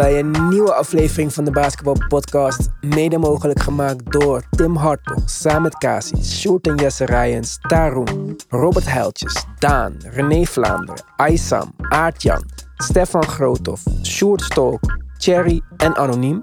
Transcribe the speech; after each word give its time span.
Bij 0.00 0.18
een 0.18 0.48
nieuwe 0.48 0.74
aflevering 0.74 1.32
van 1.32 1.44
de 1.44 1.50
Basketball 1.50 2.06
Podcast. 2.08 2.68
Mede 2.80 3.18
mogelijk 3.18 3.62
gemaakt 3.62 4.12
door 4.12 4.42
Tim 4.50 4.76
Hartog, 4.76 5.22
samen 5.24 5.62
met 5.62 5.78
Kasi, 5.78 6.24
Sjoerd 6.24 6.66
en 6.66 6.74
Jesse 6.74 7.04
Rijens, 7.04 7.58
Taroen, 7.60 8.36
Robert 8.48 8.88
Heiltjes, 8.88 9.44
Daan, 9.58 9.96
René 9.98 10.44
Vlaanderen, 10.44 11.04
Aysam, 11.16 11.72
Aartjan, 11.78 12.44
Stefan 12.76 13.24
Groothoff, 13.24 13.82
Sjoerd 14.02 14.42
Stolk, 14.42 14.80
Cherry 15.18 15.62
en 15.76 15.96
Anoniem. 15.96 16.40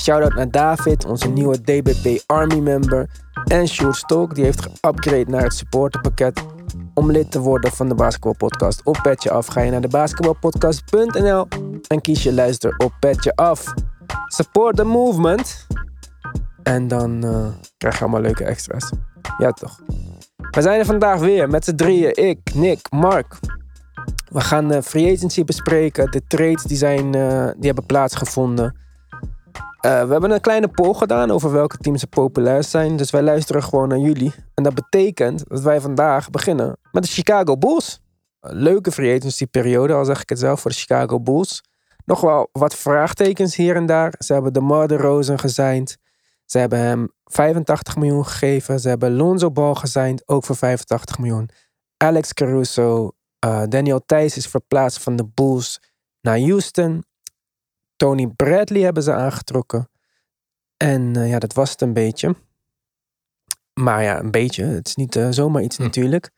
Shoutout 0.00 0.34
naar 0.34 0.50
David, 0.50 1.04
onze 1.04 1.28
nieuwe 1.28 1.60
DBP 1.60 2.22
Army 2.26 2.58
member. 2.58 3.08
En 3.44 3.68
Sjoerd 3.68 3.96
Stolk, 3.96 4.34
die 4.34 4.44
heeft 4.44 4.68
geupgrade 4.80 5.30
naar 5.30 5.42
het 5.42 5.54
supporterpakket. 5.54 6.53
Om 6.94 7.10
lid 7.10 7.30
te 7.30 7.40
worden 7.40 7.72
van 7.72 7.88
de 7.88 7.94
Basketball 7.94 8.34
Podcast 8.34 8.84
op 8.84 8.98
Petje 9.02 9.30
Af 9.30 9.46
ga 9.46 9.60
je 9.60 9.70
naar 9.70 9.80
de 9.80 9.88
basketballpodcast.nl 9.88 11.48
en 11.86 12.00
kies 12.00 12.22
je 12.22 12.32
luister 12.32 12.74
op 12.76 12.92
Petje 13.00 13.36
Af. 13.36 13.74
Support 14.26 14.76
the 14.76 14.84
movement. 14.84 15.66
En 16.62 16.88
dan 16.88 17.24
eh, 17.24 17.46
krijg 17.76 17.94
je 17.94 18.00
allemaal 18.00 18.20
leuke 18.20 18.44
extra's. 18.44 18.90
Ja 19.38 19.50
toch. 19.50 19.80
We 20.50 20.62
zijn 20.62 20.78
er 20.78 20.84
vandaag 20.84 21.20
weer 21.20 21.48
met 21.48 21.64
z'n 21.64 21.74
drieën. 21.74 22.14
Ik, 22.14 22.54
Nick, 22.54 22.90
Mark. 22.90 23.38
We 24.28 24.40
gaan 24.40 24.68
de 24.68 24.82
free 24.82 25.16
agency 25.16 25.44
bespreken. 25.44 26.10
De 26.10 26.26
trades 26.26 26.62
die, 26.62 26.76
zijn, 26.76 27.14
eh, 27.14 27.46
die 27.56 27.66
hebben 27.66 27.86
plaatsgevonden. 27.86 28.83
Eh, 29.84 30.04
we 30.04 30.12
hebben 30.12 30.30
een 30.30 30.40
kleine 30.40 30.68
poll 30.68 30.94
gedaan 30.94 31.30
over 31.30 31.52
welke 31.52 31.76
teams 31.76 32.02
er 32.02 32.08
populair 32.08 32.64
zijn. 32.64 32.96
Dus 32.96 33.10
wij 33.10 33.22
luisteren 33.22 33.62
gewoon 33.62 33.88
naar 33.88 33.98
jullie. 33.98 34.32
En 34.54 34.62
dat 34.62 34.74
betekent 34.74 35.48
dat 35.48 35.60
wij 35.60 35.80
vandaag 35.80 36.30
beginnen 36.30 36.76
met 36.92 37.02
de 37.02 37.08
Chicago 37.08 37.56
Bulls. 37.56 38.00
Een 38.40 38.56
leuke 38.56 38.92
free 38.92 39.16
agency 39.18 39.46
periode, 39.46 39.92
al 39.92 40.04
zeg 40.04 40.22
ik 40.22 40.28
het 40.28 40.38
zelf, 40.38 40.60
voor 40.60 40.70
de 40.70 40.76
Chicago 40.76 41.20
Bulls. 41.20 41.62
Nog 42.04 42.20
wel 42.20 42.48
wat 42.52 42.74
vraagtekens 42.74 43.56
hier 43.56 43.76
en 43.76 43.86
daar. 43.86 44.14
Ze 44.18 44.32
hebben 44.32 44.52
de 44.52 44.60
Marder 44.60 45.00
Rosen 45.00 45.38
gezeind. 45.38 45.96
Ze 46.44 46.58
hebben 46.58 46.78
hem 46.78 47.12
85 47.24 47.96
miljoen 47.96 48.26
gegeven. 48.26 48.80
Ze 48.80 48.88
hebben 48.88 49.16
Lonzo 49.16 49.50
Ball 49.50 49.74
gezeind, 49.74 50.28
ook 50.28 50.44
voor 50.44 50.56
85 50.56 51.18
miljoen. 51.18 51.48
Alex 51.96 52.32
Caruso, 52.32 53.10
uh, 53.46 53.62
Daniel 53.68 54.00
Thijs 54.06 54.36
is 54.36 54.46
verplaatst 54.46 55.02
van 55.02 55.16
de 55.16 55.26
Bulls 55.34 55.80
naar 56.20 56.38
Houston. 56.38 57.04
Tony 57.96 58.26
Bradley 58.26 58.82
hebben 58.82 59.02
ze 59.02 59.12
aangetrokken. 59.12 59.88
En 60.76 61.14
uh, 61.16 61.28
ja, 61.28 61.38
dat 61.38 61.52
was 61.52 61.70
het 61.70 61.80
een 61.80 61.92
beetje. 61.92 62.34
Maar 63.80 64.02
ja, 64.02 64.18
een 64.18 64.30
beetje. 64.30 64.64
Het 64.64 64.86
is 64.86 64.94
niet 64.94 65.16
uh, 65.16 65.28
zomaar 65.30 65.62
iets 65.62 65.76
hm. 65.76 65.82
natuurlijk. 65.82 66.30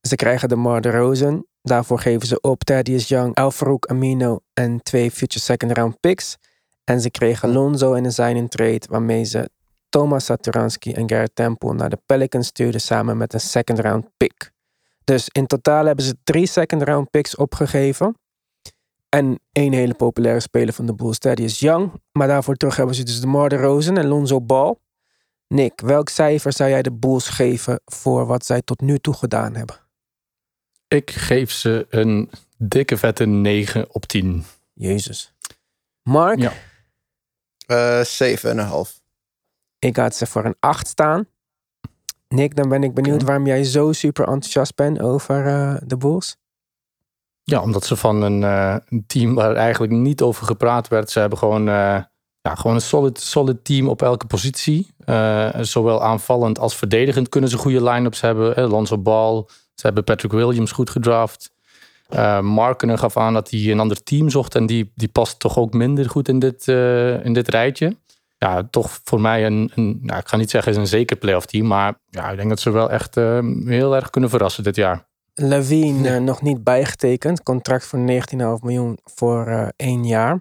Ze 0.00 0.14
krijgen 0.14 0.48
de 0.48 0.56
Mar 0.56 0.86
Rosen. 0.86 1.46
Daarvoor 1.62 1.98
geven 1.98 2.26
ze 2.26 2.40
op 2.40 2.64
Thaddeus 2.64 3.08
Young, 3.08 3.34
Alfarouk 3.34 3.86
Amino 3.86 4.40
en 4.52 4.82
twee 4.82 5.10
future 5.10 5.44
second 5.44 5.72
round 5.72 6.00
picks. 6.00 6.36
En 6.84 7.00
ze 7.00 7.10
kregen 7.10 7.52
Lonzo 7.52 7.92
in 7.92 8.04
een 8.04 8.12
sign 8.12 8.46
trade 8.46 8.82
waarmee 8.88 9.24
ze 9.24 9.50
Thomas 9.88 10.24
Satoransky 10.24 10.92
en 10.92 11.08
Garrett 11.08 11.34
Temple 11.34 11.74
naar 11.74 11.90
de 11.90 11.98
Pelicans 12.06 12.46
stuurden 12.46 12.80
samen 12.80 13.16
met 13.16 13.32
een 13.34 13.40
second 13.40 13.78
round 13.78 14.06
pick. 14.16 14.50
Dus 15.04 15.28
in 15.28 15.46
totaal 15.46 15.86
hebben 15.86 16.04
ze 16.04 16.16
drie 16.24 16.46
second 16.46 16.82
round 16.82 17.10
picks 17.10 17.36
opgegeven. 17.36 18.16
En 19.16 19.40
één 19.52 19.72
hele 19.72 19.94
populaire 19.94 20.40
speler 20.40 20.74
van 20.74 20.86
de 20.86 20.94
Bulls, 20.94 21.18
Thaddeus 21.18 21.58
Young. 21.58 21.92
Maar 22.12 22.28
daarvoor 22.28 22.54
terug 22.54 22.76
hebben 22.76 22.94
ze 22.94 23.02
dus 23.02 23.20
de 23.20 23.26
Mar 23.26 23.52
Rosen 23.52 23.96
en 23.96 24.06
Lonzo 24.06 24.40
Ball. 24.40 24.74
Nick, 25.48 25.80
welk 25.80 26.08
cijfer 26.08 26.52
zou 26.52 26.70
jij 26.70 26.82
de 26.82 26.92
Bulls 26.92 27.28
geven 27.28 27.80
voor 27.84 28.26
wat 28.26 28.46
zij 28.46 28.62
tot 28.62 28.80
nu 28.80 28.98
toe 28.98 29.14
gedaan 29.14 29.54
hebben? 29.54 29.76
Ik 30.88 31.10
geef 31.10 31.50
ze 31.50 31.86
een 31.90 32.30
dikke 32.58 32.96
vette 32.96 33.24
9 33.26 33.94
op 33.94 34.06
10. 34.06 34.44
Jezus. 34.72 35.34
Mark? 36.02 36.38
Ja. 36.38 36.52
Uh, 37.66 38.84
7,5. 38.86 39.02
Ik 39.78 39.96
had 39.96 40.14
ze 40.14 40.26
voor 40.26 40.44
een 40.44 40.56
8 40.60 40.86
staan. 40.86 41.26
Nick, 42.28 42.56
dan 42.56 42.68
ben 42.68 42.82
ik 42.82 42.94
benieuwd 42.94 43.22
waarom 43.22 43.46
jij 43.46 43.64
zo 43.64 43.92
super 43.92 44.24
enthousiast 44.28 44.74
bent 44.74 45.00
over 45.00 45.46
uh, 45.46 45.76
de 45.86 45.96
Bulls. 45.96 46.36
Ja, 47.50 47.62
omdat 47.62 47.84
ze 47.84 47.96
van 47.96 48.22
een, 48.22 48.42
uh, 48.42 48.76
een, 48.88 49.04
team 49.06 49.34
waar 49.34 49.54
eigenlijk 49.54 49.92
niet 49.92 50.22
over 50.22 50.46
gepraat 50.46 50.88
werd. 50.88 51.10
Ze 51.10 51.18
hebben 51.18 51.38
gewoon, 51.38 51.68
uh, 51.68 51.98
ja, 52.40 52.54
gewoon 52.54 52.74
een 52.74 52.80
solid, 52.80 53.20
solid 53.20 53.64
team 53.64 53.88
op 53.88 54.02
elke 54.02 54.26
positie. 54.26 54.94
zowel 55.60 56.02
aanvallend 56.02 56.58
als 56.58 56.76
verdedigend 56.76 57.28
kunnen 57.28 57.50
ze 57.50 57.56
goede 57.56 57.84
line-ups 57.84 58.20
hebben. 58.20 58.68
Lonzo 58.68 58.98
Ball, 58.98 59.44
ze 59.74 59.86
hebben 59.86 60.04
Patrick 60.04 60.32
Williams 60.32 60.72
goed 60.72 60.90
gedraft. 60.90 61.50
Uh, 62.10 62.40
Markenen 62.40 62.98
gaf 62.98 63.16
aan 63.16 63.34
dat 63.34 63.50
hij 63.50 63.70
een 63.70 63.80
ander 63.80 64.02
team 64.02 64.30
zocht 64.30 64.54
en 64.54 64.66
die, 64.66 64.92
die 64.94 65.08
past 65.08 65.38
toch 65.38 65.58
ook 65.58 65.72
minder 65.72 66.10
goed 66.10 66.28
in 66.28 66.38
dit, 66.38 66.68
in 67.22 67.32
dit 67.32 67.48
rijtje. 67.48 67.96
Ja, 68.38 68.68
toch 68.70 69.00
voor 69.04 69.20
mij 69.20 69.46
een, 69.46 69.72
een 69.74 69.98
nou, 70.02 70.20
ik 70.20 70.28
ga 70.28 70.36
niet 70.36 70.50
zeggen 70.50 70.72
is 70.72 70.78
een 70.78 70.86
zeker 70.86 71.16
playoff 71.16 71.46
team, 71.46 71.66
maar 71.66 71.94
ja, 72.10 72.30
ik 72.30 72.36
denk 72.36 72.48
dat 72.48 72.60
ze 72.60 72.70
wel 72.70 72.90
echt 72.90 73.14
heel 73.64 73.96
erg 73.96 74.10
kunnen 74.10 74.30
verrassen 74.30 74.62
dit 74.64 74.76
jaar. 74.76 75.06
Levine 75.38 76.08
ja. 76.08 76.18
nog 76.18 76.42
niet 76.42 76.64
bijgetekend, 76.64 77.42
contract 77.42 77.84
voor 77.84 77.98
19,5 77.98 78.06
miljoen 78.62 78.98
voor 79.04 79.72
één 79.76 80.04
jaar. 80.04 80.40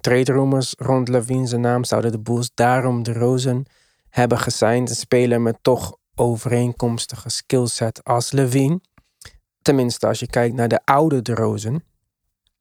trade 0.00 0.32
rumors 0.32 0.74
rond 0.78 1.08
Levine 1.08 1.46
zijn 1.46 1.60
naam 1.60 1.84
zouden 1.84 2.12
de 2.12 2.20
Bulls 2.20 2.50
daarom 2.54 3.02
de 3.02 3.12
Rozen 3.12 3.66
hebben 4.08 4.38
gesigned. 4.38 4.90
Een 4.90 4.96
speler 4.96 5.40
met 5.40 5.58
toch 5.62 5.96
overeenkomstige 6.14 7.30
skillset 7.30 8.04
als 8.04 8.32
Levine. 8.32 8.80
Tenminste, 9.62 10.06
als 10.06 10.18
je 10.18 10.26
kijkt 10.26 10.54
naar 10.54 10.68
de 10.68 10.80
oude 10.84 11.22
De 11.22 11.34
Rozen. 11.34 11.84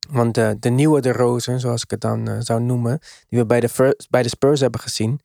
Want 0.10 0.36
de, 0.36 0.58
de 0.60 0.70
nieuwe 0.70 1.02
De 1.02 1.12
Rozen, 1.12 1.60
zoals 1.60 1.84
ik 1.84 1.92
het 1.92 2.02
dan 2.02 2.30
uh, 2.30 2.36
zou 2.40 2.62
noemen, 2.62 3.00
die 3.30 3.40
we 3.40 3.46
bij 3.46 3.60
de, 3.60 3.98
bij 4.10 4.24
de 4.24 4.30
Spurs 4.30 4.60
hebben 4.60 4.80
gezien, 4.80 5.20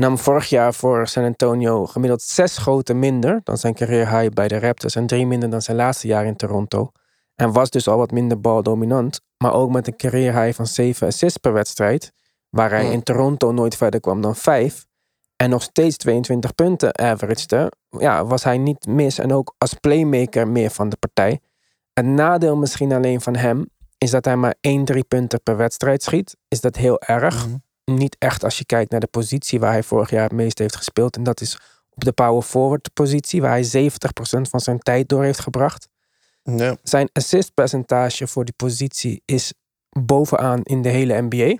nam 0.00 0.18
vorig 0.18 0.48
jaar 0.48 0.74
voor 0.74 1.06
San 1.06 1.24
Antonio 1.24 1.86
gemiddeld 1.86 2.22
zes 2.22 2.54
schoten 2.54 2.98
minder 2.98 3.40
dan 3.44 3.56
zijn 3.58 3.74
career 3.74 4.18
high 4.18 4.34
bij 4.34 4.48
de 4.48 4.58
Raptors 4.58 4.94
en 4.94 5.06
drie 5.06 5.26
minder 5.26 5.50
dan 5.50 5.62
zijn 5.62 5.76
laatste 5.76 6.06
jaar 6.06 6.26
in 6.26 6.36
Toronto. 6.36 6.90
En 7.34 7.52
was 7.52 7.70
dus 7.70 7.88
al 7.88 7.96
wat 7.96 8.10
minder 8.10 8.40
baldominant, 8.40 9.20
maar 9.36 9.54
ook 9.54 9.70
met 9.70 9.86
een 9.86 9.96
career 9.96 10.42
high 10.42 10.56
van 10.56 10.66
zeven 10.66 11.06
assists 11.06 11.38
per 11.38 11.52
wedstrijd, 11.52 12.12
waar 12.48 12.70
hij 12.70 12.90
in 12.90 13.02
Toronto 13.02 13.52
nooit 13.52 13.76
verder 13.76 14.00
kwam 14.00 14.20
dan 14.20 14.36
vijf, 14.36 14.86
en 15.36 15.50
nog 15.50 15.62
steeds 15.62 15.96
22 15.96 16.54
punten 16.54 16.98
averagede, 16.98 17.72
ja, 17.98 18.24
was 18.24 18.44
hij 18.44 18.58
niet 18.58 18.86
mis 18.86 19.18
en 19.18 19.32
ook 19.32 19.54
als 19.58 19.74
playmaker 19.74 20.48
meer 20.48 20.70
van 20.70 20.88
de 20.88 20.96
partij. 20.96 21.40
Het 21.92 22.06
nadeel 22.06 22.56
misschien 22.56 22.92
alleen 22.92 23.20
van 23.20 23.36
hem 23.36 23.68
is 23.98 24.10
dat 24.10 24.24
hij 24.24 24.36
maar 24.36 24.54
1 24.60 24.84
3 24.84 25.04
punten 25.04 25.42
per 25.42 25.56
wedstrijd 25.56 26.02
schiet. 26.02 26.36
Is 26.48 26.60
dat 26.60 26.76
heel 26.76 27.00
erg? 27.00 27.46
Mhm. 27.46 27.56
Niet 27.94 28.16
echt 28.18 28.44
als 28.44 28.58
je 28.58 28.64
kijkt 28.64 28.90
naar 28.90 29.00
de 29.00 29.06
positie 29.06 29.60
waar 29.60 29.72
hij 29.72 29.82
vorig 29.82 30.10
jaar 30.10 30.22
het 30.22 30.32
meest 30.32 30.58
heeft 30.58 30.76
gespeeld. 30.76 31.16
En 31.16 31.22
dat 31.22 31.40
is 31.40 31.58
op 31.90 32.04
de 32.04 32.12
power 32.12 32.42
forward 32.42 32.92
positie, 32.92 33.40
waar 33.40 33.50
hij 33.50 33.90
70% 33.90 33.90
van 34.40 34.60
zijn 34.60 34.78
tijd 34.78 35.08
door 35.08 35.22
heeft 35.22 35.40
gebracht. 35.40 35.88
Ja. 36.42 36.76
Zijn 36.82 37.08
assist 37.12 37.54
percentage 37.54 38.26
voor 38.26 38.44
die 38.44 38.54
positie 38.56 39.22
is 39.24 39.52
bovenaan 39.88 40.62
in 40.62 40.82
de 40.82 40.88
hele 40.88 41.20
NBA. 41.20 41.56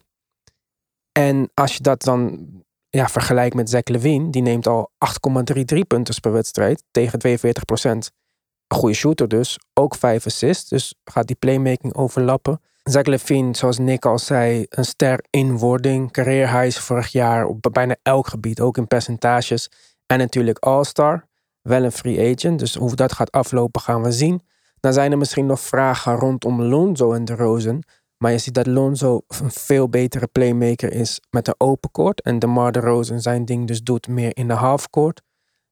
En 1.12 1.50
als 1.54 1.74
je 1.74 1.82
dat 1.82 2.02
dan 2.02 2.48
ja, 2.88 3.08
vergelijk 3.08 3.54
met 3.54 3.70
Zach 3.70 3.84
Levine, 3.84 4.30
die 4.30 4.42
neemt 4.42 4.66
al 4.66 4.90
8,33 5.28 5.78
punten 5.86 6.20
per 6.20 6.32
wedstrijd 6.32 6.84
tegen 6.90 7.18
42 7.18 7.64
procent. 7.64 8.10
Een 8.66 8.76
goede 8.78 8.94
shooter 8.94 9.28
dus, 9.28 9.58
ook 9.74 9.94
5 9.94 10.26
assists, 10.26 10.68
dus 10.68 10.94
gaat 11.04 11.26
die 11.26 11.36
playmaking 11.36 11.94
overlappen. 11.94 12.60
Zach 12.82 13.04
Levine, 13.04 13.56
zoals 13.56 13.78
Nick 13.78 14.04
al 14.04 14.18
zei, 14.18 14.66
een 14.68 14.84
ster 14.84 15.24
in 15.30 15.58
wording. 15.58 16.10
Career 16.10 16.72
vorig 16.72 17.08
jaar 17.08 17.46
op 17.46 17.68
bijna 17.72 17.96
elk 18.02 18.26
gebied, 18.26 18.60
ook 18.60 18.76
in 18.76 18.86
percentages. 18.86 19.70
En 20.06 20.18
natuurlijk 20.18 20.58
All-Star, 20.58 21.26
wel 21.62 21.84
een 21.84 21.92
free 21.92 22.34
agent, 22.34 22.58
dus 22.58 22.74
hoe 22.74 22.94
dat 22.94 23.12
gaat 23.12 23.32
aflopen 23.32 23.80
gaan 23.80 24.02
we 24.02 24.12
zien. 24.12 24.42
Dan 24.80 24.92
zijn 24.92 25.12
er 25.12 25.18
misschien 25.18 25.46
nog 25.46 25.60
vragen 25.60 26.16
rondom 26.16 26.62
Lonzo 26.62 27.12
en 27.12 27.24
de 27.24 27.34
Rosen. 27.34 27.82
Maar 28.18 28.32
je 28.32 28.38
ziet 28.38 28.54
dat 28.54 28.66
Lonzo 28.66 29.20
een 29.28 29.50
veel 29.50 29.88
betere 29.88 30.26
playmaker 30.26 30.92
is 30.92 31.20
met 31.30 31.44
de 31.44 31.54
open 31.58 31.90
court. 31.90 32.22
En 32.22 32.38
DeMar 32.38 32.72
DeRozan 32.72 33.20
zijn 33.20 33.44
ding 33.44 33.66
dus 33.66 33.82
doet 33.82 34.08
meer 34.08 34.36
in 34.36 34.48
de 34.48 34.54
half 34.54 34.90
court. 34.90 35.22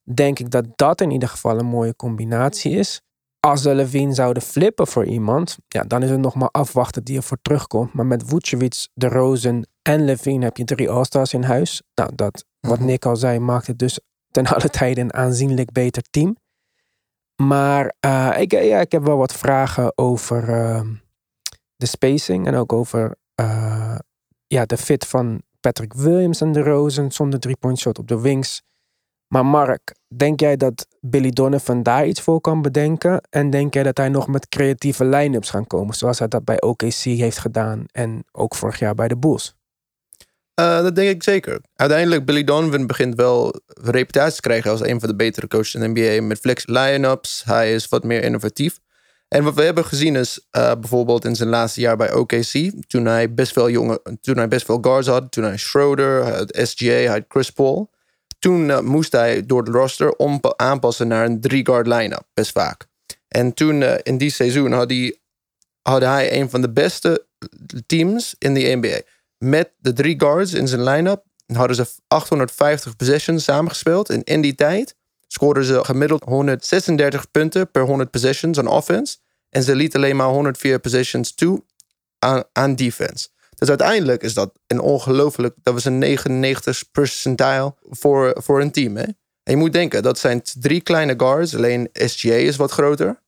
Denk 0.02 0.38
ik 0.38 0.50
dat 0.50 0.64
dat 0.76 1.00
in 1.00 1.10
ieder 1.10 1.28
geval 1.28 1.58
een 1.58 1.66
mooie 1.66 1.96
combinatie 1.96 2.72
is. 2.72 3.02
Als 3.40 3.62
de 3.62 3.74
Levine 3.74 4.14
zouden 4.14 4.42
flippen 4.42 4.86
voor 4.86 5.04
iemand, 5.04 5.58
ja, 5.68 5.82
dan 5.82 6.02
is 6.02 6.10
het 6.10 6.20
nog 6.20 6.34
maar 6.34 6.48
afwachten 6.48 7.04
die 7.04 7.16
ervoor 7.16 7.38
terugkomt. 7.42 7.92
Maar 7.92 8.06
met 8.06 8.22
Vucevic, 8.26 8.88
DeRozan 8.94 9.66
en 9.82 10.04
Levine 10.04 10.44
heb 10.44 10.56
je 10.56 10.64
drie 10.64 10.90
All-Stars 10.90 11.32
in 11.32 11.42
huis. 11.42 11.82
Nou, 11.94 12.10
dat, 12.14 12.44
wat 12.60 12.78
mhm. 12.78 12.86
Nick 12.86 13.06
al 13.06 13.16
zei, 13.16 13.38
maakt 13.38 13.66
het 13.66 13.78
dus 13.78 14.00
ten 14.30 14.46
alle 14.54 14.70
tijde 14.70 15.00
een 15.00 15.14
aanzienlijk 15.14 15.72
beter 15.72 16.02
team. 16.10 16.36
Maar 17.42 17.94
uh, 18.06 18.34
ik, 18.38 18.52
ja, 18.52 18.80
ik 18.80 18.92
heb 18.92 19.04
wel 19.04 19.16
wat 19.16 19.32
vragen 19.32 19.98
over... 19.98 20.48
Uh, 20.48 20.80
de 21.78 21.86
spacing 21.86 22.46
en 22.46 22.54
ook 22.54 22.72
over 22.72 23.16
uh, 23.40 23.98
ja, 24.46 24.66
de 24.66 24.76
fit 24.76 25.06
van 25.06 25.42
Patrick 25.60 25.92
Williams 25.92 26.40
en 26.40 26.52
de 26.52 26.62
Rosen 26.62 27.12
zonder 27.12 27.40
drie-point 27.40 27.78
shot 27.78 27.98
op 27.98 28.08
de 28.08 28.20
wings. 28.20 28.62
Maar 29.26 29.46
Mark, 29.46 29.94
denk 30.16 30.40
jij 30.40 30.56
dat 30.56 30.86
Billy 31.00 31.30
Donovan 31.30 31.82
daar 31.82 32.06
iets 32.06 32.20
voor 32.20 32.40
kan 32.40 32.62
bedenken? 32.62 33.20
En 33.30 33.50
denk 33.50 33.74
jij 33.74 33.82
dat 33.82 33.96
hij 33.96 34.08
nog 34.08 34.26
met 34.26 34.48
creatieve 34.48 35.04
line-ups 35.04 35.50
gaan 35.50 35.66
komen, 35.66 35.94
zoals 35.94 36.18
hij 36.18 36.28
dat 36.28 36.44
bij 36.44 36.60
OKC 36.60 37.02
heeft 37.02 37.38
gedaan 37.38 37.84
en 37.92 38.24
ook 38.32 38.54
vorig 38.54 38.78
jaar 38.78 38.94
bij 38.94 39.08
de 39.08 39.16
Bulls? 39.16 39.56
Uh, 40.60 40.82
dat 40.82 40.94
denk 40.94 41.10
ik 41.10 41.22
zeker. 41.22 41.60
Uiteindelijk, 41.74 42.24
Billy 42.24 42.44
Donovan 42.44 42.86
begint 42.86 43.14
wel 43.14 43.60
reputatie 43.82 44.34
te 44.34 44.40
krijgen 44.40 44.70
als 44.70 44.80
een 44.80 45.00
van 45.00 45.08
de 45.08 45.16
betere 45.16 45.48
coaches 45.48 45.74
in 45.74 45.80
de 45.80 46.00
NBA. 46.00 46.22
Met 46.22 46.38
flex 46.38 46.66
line-ups. 46.66 47.42
Hij 47.44 47.74
is 47.74 47.88
wat 47.88 48.04
meer 48.04 48.22
innovatief. 48.22 48.78
En 49.28 49.44
wat 49.44 49.54
we 49.54 49.62
hebben 49.62 49.84
gezien 49.84 50.16
is 50.16 50.46
uh, 50.56 50.72
bijvoorbeeld 50.80 51.24
in 51.24 51.36
zijn 51.36 51.48
laatste 51.48 51.80
jaar 51.80 51.96
bij 51.96 52.12
OKC. 52.12 52.72
Toen 52.86 53.04
hij 53.04 53.34
best 53.34 53.52
veel 53.52 53.70
jonge, 53.70 54.02
toen 54.20 54.36
hij 54.36 54.48
best 54.48 54.64
veel 54.66 54.78
guards 54.80 55.08
had. 55.08 55.32
Toen 55.32 55.44
hij 55.44 55.56
Schroeder, 55.56 56.36
had 56.36 56.58
SGA, 56.62 56.86
hij 56.86 57.06
had 57.06 57.24
Chris 57.28 57.50
Paul. 57.50 57.90
Toen 58.38 58.68
uh, 58.68 58.80
moest 58.80 59.12
hij 59.12 59.46
door 59.46 59.64
de 59.64 59.70
roster 59.70 60.16
om, 60.16 60.40
aanpassen 60.56 61.08
naar 61.08 61.24
een 61.24 61.40
drie-guard 61.40 61.86
line-up. 61.86 62.26
Best 62.34 62.52
vaak. 62.52 62.86
En 63.28 63.54
toen 63.54 63.80
uh, 63.80 63.94
in 64.02 64.18
die 64.18 64.30
seizoen 64.30 64.72
had 64.72 64.90
hij, 64.90 65.18
had 65.82 66.02
hij 66.02 66.40
een 66.40 66.50
van 66.50 66.60
de 66.60 66.70
beste 66.70 67.26
teams 67.86 68.34
in 68.38 68.54
de 68.54 68.76
NBA 68.76 69.00
met 69.38 69.72
de 69.76 69.92
drie 69.92 70.20
guards 70.20 70.52
in 70.52 70.68
zijn 70.68 70.82
line-up 70.82 71.26
hadden 71.56 71.76
ze 71.76 71.86
850 72.08 72.96
possessions 72.96 73.44
samengespeeld. 73.44 74.10
En 74.10 74.24
in 74.24 74.40
die 74.40 74.54
tijd 74.54 74.94
scoorden 75.26 75.64
ze 75.64 75.84
gemiddeld 75.84 76.24
136 76.24 77.30
punten 77.30 77.70
per 77.70 77.82
100 77.82 78.10
possessions 78.10 78.58
aan 78.58 78.66
offense. 78.66 79.16
En 79.48 79.62
ze 79.62 79.74
lieten 79.74 80.00
alleen 80.00 80.16
maar 80.16 80.28
104 80.28 80.78
possessions 80.78 81.34
toe 81.34 81.64
aan 82.52 82.74
defense. 82.74 83.28
Dus 83.58 83.68
uiteindelijk 83.68 84.22
is 84.22 84.34
dat 84.34 84.52
een 84.66 84.80
ongelooflijk, 84.80 85.54
dat 85.62 85.74
was 85.74 85.84
een 85.84 85.98
99 85.98 86.90
percentile 86.92 87.74
voor, 87.90 88.36
voor 88.42 88.60
een 88.60 88.70
team. 88.70 88.96
Hè? 88.96 89.02
En 89.02 89.54
je 89.54 89.56
moet 89.56 89.72
denken, 89.72 90.02
dat 90.02 90.18
zijn 90.18 90.42
drie 90.60 90.80
kleine 90.80 91.14
guards, 91.16 91.56
alleen 91.56 91.88
SGA 91.92 92.32
is 92.32 92.56
wat 92.56 92.70
groter. 92.70 93.20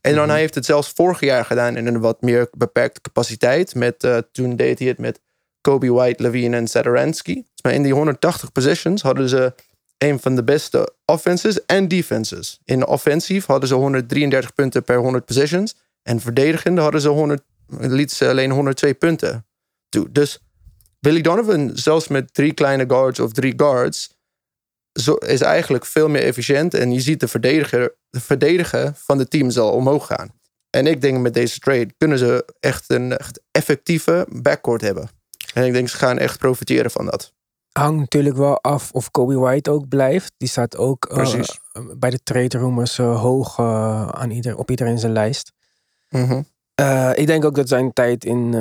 En 0.00 0.14
dan 0.14 0.24
mm 0.24 0.30
hij 0.30 0.38
heeft 0.38 0.54
het 0.54 0.64
zelfs 0.64 0.92
vorig 0.94 1.20
jaar 1.20 1.44
gedaan 1.44 1.76
in 1.76 1.86
een 1.86 2.00
wat 2.00 2.22
meer 2.22 2.48
beperkte 2.56 3.00
capaciteit. 3.00 3.74
Met, 3.74 4.04
uh, 4.04 4.18
toen 4.32 4.56
deed 4.56 4.78
hij 4.78 4.88
het 4.88 4.98
met 4.98 5.20
Kobe 5.60 5.92
White, 5.92 6.22
Levine 6.22 6.56
en 6.56 6.68
Sadaransky. 6.68 7.42
Maar 7.62 7.72
in 7.72 7.82
die 7.82 7.92
180 7.92 8.52
positions 8.52 9.02
hadden 9.02 9.28
ze 9.28 9.54
een 9.98 10.20
van 10.20 10.36
de 10.36 10.44
beste 10.44 10.94
offenses 11.04 11.64
en 11.64 11.88
defenses. 11.88 12.60
In 12.64 12.86
offensief 12.86 13.46
hadden 13.46 13.68
ze 13.68 13.74
133 13.74 14.54
punten 14.54 14.84
per 14.84 14.98
100 14.98 15.24
possessions. 15.24 15.76
En 16.02 16.20
verdedigende 16.20 16.80
hadden 16.80 17.00
ze 17.00 17.08
100, 17.08 17.42
liet 17.78 18.12
ze 18.12 18.28
alleen 18.28 18.50
102 18.50 18.94
punten 18.94 19.47
toe. 19.88 20.12
Dus 20.12 20.38
Billy 21.00 21.20
Donovan, 21.20 21.70
zelfs 21.74 22.08
met 22.08 22.34
drie 22.34 22.52
kleine 22.52 22.84
guards 22.88 23.20
of 23.20 23.32
drie 23.32 23.54
guards, 23.56 24.16
zo, 24.92 25.14
is 25.14 25.40
eigenlijk 25.40 25.86
veel 25.86 26.08
meer 26.08 26.22
efficiënt. 26.22 26.74
En 26.74 26.92
je 26.92 27.00
ziet 27.00 27.20
de 27.20 27.28
verdediger, 27.28 27.96
de 28.10 28.20
verdedigen 28.20 28.94
van 28.96 29.18
de 29.18 29.28
team 29.28 29.50
zal 29.50 29.72
omhoog 29.72 30.06
gaan. 30.06 30.30
En 30.70 30.86
ik 30.86 31.00
denk 31.00 31.18
met 31.18 31.34
deze 31.34 31.58
trade 31.58 31.94
kunnen 31.96 32.18
ze 32.18 32.54
echt 32.60 32.90
een 32.90 33.16
echt 33.16 33.40
effectieve 33.50 34.26
backcourt 34.30 34.80
hebben. 34.80 35.08
En 35.54 35.64
ik 35.64 35.72
denk 35.72 35.88
ze 35.88 35.96
gaan 35.96 36.18
echt 36.18 36.38
profiteren 36.38 36.90
van 36.90 37.04
dat. 37.04 37.32
Hangt 37.72 37.98
natuurlijk 38.00 38.36
wel 38.36 38.60
af 38.60 38.92
of 38.92 39.10
Kobe 39.10 39.38
White 39.38 39.70
ook 39.70 39.88
blijft. 39.88 40.32
Die 40.36 40.48
staat 40.48 40.76
ook 40.76 41.12
uh, 41.12 41.44
bij 41.96 42.10
de 42.10 42.22
trade 42.22 42.58
rumors 42.58 42.98
uh, 42.98 43.20
hoog 43.20 43.58
uh, 43.58 44.08
aan 44.08 44.30
ieder, 44.30 44.56
op 44.56 44.70
iedereen 44.70 44.98
zijn 44.98 45.12
lijst. 45.12 45.52
Mm 46.08 46.24
-hmm. 46.24 46.46
ik 47.14 47.26
denk 47.26 47.44
ook 47.44 47.54
dat 47.54 47.68
zijn 47.68 47.92
tijd 47.92 48.24
in 48.24 48.54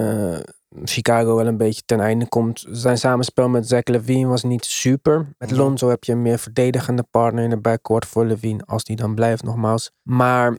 Chicago 0.83 1.35
wel 1.35 1.47
een 1.47 1.57
beetje 1.57 1.81
ten 1.85 1.99
einde 1.99 2.27
komt. 2.27 2.65
Zijn 2.69 2.97
samenspel 2.97 3.49
met 3.49 3.67
Zach 3.67 3.83
Levine 3.83 4.27
was 4.27 4.43
niet 4.43 4.65
super. 4.65 5.35
Met 5.37 5.51
mhm. 5.51 5.59
Lonzo 5.59 5.89
heb 5.89 6.03
je 6.03 6.11
een 6.11 6.21
meer 6.21 6.39
verdedigende 6.39 7.03
partner 7.03 7.43
in 7.43 7.49
de 7.49 7.57
backcourt 7.57 8.05
voor 8.05 8.25
Levine. 8.25 8.63
Als 8.65 8.83
die 8.83 8.95
dan 8.95 9.15
blijft 9.15 9.43
nogmaals. 9.43 9.91
Maar 10.01 10.57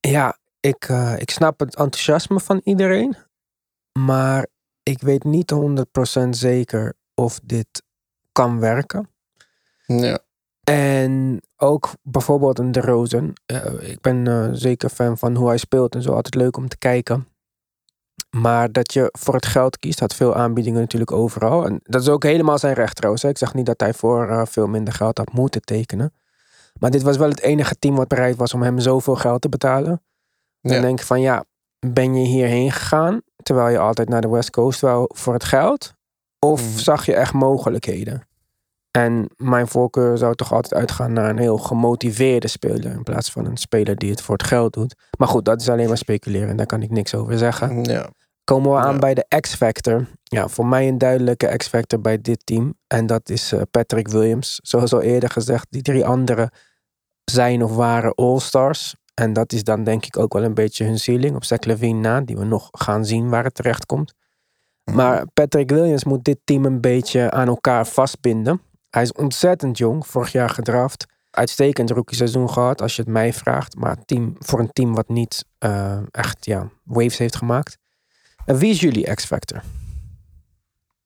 ja, 0.00 0.38
ik, 0.60 0.88
ik 1.16 1.30
snap 1.30 1.60
het 1.60 1.76
enthousiasme 1.76 2.40
van 2.40 2.60
iedereen. 2.64 3.16
Maar 3.98 4.46
ik 4.82 5.00
weet 5.00 5.24
niet 5.24 5.54
100% 6.24 6.28
zeker 6.28 6.94
of 7.14 7.40
dit 7.44 7.82
kan 8.32 8.60
werken. 8.60 9.10
Ja. 9.86 10.18
En 10.64 11.40
ook 11.56 11.90
bijvoorbeeld 12.02 12.58
een 12.58 12.72
De 12.72 12.80
Rozen. 12.80 13.32
Uh, 13.46 13.90
ik 13.90 14.00
ben 14.00 14.26
uh, 14.28 14.48
zeker 14.52 14.88
fan 14.88 15.18
van 15.18 15.36
hoe 15.36 15.48
hij 15.48 15.58
speelt 15.58 15.94
en 15.94 16.02
zo. 16.02 16.12
Altijd 16.12 16.34
leuk 16.34 16.56
om 16.56 16.68
te 16.68 16.78
kijken. 16.78 17.26
Maar 18.36 18.72
dat 18.72 18.92
je 18.92 19.08
voor 19.18 19.34
het 19.34 19.46
geld 19.46 19.78
kiest, 19.78 20.00
had 20.00 20.14
veel 20.14 20.34
aanbiedingen 20.34 20.80
natuurlijk 20.80 21.12
overal. 21.12 21.66
En 21.66 21.80
dat 21.82 22.02
is 22.02 22.08
ook 22.08 22.22
helemaal 22.22 22.58
zijn 22.58 22.74
recht 22.74 22.96
trouwens. 22.96 23.24
Ik 23.24 23.38
zeg 23.38 23.54
niet 23.54 23.66
dat 23.66 23.80
hij 23.80 23.94
voor 23.94 24.28
uh, 24.28 24.42
veel 24.44 24.66
minder 24.66 24.94
geld 24.94 25.18
had 25.18 25.32
moeten 25.32 25.62
tekenen. 25.62 26.12
Maar 26.78 26.90
dit 26.90 27.02
was 27.02 27.16
wel 27.16 27.28
het 27.28 27.40
enige 27.40 27.78
team 27.78 27.94
wat 27.94 28.08
bereid 28.08 28.36
was 28.36 28.54
om 28.54 28.62
hem 28.62 28.78
zoveel 28.78 29.16
geld 29.16 29.40
te 29.40 29.48
betalen. 29.48 30.02
Dan 30.60 30.80
denk 30.80 31.00
ik 31.00 31.06
van 31.06 31.20
ja, 31.20 31.44
ben 31.86 32.14
je 32.14 32.26
hierheen 32.26 32.72
gegaan 32.72 33.20
terwijl 33.42 33.68
je 33.68 33.78
altijd 33.78 34.08
naar 34.08 34.20
de 34.20 34.28
West 34.28 34.50
Coast 34.50 34.80
wou 34.80 35.06
voor 35.08 35.32
het 35.32 35.44
geld? 35.44 35.94
Of 36.38 36.62
mhm. 36.62 36.78
zag 36.78 37.06
je 37.06 37.14
echt 37.14 37.32
mogelijkheden? 37.32 38.26
En 38.90 39.28
mijn 39.36 39.68
voorkeur 39.68 40.18
zou 40.18 40.34
toch 40.34 40.52
altijd 40.52 40.74
uitgaan 40.74 41.12
naar 41.12 41.30
een 41.30 41.38
heel 41.38 41.58
gemotiveerde 41.58 42.48
speler. 42.48 42.92
In 42.92 43.02
plaats 43.02 43.30
van 43.30 43.46
een 43.46 43.56
speler 43.56 43.96
die 43.96 44.10
het 44.10 44.20
voor 44.20 44.36
het 44.36 44.46
geld 44.46 44.72
doet. 44.72 44.94
Maar 45.18 45.28
goed, 45.28 45.44
dat 45.44 45.60
is 45.60 45.68
alleen 45.68 45.88
maar 45.88 45.96
speculeren. 45.96 46.56
Daar 46.56 46.66
kan 46.66 46.82
ik 46.82 46.90
niks 46.90 47.14
over 47.14 47.38
zeggen. 47.38 47.84
Ja. 47.84 48.10
Komen 48.44 48.70
we 48.70 48.76
aan 48.76 49.00
bij 49.00 49.14
de 49.14 49.26
X-Factor. 49.40 50.06
Ja, 50.22 50.48
voor 50.48 50.66
mij 50.66 50.88
een 50.88 50.98
duidelijke 50.98 51.56
X-Factor 51.56 52.00
bij 52.00 52.20
dit 52.20 52.46
team. 52.46 52.74
En 52.86 53.06
dat 53.06 53.28
is 53.28 53.52
eh, 53.52 53.60
Patrick 53.70 54.08
Williams. 54.08 54.58
Zoals 54.62 54.92
al 54.92 55.02
eerder 55.02 55.30
gezegd, 55.30 55.66
die 55.70 55.82
drie 55.82 56.06
anderen 56.06 56.50
zijn 57.24 57.62
of 57.62 57.74
waren 57.74 58.14
All-Stars. 58.14 58.94
En 59.14 59.32
dat 59.32 59.52
is 59.52 59.64
dan 59.64 59.84
denk 59.84 60.06
ik 60.06 60.18
ook 60.18 60.32
wel 60.32 60.44
een 60.44 60.54
beetje 60.54 60.84
hun 60.84 60.98
ceiling 60.98 61.36
op 61.36 61.44
Zach 61.44 61.60
Levine 61.60 62.00
na, 62.00 62.20
die 62.20 62.36
we 62.36 62.44
nog 62.44 62.68
gaan 62.70 63.04
zien 63.04 63.28
waar 63.28 63.44
het 63.44 63.54
terecht 63.54 63.86
komt. 63.86 64.14
Mhm. 64.84 64.96
Maar 64.96 65.26
Patrick 65.32 65.70
Williams 65.70 66.04
moet 66.04 66.24
dit 66.24 66.38
team 66.44 66.64
een 66.64 66.80
beetje 66.80 67.30
aan 67.30 67.48
elkaar 67.48 67.86
vastbinden. 67.86 68.60
Hij 68.90 69.02
is 69.02 69.12
ontzettend 69.12 69.78
jong, 69.78 70.06
vorig 70.06 70.32
jaar 70.32 70.50
gedraft. 70.50 71.06
Uitstekend 71.30 71.90
rookie 71.90 72.16
seizoen 72.16 72.50
gehad, 72.50 72.82
als 72.82 72.96
je 72.96 73.02
het 73.02 73.10
mij 73.10 73.32
vraagt. 73.32 73.76
Maar 73.76 74.04
team, 74.04 74.36
voor 74.38 74.58
een 74.58 74.72
team 74.72 74.94
wat 74.94 75.08
niet 75.08 75.44
uh, 75.58 75.98
echt 76.10 76.44
ja, 76.44 76.70
waves 76.84 77.18
heeft 77.18 77.36
gemaakt. 77.36 77.78
En 78.46 78.56
wie 78.56 78.70
is 78.70 78.80
jullie 78.80 79.14
X-Factor? 79.14 79.62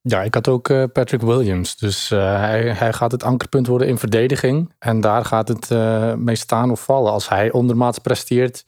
Ja, 0.01 0.23
ik 0.23 0.33
had 0.33 0.47
ook 0.47 0.69
uh, 0.69 0.83
Patrick 0.93 1.21
Williams. 1.21 1.77
Dus 1.77 2.11
uh, 2.11 2.19
hij, 2.19 2.73
hij 2.73 2.93
gaat 2.93 3.11
het 3.11 3.23
ankerpunt 3.23 3.67
worden 3.67 3.87
in 3.87 3.97
verdediging. 3.97 4.73
En 4.79 5.01
daar 5.01 5.25
gaat 5.25 5.47
het 5.47 5.69
uh, 5.71 6.13
mee 6.13 6.35
staan 6.35 6.71
of 6.71 6.83
vallen. 6.83 7.11
Als 7.11 7.29
hij 7.29 7.51
ondermaats 7.51 7.99
presteert, 7.99 8.65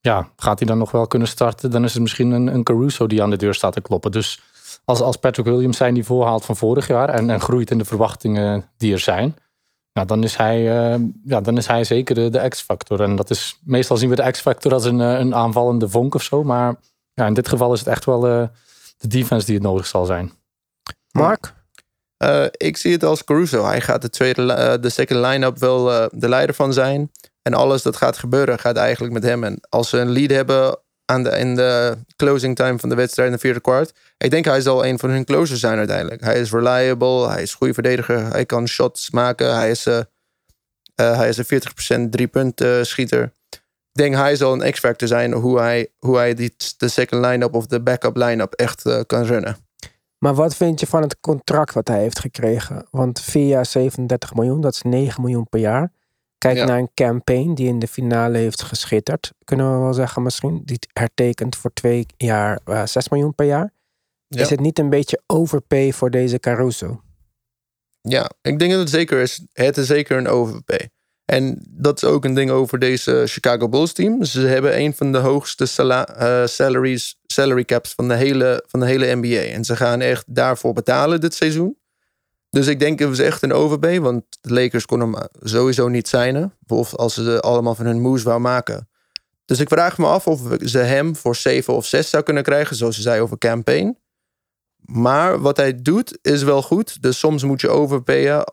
ja, 0.00 0.28
gaat 0.36 0.58
hij 0.58 0.68
dan 0.68 0.78
nog 0.78 0.90
wel 0.90 1.06
kunnen 1.06 1.28
starten? 1.28 1.70
Dan 1.70 1.84
is 1.84 1.92
het 1.92 2.02
misschien 2.02 2.30
een, 2.30 2.46
een 2.46 2.62
Caruso 2.62 3.06
die 3.06 3.22
aan 3.22 3.30
de 3.30 3.36
deur 3.36 3.54
staat 3.54 3.72
te 3.72 3.80
kloppen. 3.80 4.10
Dus 4.10 4.40
als, 4.84 5.00
als 5.00 5.16
Patrick 5.16 5.46
Williams 5.46 5.76
zijn 5.76 5.94
niveau 5.94 6.24
haalt 6.24 6.44
van 6.44 6.56
vorig 6.56 6.86
jaar 6.86 7.08
en, 7.08 7.30
en 7.30 7.40
groeit 7.40 7.70
in 7.70 7.78
de 7.78 7.84
verwachtingen 7.84 8.64
die 8.76 8.92
er 8.92 8.98
zijn, 8.98 9.36
nou, 9.92 10.06
dan, 10.06 10.22
is 10.22 10.36
hij, 10.36 10.62
ja, 11.24 11.40
dan 11.40 11.56
is 11.56 11.66
hij 11.66 11.84
zeker 11.84 12.14
de, 12.14 12.30
de 12.30 12.48
X-factor. 12.48 13.02
En 13.02 13.16
dat 13.16 13.30
is 13.30 13.60
meestal 13.64 13.96
zien 13.96 14.08
we 14.08 14.16
de 14.16 14.30
X-factor 14.30 14.72
als 14.72 14.84
een, 14.84 14.98
een 14.98 15.34
aanvallende 15.34 15.88
vonk 15.88 16.14
of 16.14 16.22
zo. 16.22 16.44
Maar 16.44 16.76
ja, 17.18 17.26
in 17.26 17.34
dit 17.34 17.48
geval 17.48 17.72
is 17.72 17.78
het 17.78 17.88
echt 17.88 18.04
wel 18.04 18.20
de 18.20 19.08
defense 19.08 19.46
die 19.46 19.54
het 19.54 19.64
nodig 19.64 19.86
zal 19.86 20.04
zijn. 20.04 20.32
Mark? 21.10 21.54
Uh, 22.24 22.44
ik 22.50 22.76
zie 22.76 22.92
het 22.92 23.04
als 23.04 23.24
Caruso. 23.24 23.64
Hij 23.64 23.80
gaat 23.80 24.02
de, 24.02 24.10
tweede, 24.10 24.42
uh, 24.42 24.82
de 24.82 24.88
second 24.88 25.26
line-up 25.26 25.58
wel 25.58 25.92
uh, 25.92 26.06
de 26.10 26.28
leider 26.28 26.54
van 26.54 26.72
zijn. 26.72 27.10
En 27.42 27.54
alles 27.54 27.82
dat 27.82 27.96
gaat 27.96 28.18
gebeuren 28.18 28.58
gaat 28.58 28.76
eigenlijk 28.76 29.12
met 29.14 29.22
hem. 29.22 29.44
En 29.44 29.60
als 29.68 29.88
ze 29.88 29.98
een 29.98 30.10
lead 30.10 30.30
hebben 30.30 30.78
aan 31.04 31.22
de, 31.22 31.30
in 31.30 31.54
de 31.54 31.96
closing 32.16 32.56
time 32.56 32.78
van 32.78 32.88
de 32.88 32.94
wedstrijd 32.94 33.28
in 33.28 33.34
de 33.34 33.40
vierde 33.40 33.60
kwart. 33.60 33.92
Ik 34.18 34.30
denk 34.30 34.44
hij 34.44 34.60
zal 34.60 34.86
een 34.86 34.98
van 34.98 35.10
hun 35.10 35.24
closers 35.24 35.60
zijn 35.60 35.78
uiteindelijk. 35.78 36.20
Hij 36.20 36.40
is 36.40 36.50
reliable, 36.50 37.28
hij 37.28 37.42
is 37.42 37.54
goede 37.54 37.74
verdediger, 37.74 38.30
hij 38.30 38.46
kan 38.46 38.68
shots 38.68 39.10
maken. 39.10 39.54
Hij 39.54 39.70
is, 39.70 39.84
hij 40.94 41.28
is 41.28 41.36
een 41.36 42.06
40% 42.06 42.10
drie 42.10 42.26
punten 42.26 42.86
schieter. 42.86 43.32
Ik 43.98 44.04
denk 44.04 44.16
hij 44.16 44.36
zal 44.36 44.52
een 44.52 44.72
X-factor 44.72 45.08
zijn 45.08 45.32
hoe 45.32 45.58
hij, 45.58 45.88
hoe 45.98 46.16
hij 46.16 46.34
die, 46.34 46.54
de 46.76 46.88
second 46.88 47.24
line-up 47.24 47.54
of 47.54 47.66
de 47.66 47.82
backup 47.82 48.16
line-up 48.16 48.52
echt 48.52 49.06
kan 49.06 49.22
runnen. 49.22 49.56
Maar 50.18 50.34
wat 50.34 50.56
vind 50.56 50.80
je 50.80 50.86
van 50.86 51.02
het 51.02 51.20
contract 51.20 51.74
wat 51.74 51.88
hij 51.88 52.00
heeft 52.00 52.18
gekregen? 52.18 52.86
Want 52.90 53.20
vier 53.20 53.46
jaar 53.46 53.66
37 53.66 54.34
miljoen, 54.34 54.60
dat 54.60 54.74
is 54.74 54.82
9 54.82 55.22
miljoen 55.22 55.48
per 55.48 55.60
jaar. 55.60 55.92
Kijk 56.38 56.66
naar 56.66 56.78
een 56.78 56.90
campaign 56.94 57.54
die 57.54 57.66
in 57.66 57.78
de 57.78 57.88
finale 57.88 58.38
heeft 58.38 58.62
geschitterd, 58.62 59.32
kunnen 59.44 59.72
we 59.72 59.78
wel 59.78 59.94
zeggen 59.94 60.22
misschien. 60.22 60.62
Die 60.64 60.78
hertekent 60.92 61.56
voor 61.56 61.72
twee 61.72 62.06
jaar 62.16 62.60
uh, 62.66 62.80
eh, 62.80 62.86
6 62.86 63.08
miljoen 63.08 63.34
per 63.34 63.46
jaar. 63.46 63.72
Is 64.28 64.50
het 64.50 64.60
niet 64.60 64.78
een 64.78 64.90
beetje 64.90 65.22
overpay 65.26 65.92
voor 65.92 66.10
deze 66.10 66.40
Caruso? 66.40 67.00
Ja, 68.00 68.30
ik 68.42 68.58
denk 68.58 68.70
dat 68.70 68.80
het 68.80 68.90
zeker 68.90 69.20
is. 69.20 69.44
Het 69.52 69.76
is 69.76 69.86
zeker 69.86 70.16
een 70.16 70.28
overpay. 70.28 70.90
En 71.30 71.64
dat 71.70 72.02
is 72.02 72.08
ook 72.08 72.24
een 72.24 72.34
ding 72.34 72.50
over 72.50 72.78
deze 72.78 73.22
Chicago 73.26 73.68
Bulls 73.68 73.92
team. 73.92 74.24
Ze 74.24 74.40
hebben 74.40 74.80
een 74.80 74.94
van 74.94 75.12
de 75.12 75.18
hoogste 75.18 75.66
uh, 75.80 76.46
salaries, 76.46 77.18
salary 77.26 77.64
caps 77.64 77.92
van 77.92 78.08
de, 78.08 78.14
hele, 78.14 78.64
van 78.66 78.80
de 78.80 78.86
hele 78.86 79.14
NBA. 79.14 79.52
En 79.52 79.64
ze 79.64 79.76
gaan 79.76 80.00
echt 80.00 80.24
daarvoor 80.26 80.72
betalen 80.72 81.20
dit 81.20 81.34
seizoen. 81.34 81.78
Dus 82.50 82.66
ik 82.66 82.80
denk 82.80 82.98
het 82.98 83.08
was 83.08 83.18
echt 83.18 83.42
een 83.42 83.52
overbay, 83.52 84.00
want 84.00 84.24
de 84.40 84.52
Lakers 84.52 84.86
konden 84.86 85.12
hem 85.12 85.28
sowieso 85.42 85.88
niet 85.88 86.08
zijn. 86.08 86.52
Of 86.66 86.94
als 86.94 87.14
ze 87.14 87.40
allemaal 87.40 87.74
van 87.74 87.86
hun 87.86 88.00
moves 88.00 88.22
wou 88.22 88.40
maken. 88.40 88.88
Dus 89.44 89.60
ik 89.60 89.68
vraag 89.68 89.98
me 89.98 90.06
af 90.06 90.26
of 90.26 90.40
ze 90.60 90.78
hem 90.78 91.16
voor 91.16 91.36
7 91.36 91.74
of 91.74 91.86
6 91.86 92.10
zou 92.10 92.22
kunnen 92.22 92.42
krijgen, 92.42 92.76
zoals 92.76 92.96
ze 92.96 93.02
zei 93.02 93.20
over 93.20 93.38
campaign. 93.38 93.98
Maar 94.76 95.40
wat 95.40 95.56
hij 95.56 95.82
doet 95.82 96.18
is 96.22 96.42
wel 96.42 96.62
goed. 96.62 97.02
Dus 97.02 97.18
soms 97.18 97.42
moet 97.42 97.60
je 97.60 97.68
overpayen. 97.68 98.44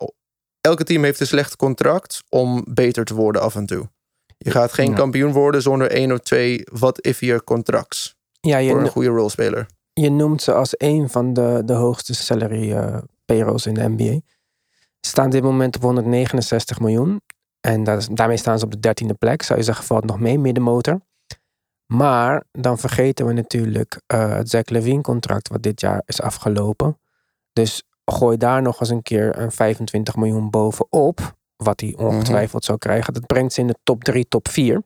Elke 0.66 0.84
team 0.84 1.04
heeft 1.04 1.20
een 1.20 1.28
slecht 1.28 1.56
contract 1.56 2.24
om 2.30 2.66
beter 2.68 3.06
te 3.06 3.14
worden 3.16 3.42
af 3.42 3.56
en 3.56 3.66
toe. 3.66 3.90
Je 4.38 4.52
gaat 4.52 4.74
geen 4.74 4.90
Ja. 4.90 4.96
kampioen 4.96 5.32
worden 5.32 5.62
zonder 5.62 5.92
één 5.92 6.12
of 6.12 6.20
twee 6.20 6.64
wat 6.72 7.06
if 7.06 7.20
year 7.20 7.44
contracts. 7.44 8.16
Ja, 8.42 8.58
je, 8.58 8.70
Voor 8.72 8.80
een 8.82 8.88
goede 8.90 9.10
rolspeler. 9.10 9.66
je 9.94 10.10
noemt 10.10 10.42
ze 10.42 10.54
als 10.54 10.74
een 10.78 11.10
van 11.10 11.34
de, 11.34 11.62
de 11.66 11.74
hoogste 11.74 12.14
salary 12.16 12.74
eh, 12.74 12.98
payrolls 13.26 13.66
in 13.66 13.74
de 13.74 13.90
NBA. 13.90 14.20
Ze 15.00 15.10
staan 15.12 15.30
dit 15.30 15.44
moment 15.44 15.76
op 15.76 15.82
169 15.82 16.80
miljoen. 16.80 17.22
En 17.60 17.84
dat 17.84 17.98
is, 17.98 18.08
daarmee 18.12 18.38
staan 18.38 18.60
ze 18.60 18.66
op 18.66 18.72
de 18.72 18.80
dertiende 18.80 19.14
plek. 19.14 19.42
Zou 19.42 19.60
je 19.60 19.66
zeggen, 19.66 19.86
valt 19.86 20.06
nog 20.06 20.20
mee, 20.20 20.40
middenmotor. 20.40 21.00
Maar 21.86 22.44
dan 22.52 22.78
vergeten 22.78 23.26
we 23.26 23.34
natuurlijk 23.34 24.02
eh, 24.08 24.36
het 24.36 24.50
Zach 24.50 24.66
Levine 24.70 25.02
contract 25.02 25.48
wat 25.50 25.64
dit 25.64 25.82
jaar 25.82 26.02
is 26.06 26.22
afgelopen. 26.22 27.00
Dus 27.54 27.84
gooi 28.06 28.38
daar 28.38 28.62
nog 28.62 28.80
eens 28.80 28.90
een 28.90 29.02
keer 29.02 29.40
een 29.40 29.52
25 29.52 30.16
miljoen 30.16 30.50
bovenop. 30.50 31.36
Wat 31.56 31.80
hij 31.80 31.94
ongetwijfeld 31.98 32.66
zou 32.66 32.78
krijgen. 32.78 33.14
Dat 33.14 33.26
brengt 33.26 33.54
ze 33.54 33.62
in 33.62 33.68
de 33.68 33.76
top 33.84 34.04
3, 34.04 34.28
top 34.28 34.48
4. 34.50 34.82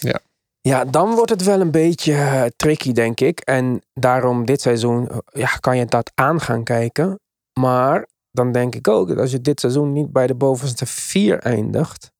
Ja. 0.00 0.20
Ja, 0.60 0.84
dan 0.84 1.14
wordt 1.14 1.30
het 1.30 1.42
wel 1.44 1.60
een 1.60 1.70
beetje 1.70 2.12
eh, 2.12 2.44
tricky, 2.56 2.92
denk 2.92 3.20
ik. 3.20 3.40
En 3.40 3.82
daarom 3.94 4.44
dit 4.44 4.60
seizoen 4.60 5.08
eh, 5.08 5.16
ja, 5.32 5.46
kan 5.60 5.76
je 5.76 5.84
dat 5.86 6.10
aan 6.14 6.40
gaan 6.40 6.64
kijken. 6.64 7.20
Maar 7.60 8.06
dan 8.30 8.52
denk 8.52 8.74
ik 8.74 8.88
ook 8.88 9.08
dat 9.08 9.18
als 9.18 9.30
je 9.30 9.40
dit 9.40 9.60
seizoen 9.60 9.92
niet 9.92 10.12
bij 10.12 10.26
de 10.26 10.34
bovenste 10.34 10.86
vier 10.86 11.38
eindigt, 11.38 12.12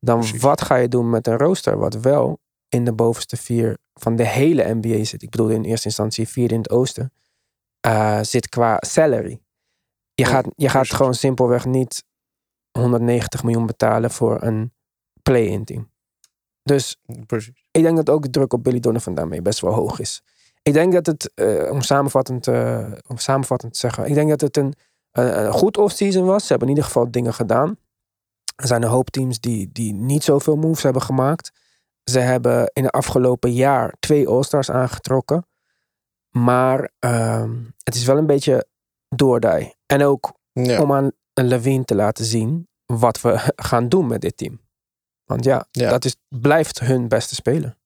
dan 0.00 0.18
Precies. 0.18 0.40
wat 0.42 0.60
ga 0.62 0.74
je 0.76 0.88
doen 0.88 1.10
met 1.10 1.26
een 1.26 1.38
rooster 1.38 1.78
wat 1.78 1.94
wel 1.94 2.38
in 2.68 2.84
de 2.84 2.92
bovenste 2.92 3.36
vier 3.36 3.78
van 3.94 4.16
de 4.16 4.26
hele 4.26 4.74
NBA 4.74 5.04
zit? 5.04 5.22
Ik 5.22 5.30
bedoel 5.30 5.48
in 5.48 5.64
eerste 5.64 5.86
instantie 5.86 6.28
vierde 6.28 6.54
in 6.54 6.60
het 6.60 6.70
oosten. 6.70 7.12
eh, 7.80 8.18
zit 8.22 8.48
qua 8.48 8.76
salary. 8.86 9.40
Je 10.18 10.24
gaat, 10.24 10.46
je 10.56 10.68
gaat 10.68 10.94
gewoon 10.94 11.14
simpelweg 11.14 11.64
niet 11.64 12.04
190 12.78 13.42
miljoen 13.42 13.66
betalen 13.66 14.10
voor 14.10 14.42
een 14.42 14.72
play-in 15.22 15.64
team. 15.64 15.90
Dus 16.62 17.00
Precies. 17.26 17.66
ik 17.70 17.82
denk 17.82 17.96
dat 17.96 18.10
ook 18.10 18.22
de 18.22 18.30
druk 18.30 18.52
op 18.52 18.64
Billy 18.64 18.80
Donovan 18.80 19.14
daarmee 19.14 19.42
best 19.42 19.60
wel 19.60 19.72
hoog 19.72 19.98
is. 19.98 20.22
Ik 20.62 20.72
denk 20.72 20.92
dat 20.92 21.06
het, 21.06 21.32
eh, 21.34 21.70
om, 21.70 21.82
samenvattend, 21.82 22.46
eh, 22.46 22.92
om 23.06 23.18
samenvattend 23.18 23.72
te 23.72 23.78
zeggen, 23.78 24.06
ik 24.06 24.14
denk 24.14 24.28
dat 24.28 24.40
het 24.40 24.56
een, 24.56 24.74
een, 25.12 25.44
een 25.44 25.52
goed 25.52 25.76
offseason 25.76 26.24
was. 26.24 26.42
Ze 26.42 26.48
hebben 26.48 26.68
in 26.68 26.74
ieder 26.74 26.90
geval 26.90 27.10
dingen 27.10 27.34
gedaan. 27.34 27.76
Er 28.56 28.66
zijn 28.66 28.82
een 28.82 28.88
hoop 28.88 29.10
teams 29.10 29.40
die, 29.40 29.70
die 29.72 29.94
niet 29.94 30.24
zoveel 30.24 30.56
moves 30.56 30.82
hebben 30.82 31.02
gemaakt. 31.02 31.52
Ze 32.04 32.18
hebben 32.18 32.70
in 32.72 32.84
het 32.84 32.92
afgelopen 32.92 33.52
jaar 33.52 33.94
twee 34.00 34.28
All-Stars 34.28 34.70
aangetrokken. 34.70 35.46
Maar 36.30 36.90
ehm, 36.98 37.56
het 37.82 37.94
is 37.94 38.04
wel 38.04 38.16
een 38.16 38.26
beetje 38.26 38.66
doordij. 39.08 39.74
En 39.86 40.02
ook 40.04 40.32
Ja. 40.52 40.82
om 40.82 40.92
aan 40.92 41.12
Levine 41.34 41.84
te 41.84 41.94
laten 41.94 42.24
zien 42.24 42.68
wat 42.86 43.20
we 43.20 43.52
gaan 43.70 43.88
doen 43.88 44.06
met 44.06 44.20
dit 44.20 44.36
team. 44.36 44.60
Want 45.24 45.44
ja, 45.44 45.66
Ja. 45.70 45.90
dat 45.90 46.04
is, 46.04 46.16
blijft 46.28 46.80
hun 46.80 47.08
beste 47.08 47.34
speler. 47.34 47.76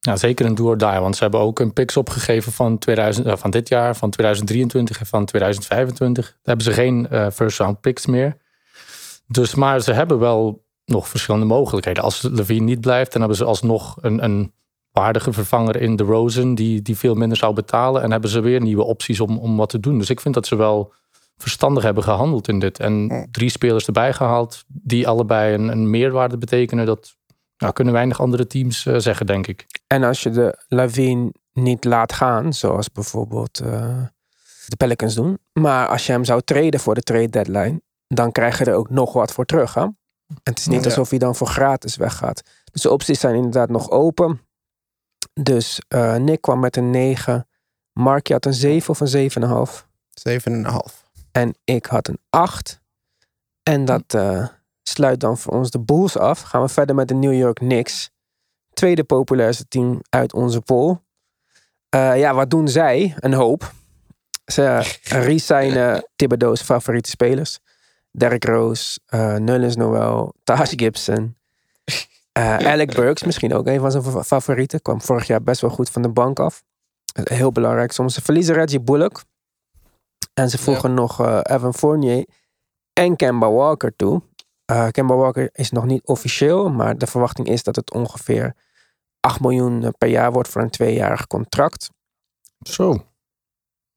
Ja, 0.00 0.16
zeker 0.16 0.46
een 0.46 0.54
do 0.54 0.64
or 0.66 0.78
die, 0.78 0.88
want 0.88 1.16
ze 1.16 1.22
hebben 1.22 1.40
ook 1.40 1.58
een 1.58 1.72
picks 1.72 1.96
opgegeven 1.96 2.52
van, 2.52 2.78
2000, 2.78 3.26
eh, 3.26 3.36
van 3.36 3.50
dit 3.50 3.68
jaar, 3.68 3.96
van 3.96 4.10
2023 4.10 5.00
en 5.00 5.06
van 5.06 5.24
2025. 5.24 6.26
Daar 6.26 6.38
hebben 6.42 6.64
ze 6.64 6.72
geen 6.72 7.08
eh, 7.08 7.30
first 7.30 7.58
round 7.58 7.80
picks 7.80 8.06
meer. 8.06 8.36
Dus, 9.26 9.54
maar 9.54 9.80
ze 9.80 9.92
hebben 9.92 10.18
wel 10.18 10.64
nog 10.84 11.08
verschillende 11.08 11.46
mogelijkheden. 11.46 12.02
Als 12.02 12.22
Levine 12.22 12.64
niet 12.64 12.80
blijft, 12.80 13.10
dan 13.12 13.20
hebben 13.20 13.38
ze 13.38 13.44
alsnog 13.44 13.96
een, 14.00 14.24
een 14.24 14.52
waardige 15.00 15.32
vervanger 15.32 15.76
in 15.80 15.96
de 15.96 16.04
Rosen 16.04 16.54
die, 16.54 16.82
die 16.82 16.96
veel 16.96 17.14
minder 17.14 17.38
zou 17.38 17.54
betalen. 17.54 18.02
En 18.02 18.10
hebben 18.10 18.30
ze 18.30 18.40
weer 18.40 18.60
nieuwe 18.60 18.82
opties 18.84 19.20
om, 19.20 19.38
om 19.38 19.56
wat 19.56 19.68
te 19.68 19.80
doen. 19.80 19.98
Dus 19.98 20.10
ik 20.10 20.20
vind 20.20 20.34
dat 20.34 20.46
ze 20.46 20.56
wel 20.56 20.92
verstandig 21.36 21.82
hebben 21.82 22.02
gehandeld 22.02 22.48
in 22.48 22.58
dit. 22.58 22.78
En 22.80 23.26
drie 23.30 23.50
spelers 23.50 23.86
erbij 23.86 24.12
gehaald 24.12 24.64
die 24.66 25.08
allebei 25.08 25.54
een, 25.54 25.68
een 25.68 25.90
meerwaarde 25.90 26.38
betekenen. 26.38 26.86
Dat 26.86 27.16
nou, 27.58 27.72
kunnen 27.72 27.94
weinig 27.94 28.20
andere 28.20 28.46
teams 28.46 28.86
eh, 28.86 28.96
zeggen, 28.98 29.26
denk 29.26 29.46
ik. 29.46 29.66
En 29.86 30.02
als 30.02 30.22
je 30.22 30.30
de 30.30 30.64
Levine 30.68 31.32
niet 31.52 31.84
laat 31.84 32.12
gaan, 32.12 32.52
zoals 32.52 32.92
bijvoorbeeld 32.92 33.60
eh, 33.60 34.02
de 34.66 34.76
Pelicans 34.76 35.14
doen. 35.14 35.38
Maar 35.52 35.88
als 35.88 36.06
je 36.06 36.12
hem 36.12 36.24
zou 36.24 36.40
treden 36.44 36.80
voor 36.80 36.94
de 36.94 37.02
trade 37.02 37.28
deadline, 37.28 37.80
dan 38.06 38.32
krijg 38.32 38.58
je 38.58 38.64
er 38.64 38.74
ook 38.74 38.90
nog 38.90 39.12
wat 39.12 39.32
voor 39.32 39.44
terug. 39.44 39.74
Hè? 39.74 39.82
En 39.82 39.94
het 40.42 40.58
is 40.58 40.66
niet 40.66 40.80
Ja. 40.80 40.84
alsof 40.84 41.10
hij 41.10 41.18
dan 41.18 41.34
voor 41.34 41.46
gratis 41.46 41.96
weggaat. 41.96 42.42
Dus 42.72 42.82
de 42.82 42.90
opties 42.90 43.20
zijn 43.20 43.34
inderdaad 43.34 43.68
nog 43.68 43.90
open. 43.90 44.40
Dus 45.40 45.80
eh, 45.88 46.16
Nick 46.16 46.40
kwam 46.40 46.60
met 46.60 46.76
een 46.76 46.90
9. 46.90 47.48
Mark, 47.92 48.26
je 48.26 48.32
had 48.32 48.44
een 48.44 48.54
7 48.54 48.90
of 48.90 49.00
een 49.00 49.30
7,5. 49.68 49.86
7,5. 50.28 51.08
En 51.32 51.54
ik 51.64 51.86
had 51.86 52.08
een 52.08 52.18
8. 52.30 52.80
En 53.62 53.84
dat 53.84 54.14
eh, 54.14 54.46
sluit 54.82 55.20
dan 55.20 55.38
voor 55.38 55.52
ons 55.52 55.70
de 55.70 55.80
Bulls 55.80 56.16
af. 56.16 56.40
Gaan 56.40 56.62
we 56.62 56.68
verder 56.68 56.94
met 56.94 57.08
de 57.08 57.14
New 57.14 57.32
York 57.32 57.56
Knicks. 57.56 58.10
Tweede 58.72 59.04
populairste 59.04 59.68
team 59.68 60.00
uit 60.08 60.32
onze 60.32 60.60
pool. 60.60 61.02
Eh, 61.88 62.18
ja, 62.18 62.34
wat 62.34 62.50
doen 62.50 62.68
zij? 62.68 63.14
Een 63.16 63.32
hoop. 63.32 63.72
Ze 64.44 64.96
resignen 65.02 66.08
Thibodeau's 66.16 66.62
favoriete 66.62 67.10
spelers. 67.10 67.58
Derrick 68.10 68.44
Rose, 68.44 69.00
Nullens 69.38 69.76
Noel, 69.76 70.34
Taj 70.44 70.66
Gibson. 70.66 71.37
Eh, 72.38 72.56
Alec 72.72 72.94
Burks, 72.94 73.22
misschien 73.24 73.54
ook 73.54 73.66
een 73.66 73.80
van 73.80 73.90
zijn 73.90 74.02
fa- 74.02 74.22
favorieten. 74.24 74.82
Kwam 74.82 75.00
vorig 75.02 75.26
jaar 75.26 75.42
best 75.42 75.60
wel 75.60 75.70
goed 75.70 75.90
van 75.90 76.02
de 76.02 76.08
bank 76.08 76.38
af. 76.40 76.62
Heel 77.22 77.52
belangrijk 77.52 77.92
soms. 77.92 78.14
Ze 78.14 78.22
verliezen 78.22 78.54
Reggie 78.54 78.80
Bullock. 78.80 79.22
En 80.34 80.50
ze 80.50 80.58
voegen 80.58 80.94
nog 80.94 81.20
eh, 81.20 81.40
Evan 81.42 81.74
Fournier 81.74 82.26
en 82.92 83.16
Kemba 83.16 83.50
Walker 83.50 83.96
toe. 83.96 84.22
Eh 84.64 84.88
Kemba 84.88 85.14
Walker 85.14 85.50
is 85.52 85.70
nog 85.70 85.84
niet 85.84 86.06
officieel, 86.06 86.70
maar 86.70 86.98
de 86.98 87.06
verwachting 87.06 87.48
is 87.48 87.62
dat 87.62 87.76
het 87.76 87.92
ongeveer 87.92 88.54
8 89.20 89.40
miljoen 89.40 89.94
per 89.98 90.08
jaar 90.08 90.32
wordt 90.32 90.48
voor 90.48 90.62
een 90.62 90.70
tweejarig 90.70 91.26
contract. 91.26 91.90
Zo. 92.62 93.04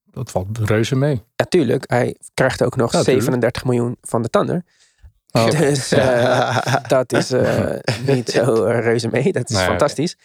Dat 0.04 0.32
valt 0.32 0.58
reuze 0.58 0.96
mee. 0.96 1.24
Natuurlijk, 1.36 1.90
hij 1.90 2.16
krijgt 2.34 2.64
ook 2.64 2.76
nog 2.76 2.92
Ja, 2.92 2.98
tuurlijk. 2.98 3.22
37 3.24 3.66
miljoen 3.66 3.98
van 4.02 4.22
de 4.22 4.30
Thunder. 4.30 4.64
Oh. 5.32 5.50
Dus 5.50 5.92
eh, 5.92 6.76
dat 6.88 7.14
is 7.14 7.32
eh, 7.32 7.76
niet 8.06 8.30
zo 8.30 8.64
reuze 8.64 9.08
mee. 9.08 9.32
Dat 9.32 9.50
is 9.50 9.56
Nee, 9.56 9.66
fantastisch. 9.66 10.18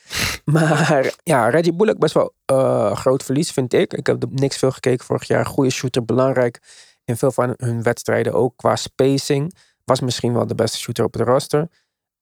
Maar 0.45 1.15
ja, 1.23 1.49
Reggie 1.49 1.73
Bullock 1.75 1.99
best 1.99 2.15
wel 2.15 2.35
eh, 2.45 2.97
groot 2.97 3.23
verlies, 3.23 3.51
vind 3.51 3.73
ik. 3.73 3.93
Ik 3.93 4.07
heb 4.07 4.23
er 4.23 4.29
niks 4.31 4.57
veel 4.57 4.71
gekeken 4.71 5.05
vorig 5.05 5.27
jaar. 5.27 5.47
Goede 5.47 5.71
shooter, 5.71 6.05
belangrijk 6.05 6.61
in 7.05 7.17
veel 7.17 7.33
van 7.33 7.55
hun 7.57 7.83
wedstrijden. 7.83 8.33
Ook 8.33 8.53
qua 8.57 8.77
spacing. 8.77 9.55
Was 9.85 10.01
misschien 10.01 10.33
wel 10.33 10.47
de 10.47 10.55
beste 10.55 10.79
shooter 10.79 11.05
op 11.05 11.13
het 11.13 11.23
roster. 11.23 11.69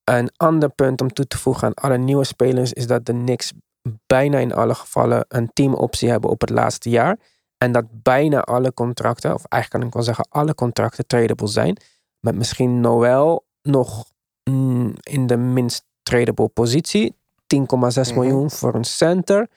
Een 0.04 0.30
ander 0.36 0.68
punt 0.68 1.00
om 1.00 1.12
toe 1.12 1.26
te 1.26 1.38
voegen 1.38 1.66
aan 1.66 1.74
alle 1.74 1.98
nieuwe 1.98 2.24
spelers... 2.24 2.72
is 2.72 2.86
dat 2.86 3.06
de 3.06 3.12
Knicks 3.12 3.52
bijna 4.06 4.38
in 4.38 4.54
alle 4.54 4.74
gevallen 4.74 5.24
een 5.28 5.50
teamoptie 5.52 6.10
hebben 6.10 6.30
op 6.30 6.40
het 6.40 6.50
laatste 6.50 6.90
jaar. 6.90 7.18
En 7.58 7.72
dat 7.72 7.84
bijna 8.02 8.40
alle 8.40 8.74
contracten, 8.74 9.34
of 9.34 9.44
eigenlijk 9.44 9.82
kan 9.82 9.88
ik 9.88 9.94
wel 9.94 10.14
zeggen 10.14 10.26
alle 10.28 10.54
contracten 10.54 11.06
tradable 11.06 11.46
zijn. 11.46 11.76
Met 12.24 12.34
misschien 12.34 12.80
Noel 12.80 13.44
nog 13.62 14.04
mm, 14.50 14.94
in 15.02 15.26
de 15.26 15.36
minst 15.36 15.84
tradable 16.02 16.48
positie. 16.48 17.16
10,6 17.46 18.10
Mhm. 18.10 18.18
miljoen 18.20 18.50
voor 18.50 18.74
een 18.74 18.84
center. 18.84 19.48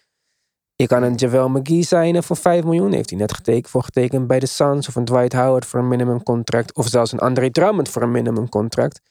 Je 0.75 0.87
kan 0.87 1.03
een 1.03 1.15
Javel 1.15 1.49
McGee 1.49 1.83
zijn 1.83 2.23
voor 2.23 2.35
5 2.35 2.63
miljoen. 2.63 2.91
Heeft 2.91 3.09
hij 3.09 3.19
net 3.19 3.33
getekend 3.33 3.69
voor 3.69 3.83
getekend 3.83 4.27
bij 4.27 4.39
de 4.39 4.45
Suns. 4.45 4.87
Of 4.87 4.95
een 4.95 5.05
Dwight 5.05 5.33
Howard 5.33 5.65
voor 5.65 5.79
een 5.79 5.87
minimum 5.87 6.23
contract. 6.23 6.75
Of 6.75 6.87
zelfs 6.87 7.11
een 7.11 7.19
Andre 7.19 7.51
Drummond 7.51 7.89
voor 7.89 8.01
een 8.01 8.11
minimum 8.11 8.49
contract. 8.49 9.01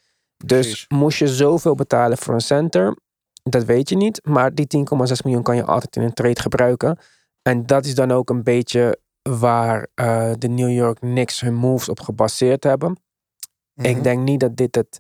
Dus 0.45 0.67
Precies. 0.67 0.85
moest 0.89 1.19
je 1.19 1.29
zoveel 1.29 1.75
betalen 1.75 2.19
voor 2.19 2.35
een 2.35 2.41
center? 2.41 2.97
Dat 3.43 3.65
weet 3.65 3.89
je 3.89 3.97
niet. 3.97 4.21
Maar 4.27 4.55
die 4.55 4.67
10,6 4.67 5.23
miljoen 5.23 5.43
kan 5.43 5.57
je 5.57 5.65
altijd 5.65 5.97
in 5.97 6.03
een 6.03 6.13
trade 6.15 6.41
gebruiken. 6.41 6.99
En 7.43 7.67
dat 7.67 7.85
is 7.85 7.95
dan 7.95 8.11
ook 8.13 8.31
een 8.31 8.43
beetje 8.43 8.99
waar 9.23 9.87
eh, 9.95 10.31
de 10.39 10.49
New 10.49 10.71
York 10.71 10.99
Knicks 10.99 11.41
hun 11.41 11.55
moves 11.55 11.89
op 11.89 12.01
gebaseerd 12.01 12.65
hebben. 12.65 13.01
Mhm. 13.77 13.89
Ik 13.89 14.03
denk 14.03 14.23
niet 14.23 14.41
dat 14.41 14.57
dit 14.57 14.75
het 14.75 14.99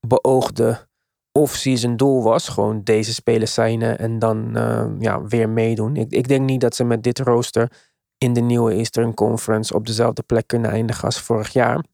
beoogde 0.00 0.88
off-season 1.32 1.96
doel 1.96 2.22
was. 2.22 2.48
Gewoon 2.48 2.82
deze 2.82 3.14
spelers 3.14 3.54
zijn 3.54 3.82
en 3.82 4.18
dan 4.18 4.56
eh, 4.56 4.86
ja, 4.98 5.22
weer 5.22 5.48
meedoen. 5.48 5.96
Ik, 5.96 6.12
ik 6.12 6.28
denk 6.28 6.46
niet 6.46 6.60
dat 6.60 6.74
ze 6.76 6.84
met 6.84 7.02
dit 7.02 7.18
rooster 7.18 7.72
in 8.18 8.32
de 8.32 8.40
nieuwe 8.40 8.72
Eastern 8.72 9.14
Conference 9.14 9.74
op 9.74 9.86
dezelfde 9.86 10.22
plek 10.22 10.46
kunnen 10.46 10.70
eindigen 10.70 11.04
als 11.04 11.20
vorig 11.20 11.52
jaar. 11.52 11.84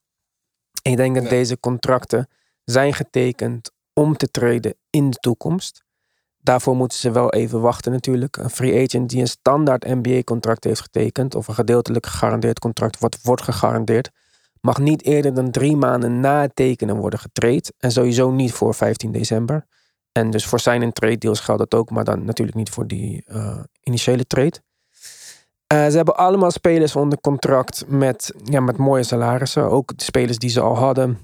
Ik 0.83 0.97
denk 0.97 1.15
dat 1.15 1.23
Nee. 1.23 1.33
deze 1.33 1.61
contracten 1.61 2.29
zijn 2.65 2.95
getekend 2.95 3.71
om 3.93 4.17
te 4.17 4.31
treden 4.31 4.75
in 4.91 5.11
de 5.11 5.17
toekomst. 5.17 5.85
Daarvoor 6.39 6.77
moeten 6.77 6.99
ze 6.99 7.11
wel 7.11 7.33
even 7.33 7.61
wachten 7.61 7.93
natuurlijk. 7.93 8.37
Een 8.37 8.51
free 8.51 8.85
agent 8.85 9.11
die 9.11 9.21
een 9.21 9.29
standaard 9.29 9.85
NBA-contract 9.85 10.65
heeft 10.65 10.81
getekend... 10.81 11.35
of 11.35 11.49
een 11.49 11.55
gedeeltelijk 11.55 12.07
gegarandeerd 12.07 12.59
contract 12.59 12.99
wat 12.99 13.19
wordt 13.23 13.43
gegarandeerd... 13.43 14.11
mag 14.63 14.79
niet 14.79 15.05
eerder 15.05 15.35
dan 15.35 15.51
drie 15.51 15.77
maanden 15.77 16.21
na 16.21 16.41
het 16.41 16.57
tekenen 16.57 16.97
worden 16.97 17.19
getraind. 17.19 17.73
En 17.79 17.93
sowieso 17.93 18.31
niet 18.31 18.53
voor 18.53 18.75
15 18.75 19.13
december. 19.13 19.67
En 20.13 20.31
dus 20.31 20.47
voor 20.47 20.61
zijn 20.61 20.83
en 20.83 20.93
trade 20.93 21.19
deals 21.19 21.41
geldt 21.41 21.61
dat 21.61 21.81
ook, 21.81 21.91
maar 21.91 22.05
dan 22.05 22.25
natuurlijk 22.25 22.57
niet 22.57 22.71
voor 22.71 22.87
die 22.87 23.25
uh, 23.27 23.59
initiële 23.83 24.27
trade. 24.27 24.61
Uh, 25.73 25.87
ze 25.87 25.97
hebben 25.97 26.17
allemaal 26.17 26.51
spelers 26.51 26.97
onder 26.97 27.21
contract 27.21 27.85
met, 27.89 28.33
ja, 28.45 28.61
met 28.61 28.77
mooie 28.77 29.03
salarissen. 29.03 29.71
Ook 29.71 29.97
de 29.99 30.05
spelers 30.05 30.39
die 30.39 30.51
ze 30.51 30.61
al 30.61 30.77
hadden. 30.77 31.19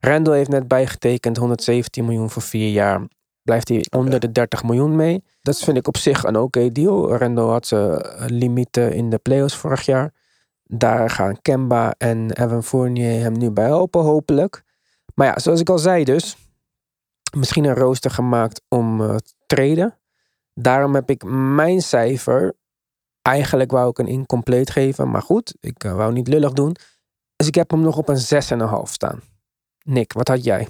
Randall 0.00 0.36
heeft 0.36 0.50
net 0.50 0.68
bijgetekend 0.68 1.36
117 1.36 2.04
miljoen 2.04 2.30
voor 2.30 2.42
vier 2.42 2.70
jaar. 2.70 3.08
Blijft 3.42 3.68
hij 3.68 3.86
onder 3.90 4.20
de 4.20 4.32
30 4.32 4.62
miljoen 4.62 4.96
mee. 4.96 5.24
Dat 5.40 5.58
vind 5.58 5.76
ik 5.76 5.88
op 5.88 5.96
zich 5.96 6.24
een 6.24 6.36
oké 6.36 6.72
deal. 6.72 7.16
Randall 7.16 7.48
had 7.48 7.66
ze 7.66 8.10
limieten 8.26 8.92
in 8.92 9.10
de 9.10 9.18
playoffs 9.18 9.56
vorig 9.56 9.82
jaar. 9.86 10.12
Daar 10.70 11.10
gaan 11.10 11.42
Kemba 11.42 11.94
en 11.98 12.32
Evan 12.32 12.62
Fournier 12.62 13.20
hem 13.20 13.38
nu 13.38 13.50
bij 13.50 13.64
helpen, 13.64 14.00
hopelijk. 14.00 14.62
Maar 15.14 15.26
ja, 15.26 15.38
zoals 15.38 15.60
ik 15.60 15.68
al 15.68 15.78
zei 15.78 16.04
dus. 16.04 16.36
Misschien 17.36 17.64
een 17.64 17.74
rooster 17.74 18.10
gemaakt 18.10 18.62
om 18.68 19.00
uh, 19.00 19.16
te 19.16 19.34
treden. 19.46 19.98
Daarom 20.54 20.94
heb 20.94 21.10
ik 21.10 21.24
mijn 21.24 21.80
cijfer. 21.80 22.56
Eigenlijk 23.22 23.70
wou 23.70 23.90
ik 23.90 23.98
een 23.98 24.06
incompleet 24.06 24.70
geven. 24.70 25.10
Maar 25.10 25.22
goed, 25.22 25.54
ik 25.60 25.84
uh, 25.84 25.94
wou 25.94 26.12
niet 26.12 26.28
lullig 26.28 26.52
doen. 26.52 26.76
Dus 27.36 27.46
ik 27.46 27.54
heb 27.54 27.70
hem 27.70 27.80
nog 27.80 27.96
op 27.96 28.08
een 28.08 28.20
6,5 28.86 28.90
staan. 28.90 29.20
Nick, 29.84 30.12
wat 30.12 30.28
had 30.28 30.44
jij? 30.44 30.68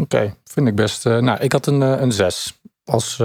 Oké, 0.00 0.36
vind 0.44 0.68
ik 0.68 0.74
best. 0.74 1.06
Uh, 1.06 1.18
nou, 1.18 1.40
ik 1.40 1.52
had 1.52 1.66
een, 1.66 1.80
een 1.80 2.12
6. 2.12 2.60
Als 2.84 3.22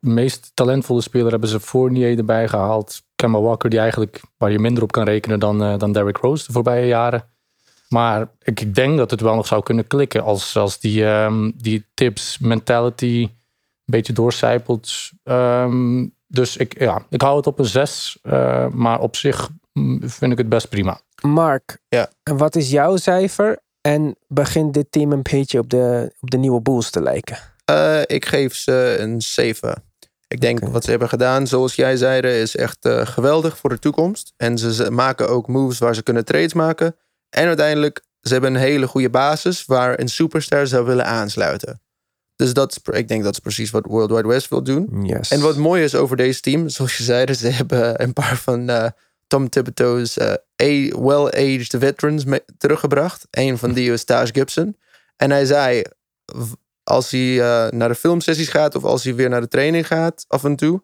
meest 0.00 0.50
talentvolle 0.54 1.00
speler 1.00 1.30
hebben 1.30 1.48
ze 1.48 1.60
Fournier 1.60 2.18
erbij 2.18 2.48
gehaald. 2.48 3.02
Kemba 3.16 3.40
Walker, 3.40 3.70
die 3.70 3.78
eigenlijk 3.78 4.20
waar 4.36 4.50
je 4.50 4.58
minder 4.58 4.82
op 4.82 4.92
kan 4.92 5.04
rekenen 5.04 5.40
dan, 5.40 5.62
uh, 5.62 5.78
dan 5.78 5.92
Derrick 5.92 6.16
Rose 6.16 6.46
de 6.46 6.52
voorbije 6.52 6.86
jaren. 6.86 7.24
Maar 7.88 8.28
ik, 8.42 8.60
ik, 8.60 8.74
denk 8.74 8.96
dat 8.96 9.10
het 9.10 9.20
wel 9.20 9.34
nog 9.34 9.46
zou 9.46 9.62
kunnen 9.62 9.86
klikken 9.86 10.22
als, 10.22 10.56
als 10.56 10.80
die, 10.80 11.04
um, 11.04 11.52
die 11.56 11.84
tips 11.94 12.38
mentality 12.38 13.22
een 13.22 13.30
beetje 13.84 14.12
doorcijpelt. 14.12 15.10
Um, 15.24 16.14
dus 16.26 16.56
ik, 16.56 16.78
ja, 16.78 17.02
ik 17.10 17.22
hou 17.22 17.36
het 17.36 17.46
op 17.46 17.58
een 17.58 17.64
6. 17.64 18.18
Uh, 18.22 18.64
eh, 18.64 18.72
maar 18.72 19.00
op 19.00 19.16
zich 19.16 19.48
mm, 19.72 20.08
vind 20.08 20.32
ik 20.32 20.38
het 20.38 20.48
best 20.48 20.68
prima. 20.68 21.00
Mark, 21.22 21.78
ja. 21.88 22.10
wat 22.22 22.56
is 22.56 22.70
jouw 22.70 22.96
cijfer? 22.96 23.58
En 23.80 24.16
begint 24.28 24.74
dit 24.74 24.86
team 24.90 25.12
een 25.12 25.22
beetje 25.22 25.58
op 25.58 25.70
de, 25.70 26.12
op 26.20 26.30
de 26.30 26.36
nieuwe 26.36 26.60
Bulls 26.60 26.90
te 26.90 27.02
lijken? 27.02 27.38
Uh, 27.70 28.00
ik 28.06 28.26
geef 28.26 28.54
ze 28.54 28.96
een 28.98 29.20
7. 29.20 29.82
Ik 30.28 30.40
denk 30.40 30.68
wat 30.68 30.84
ze 30.84 30.90
hebben 30.90 31.08
gedaan, 31.08 31.46
zoals 31.46 31.74
jij 31.74 31.96
zei, 31.96 32.20
is 32.20 32.56
echt 32.56 32.86
uh, 32.86 33.06
geweldig 33.06 33.58
voor 33.58 33.70
de 33.70 33.78
toekomst. 33.78 34.32
En 34.36 34.58
ze, 34.58 34.74
ze, 34.74 34.90
maken 34.90 35.28
ook 35.28 35.48
moves 35.48 35.78
waar 35.78 35.94
ze 35.94 36.02
kunnen 36.02 36.24
trades 36.24 36.52
maken. 36.52 36.96
En 37.28 37.46
uiteindelijk, 37.46 38.04
ze 38.20 38.32
hebben 38.32 38.54
een 38.54 38.60
hele 38.60 38.86
goede 38.86 39.10
basis 39.10 39.64
waar 39.64 40.00
een 40.00 40.08
superstar 40.08 40.66
zou 40.66 40.86
willen 40.86 41.06
aansluiten. 41.06 41.80
Dus 42.36 42.52
dat, 42.52 42.80
ik 42.92 43.08
denk 43.08 43.24
dat 43.24 43.32
is 43.32 43.38
precies 43.38 43.70
wat 43.70 43.86
World 43.86 44.10
Wide 44.10 44.28
West 44.28 44.48
wil 44.48 44.62
doen. 44.62 45.04
Yes. 45.06 45.30
En 45.30 45.40
wat 45.40 45.56
mooi 45.56 45.82
is 45.82 45.94
over 45.94 46.16
deze 46.16 46.40
team, 46.40 46.68
zoals 46.68 46.96
je 46.96 47.02
zei, 47.02 47.34
ze 47.34 47.48
hebben 47.48 48.02
een 48.02 48.12
paar 48.12 48.36
van 48.36 48.70
uh, 48.70 48.86
Tom 49.26 49.48
Thibodeau's 49.48 50.18
uh, 50.18 50.94
well-aged 50.94 51.74
veterans 51.78 52.24
teruggebracht. 52.58 53.26
Een 53.30 53.58
van 53.58 53.72
die 53.72 53.92
is 53.92 54.04
Taj 54.04 54.26
Gibson. 54.32 54.76
En 55.16 55.30
hij 55.30 55.44
zei, 55.44 55.82
als 56.86 57.10
hij 57.10 57.20
uh, 57.20 57.68
naar 57.68 57.88
de 57.88 57.94
filmsessies 57.94 58.48
gaat 58.48 58.74
of 58.74 58.84
als 58.84 59.04
hij 59.04 59.14
weer 59.14 59.28
naar 59.28 59.40
de 59.40 59.48
training 59.48 59.86
gaat 59.86 60.24
af 60.28 60.44
en 60.44 60.56
toe. 60.56 60.82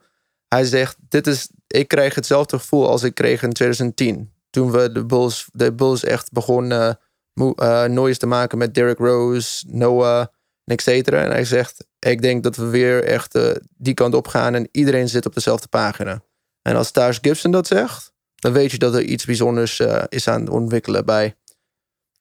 Hij 0.48 0.64
zegt, 0.64 0.96
dit 1.08 1.26
is, 1.26 1.50
ik 1.66 1.88
krijg 1.88 2.14
hetzelfde 2.14 2.58
gevoel 2.58 2.88
als 2.88 3.02
ik 3.02 3.14
kreeg 3.14 3.42
in 3.42 3.52
2010. 3.52 4.32
Toen 4.50 4.70
we 4.70 4.92
de 4.92 5.06
Bulls, 5.06 5.48
de 5.52 5.72
Bulls 5.72 6.04
echt 6.04 6.32
begonnen 6.32 6.98
uh, 7.34 8.10
te 8.10 8.26
maken 8.26 8.58
met 8.58 8.74
Derrick 8.74 8.98
Rose, 8.98 9.64
Noah 9.68 10.20
en 10.64 10.74
et 10.74 10.82
cetera. 10.82 11.22
En 11.22 11.30
hij 11.30 11.44
zegt, 11.44 11.86
ik 11.98 12.22
denk 12.22 12.42
dat 12.42 12.56
we 12.56 12.66
weer 12.66 13.04
echt 13.04 13.34
uh, 13.34 13.50
die 13.76 13.94
kant 13.94 14.14
op 14.14 14.28
gaan 14.28 14.54
en 14.54 14.68
iedereen 14.70 15.08
zit 15.08 15.26
op 15.26 15.34
dezelfde 15.34 15.68
pagina. 15.68 16.22
En 16.62 16.76
als 16.76 16.90
Taj 16.90 17.18
Gibson 17.20 17.50
dat 17.50 17.66
zegt, 17.66 18.12
dan 18.34 18.52
weet 18.52 18.70
je 18.70 18.78
dat 18.78 18.94
er 18.94 19.02
iets 19.02 19.24
bijzonders 19.24 19.80
is 20.08 20.28
aan 20.28 20.40
het 20.40 20.50
ontwikkelen 20.50 21.04
bij, 21.04 21.36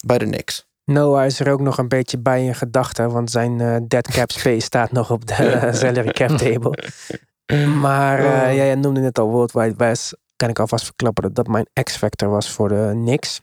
bij 0.05 0.17
de 0.17 0.25
Knicks. 0.25 0.69
Noah 0.91 1.25
is 1.25 1.39
er 1.39 1.51
ook 1.51 1.59
nog 1.59 1.77
een 1.77 1.87
beetje 1.87 2.17
bij 2.17 2.45
in 2.45 2.55
gedachten, 2.55 3.11
want 3.11 3.31
zijn 3.31 3.59
uh, 3.59 3.77
dead 3.87 4.07
cap 4.11 4.31
space 4.39 4.59
staat 4.59 4.91
nog 4.91 5.11
op 5.11 5.27
de 5.27 5.69
salary 5.73 6.11
cap 6.11 6.29
table. 6.29 6.77
Maar 7.79 8.19
uh, 8.19 8.25
oh. 8.25 8.55
jij 8.55 8.75
noemde 8.75 8.99
net 8.99 9.19
al 9.19 9.29
World 9.29 9.51
Wide 9.51 9.75
West. 9.75 10.17
Kan 10.35 10.49
ik 10.49 10.59
alvast 10.59 10.85
verklappen 10.85 11.23
dat 11.23 11.35
dat 11.35 11.47
mijn 11.47 11.67
X-factor 11.83 12.29
was 12.29 12.51
voor 12.51 12.69
de 12.69 12.89
Knicks. 12.93 13.41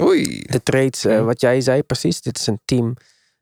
Oei. 0.00 0.42
De 0.42 0.62
trades, 0.62 1.04
uh, 1.04 1.24
wat 1.24 1.40
jij 1.40 1.60
zei 1.60 1.82
precies. 1.82 2.20
Dit 2.20 2.38
is 2.38 2.46
een 2.46 2.60
team 2.64 2.94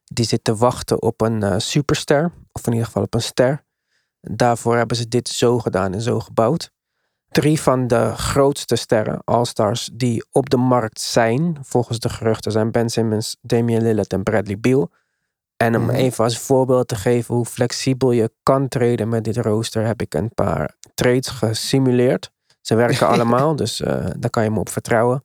die 0.04 0.24
zit 0.24 0.44
te 0.44 0.56
wachten 0.56 1.02
op 1.02 1.20
een 1.20 1.61
superster. 1.61 2.32
Of 2.52 2.66
in 2.66 2.72
ieder 2.72 2.87
geval 2.87 3.02
op 3.02 3.14
een 3.14 3.22
ster. 3.22 3.64
Daarvoor 4.20 4.76
hebben 4.76 4.96
ze 4.96 5.09
dit 5.09 5.28
zo 5.28 5.59
gedaan 5.59 5.92
en 5.92 6.00
zo 6.00 6.20
gebouwd 6.20 6.70
drie 7.37 7.61
van 7.61 7.87
de 7.87 8.12
grootste 8.14 8.77
sterren, 8.77 9.20
All-Stars, 9.25 9.90
die 9.92 10.25
op 10.33 10.51
de 10.51 10.57
markt 10.57 11.01
zijn, 11.01 11.59
volgens 11.62 11.99
de 11.99 12.09
geruchten, 12.09 12.53
zijn 12.53 12.70
Ben 12.70 12.90
Simmons, 12.90 13.37
Damian 13.40 13.83
Lillard 13.83 14.12
en 14.12 14.22
Bradley 14.22 14.59
Beal. 14.59 14.90
En 15.57 15.77
om 15.77 15.83
mhm. 15.83 15.94
even 15.94 16.25
als 16.25 16.38
voorbeeld 16.38 16.88
te 16.88 16.94
geven 16.94 17.35
hoe 17.35 17.44
flexibel 17.44 18.12
je 18.12 18.31
kan 18.42 18.68
traden 18.68 19.09
met 19.09 19.25
dit 19.25 19.37
rooster, 19.37 19.87
heb 19.87 20.01
ik 20.01 20.14
een 20.14 20.35
paar 20.35 20.75
trades 20.94 21.29
gesimuleerd. 21.29 22.31
Ze 22.61 22.75
werken 22.75 23.07
allemaal, 23.14 23.57
dus 23.57 23.81
uh, 23.81 24.07
daar 24.18 24.31
kan 24.31 24.44
je 24.44 24.51
me 24.51 24.59
op 24.59 24.68
vertrouwen. 24.68 25.25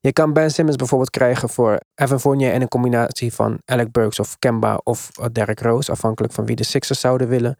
Je 0.00 0.12
kan 0.12 0.32
Ben 0.32 0.50
Simmons 0.50 0.76
bijvoorbeeld 0.76 1.10
krijgen 1.10 1.48
voor 1.48 1.80
Evan 1.94 2.20
Fournier 2.20 2.52
en 2.52 2.62
een 2.62 2.68
combinatie 2.68 3.32
van 3.32 3.60
Alec 3.64 3.92
Burks 3.92 4.20
of 4.20 4.38
Kemba 4.38 4.80
of 4.84 5.10
Derrick 5.32 5.60
Rose, 5.60 5.90
afhankelijk 5.90 6.32
van 6.32 6.46
wie 6.46 6.56
de 6.56 6.64
Sixers 6.64 7.00
zouden 7.00 7.28
willen. 7.28 7.56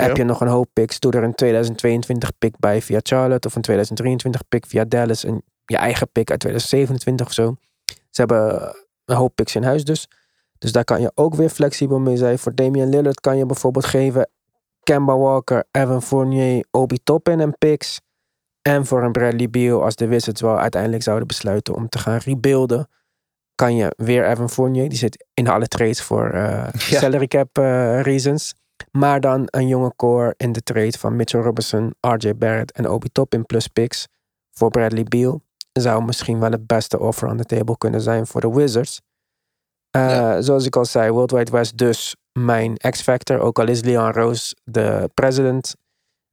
Heb 0.00 0.16
je 0.16 0.24
nog 0.24 0.40
een 0.40 0.48
hoop 0.48 0.68
picks? 0.72 1.00
Doe 1.00 1.12
er 1.12 1.22
een 1.22 1.34
2022 1.34 2.38
pick 2.38 2.58
bij 2.58 2.82
via 2.82 3.00
Charlotte. 3.02 3.48
Of 3.48 3.54
een 3.54 3.62
2023 3.62 4.48
pick 4.48 4.66
via 4.66 4.84
Dallas. 4.84 5.24
En 5.24 5.42
je 5.64 5.76
eigen 5.76 6.08
pick 6.12 6.30
uit 6.30 6.40
2027 6.40 7.26
of 7.26 7.32
zo. 7.32 7.56
Ze 7.84 8.20
hebben 8.20 8.74
een 9.04 9.16
hoop 9.16 9.34
picks 9.34 9.54
in 9.54 9.62
huis 9.62 9.84
dus. 9.84 10.08
Dus 10.58 10.72
daar 10.72 10.84
kan 10.84 11.00
je 11.00 11.12
ook 11.14 11.34
weer 11.34 11.48
flexibel 11.48 11.98
mee 11.98 12.16
zijn. 12.16 12.38
Voor 12.38 12.54
Damian 12.54 12.88
Lillard 12.88 13.20
kan 13.20 13.36
je 13.36 13.46
bijvoorbeeld 13.46 13.84
geven 13.84 14.30
Kemba 14.82 15.16
Walker, 15.16 15.64
Evan 15.70 16.02
Fournier, 16.02 16.66
Obi 16.70 16.98
Toppin 17.02 17.40
en 17.40 17.58
picks. 17.58 18.00
En 18.62 18.86
voor 18.86 19.02
een 19.02 19.12
Bradley 19.12 19.50
Beal, 19.50 19.82
als 19.82 19.96
de 19.96 20.06
Wizards 20.06 20.40
wel 20.40 20.58
uiteindelijk 20.58 21.02
zouden 21.02 21.26
besluiten 21.26 21.74
om 21.74 21.88
te 21.88 21.98
gaan 21.98 22.18
rebuilden, 22.18 22.88
kan 23.54 23.76
je 23.76 23.92
weer 23.96 24.30
Evan 24.30 24.50
Fournier. 24.50 24.88
Die 24.88 24.98
zit 24.98 25.26
in 25.34 25.48
alle 25.48 25.66
trades 25.66 26.02
voor 26.02 26.34
uh, 26.34 26.68
salary 26.72 27.26
cap 27.26 27.58
uh, 27.58 28.00
reasons. 28.02 28.54
Maar 28.90 29.20
dan 29.20 29.42
een 29.46 29.68
jonge 29.68 29.92
core 29.96 30.34
in 30.36 30.52
de 30.52 30.62
trade 30.62 30.98
van 30.98 31.16
Mitchell 31.16 31.40
Robinson, 31.40 31.94
RJ 32.00 32.34
Barrett 32.34 32.72
en 32.72 32.88
Obi 32.88 33.08
Toppin 33.12 33.46
plus 33.46 33.66
picks 33.66 34.06
voor 34.52 34.70
Bradley 34.70 35.04
Beal. 35.04 35.42
Zou 35.72 36.04
misschien 36.04 36.40
wel 36.40 36.50
het 36.50 36.66
beste 36.66 36.98
offer 36.98 37.28
on 37.28 37.36
the 37.36 37.44
table 37.44 37.78
kunnen 37.78 38.00
zijn 38.00 38.26
voor 38.26 38.40
de 38.40 38.50
Wizards. 38.50 39.00
Uh, 39.96 40.36
Zoals 40.38 40.66
ik 40.66 40.76
al 40.76 40.84
zei, 40.84 41.10
World 41.10 41.30
Wide 41.30 41.50
West 41.50 41.78
dus 41.78 42.16
mijn 42.32 42.76
X-Factor. 42.76 43.38
Ook 43.38 43.58
al 43.58 43.68
is 43.68 43.82
Leon 43.82 44.12
Rose 44.12 44.56
de 44.64 45.10
president. 45.14 45.74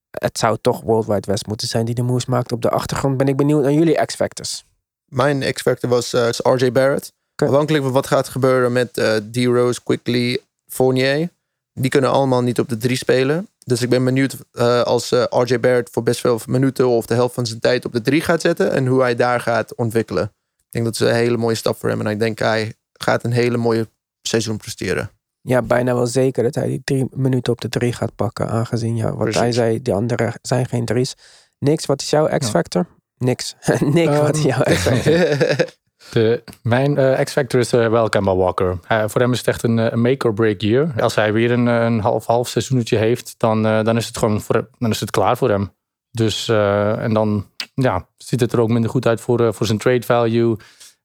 Het 0.09 0.37
zou 0.37 0.57
toch 0.61 0.81
World 0.81 1.05
Wide 1.05 1.27
West 1.27 1.47
moeten 1.47 1.67
zijn 1.67 1.85
die 1.85 1.95
de 1.95 2.01
moves 2.01 2.25
maakt 2.25 2.51
op 2.51 2.61
de 2.61 2.69
achtergrond. 2.69 3.17
Ben 3.17 3.27
ik 3.27 3.35
benieuwd 3.35 3.61
naar 3.61 3.71
jullie 3.71 4.05
X-Factors. 4.05 4.65
Mijn 5.05 5.53
X-Factor 5.53 5.89
was 5.89 6.13
uh, 6.13 6.29
RJ 6.29 6.71
Barrett. 6.71 7.13
Okay. 7.31 7.49
Afhankelijk 7.49 7.83
van 7.83 7.93
wat 7.93 8.07
gaat 8.07 8.27
gebeuren 8.27 8.71
met 8.71 8.97
uh, 8.97 9.15
D-Rose, 9.15 9.83
Quickly, 9.83 10.41
Fournier 10.67 11.29
die 11.73 11.89
kunnen 11.89 12.11
allemaal 12.11 12.41
niet 12.41 12.59
op 12.59 12.69
de 12.69 12.77
drie 12.77 12.97
spelen. 12.97 13.47
Dus 13.65 13.81
ik 13.81 13.89
ben 13.89 14.03
benieuwd 14.03 14.37
uh, 14.53 14.81
als 14.81 15.11
uh, 15.11 15.21
eh, 15.21 15.27
RJ 15.29 15.59
Barrett 15.59 15.89
voor 15.89 16.03
best 16.03 16.19
veel 16.19 16.39
minuten 16.45 16.87
of 16.87 17.05
de 17.05 17.13
helft 17.13 17.33
van 17.33 17.45
zijn 17.45 17.59
tijd 17.59 17.85
op 17.85 17.93
de 17.93 18.01
drie 18.01 18.21
gaat 18.21 18.41
zetten. 18.41 18.71
En 18.71 18.87
hoe 18.87 19.01
hij 19.01 19.15
daar 19.15 19.39
gaat 19.39 19.75
ontwikkelen. 19.75 20.23
Ik 20.57 20.69
denk 20.69 20.85
dat 20.85 20.95
ze 20.95 21.07
een 21.07 21.15
hele 21.15 21.37
mooie 21.37 21.55
stap 21.55 21.77
voor 21.77 21.89
hem. 21.89 21.99
En 21.99 22.07
ik 22.07 22.19
denk 22.19 22.39
hij 22.39 22.73
gaat 22.93 23.23
een 23.23 23.31
hele 23.31 23.57
mooie 23.57 23.87
seizoen 24.21 24.57
presteren. 24.57 25.09
Ja, 25.41 25.61
bijna 25.61 25.93
wel 25.93 26.07
zeker 26.07 26.43
dat 26.43 26.55
hij 26.55 26.67
die 26.67 26.81
drie 26.83 27.07
minuten 27.11 27.53
op 27.53 27.61
de 27.61 27.69
drie 27.69 27.93
gaat 27.93 28.15
pakken. 28.15 28.47
Aangezien, 28.47 28.95
ja, 28.95 29.15
wat 29.15 29.33
hij 29.33 29.51
zei, 29.51 29.81
die 29.81 29.93
anderen 29.93 30.33
zijn 30.41 30.65
geen 30.65 30.85
drie's. 30.85 31.15
Niks, 31.59 31.85
wat 31.85 32.01
is 32.01 32.09
jouw 32.09 32.37
X-factor? 32.37 32.87
Niks. 33.17 33.55
Nick, 33.79 34.09
wat 34.09 34.35
is 34.35 34.43
jouw 34.43 34.61
ehm, 34.61 34.75
X-factor? 34.75 35.65
De, 36.11 36.43
mijn 36.61 36.99
uh, 36.99 37.19
X-Factor 37.19 37.59
is 37.59 37.73
uh, 37.73 37.89
wel 37.89 38.09
Kemba 38.09 38.35
Walker. 38.35 38.79
Voor 39.07 39.21
hem 39.21 39.31
is 39.31 39.37
het 39.37 39.47
echt 39.47 39.63
een, 39.63 39.77
een 39.77 40.01
make-or-break 40.01 40.61
year. 40.61 41.01
Als 41.01 41.15
hij 41.15 41.33
weer 41.33 41.51
een, 41.51 41.99
half-half 41.99 42.47
seizoenetje 42.47 42.97
heeft, 42.97 43.35
dan, 43.37 43.63
dan 43.63 43.97
is 43.97 44.07
het 44.07 44.17
gewoon 44.17 44.41
voor, 44.41 44.69
dan 44.77 44.89
is 44.89 44.99
het 44.99 45.11
klaar 45.11 45.37
voor 45.37 45.49
hem. 45.49 45.71
Dus, 46.11 46.47
en 46.47 47.13
dan 47.13 47.47
ja, 47.73 48.07
ziet 48.17 48.39
het 48.39 48.53
er 48.53 48.59
ook 48.59 48.69
minder 48.69 48.89
goed 48.89 49.07
uit 49.07 49.21
voor, 49.21 49.53
voor 49.53 49.65
zijn 49.65 49.77
trade 49.77 50.03
value 50.03 50.57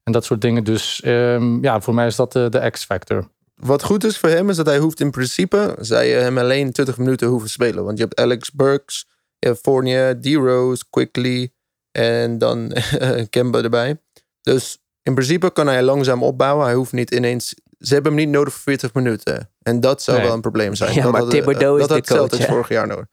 en 0.08 0.14
dat 0.14 0.24
soort 0.24 0.40
dingen. 0.40 0.64
Dus 0.64 1.02
um, 1.04 1.62
ja, 1.62 1.80
voor 1.80 1.94
mij 1.94 2.06
is 2.06 2.16
dat 2.16 2.32
de, 2.32 2.68
X-Factor. 2.70 3.30
Wat 3.54 3.82
goed 3.82 4.04
is 4.04 4.18
voor 4.18 4.28
hem, 4.28 4.50
is 4.50 4.56
dat 4.56 4.66
hij 4.66 4.78
hoeft 4.78 5.00
in 5.00 5.10
principe, 5.10 5.76
zij 5.80 6.10
hem 6.10 6.38
alleen 6.38 6.72
20 6.72 6.98
minuten 6.98 7.28
hoeven 7.28 7.50
spelen. 7.50 7.84
Want 7.84 7.98
je 7.98 8.04
hebt 8.04 8.20
Alex 8.20 8.52
Burks, 8.52 9.08
hebt 9.38 9.58
Fournier, 9.58 10.20
D-Rose, 10.20 10.84
Quickly 10.90 11.52
en 11.90 12.38
dan 12.38 12.72
Kemba 13.30 13.62
erbij. 13.62 14.00
Dus 14.42 14.78
in 15.08 15.14
principe 15.14 15.52
kan 15.52 15.66
hij 15.66 15.82
langzaam 15.82 16.22
opbouwen. 16.22 16.64
Hij 16.66 16.74
hoeft 16.74 16.92
niet 16.92 17.10
ineens... 17.10 17.54
Ze 17.78 17.94
hebben 17.94 18.12
hem 18.12 18.20
niet 18.20 18.30
nodig 18.30 18.52
voor 18.52 18.62
40 18.62 18.94
minuten. 18.94 19.50
En 19.62 19.80
dat 19.80 20.02
zou 20.02 20.16
Nee. 20.16 20.26
wel 20.26 20.34
een 20.34 20.40
probleem 20.40 20.74
zijn. 20.74 20.94
Ja, 20.94 21.02
dat 21.02 21.12
maar 21.12 21.24
Thibodeau 21.26 21.80
is 21.80 21.86
dat 21.86 22.06
de 22.06 22.14
had 22.16 22.30
coach, 22.30 22.46
vorig 22.46 22.68
jaar 22.68 22.86
nodig. 22.86 23.04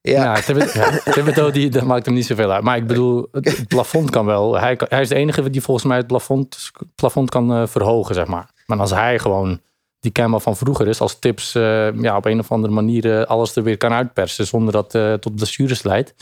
Ja, 0.00 0.22
Ja, 0.22 0.40
Thibodeau, 0.40 0.78
ja, 0.78 1.12
Thibodeau, 1.12 1.52
die, 1.52 1.70
dat 1.70 1.82
maakt 1.82 2.06
hem 2.06 2.14
niet 2.14 2.26
zoveel 2.26 2.52
uit. 2.52 2.62
Maar 2.62 2.76
ik 2.76 2.86
bedoel, 2.86 3.28
het, 3.32 3.64
plafond 3.74 4.10
kan 4.10 4.26
wel. 4.26 4.58
Hij, 4.58 4.80
hij 4.88 5.00
is 5.00 5.08
de 5.08 5.14
enige 5.14 5.50
die 5.50 5.62
volgens 5.62 5.86
mij 5.86 5.96
het 5.96 6.06
plafond, 6.06 6.70
plafond 6.94 7.30
kan 7.30 7.52
eh, 7.52 7.66
verhogen, 7.66 8.14
zeg 8.14 8.26
maar. 8.26 8.50
Maar 8.66 8.78
als 8.78 8.90
hij 8.90 9.18
gewoon 9.18 9.60
die 10.00 10.12
Kemba 10.12 10.38
van 10.38 10.56
vroeger 10.56 10.88
is, 10.88 11.00
als 11.00 11.18
tips 11.18 11.54
eh, 11.54 11.92
ja, 12.00 12.16
op 12.16 12.24
een 12.24 12.38
of 12.38 12.52
andere 12.52 12.72
manier 12.72 13.18
eh, 13.20 13.26
alles 13.26 13.56
er 13.56 13.62
weer 13.62 13.76
kan 13.76 13.92
uitpersen 13.92 14.46
zonder 14.46 14.72
dat 14.72 14.92
het 14.92 15.22
tot 15.22 15.34
blessures 15.34 15.82
leidt. 15.82 16.14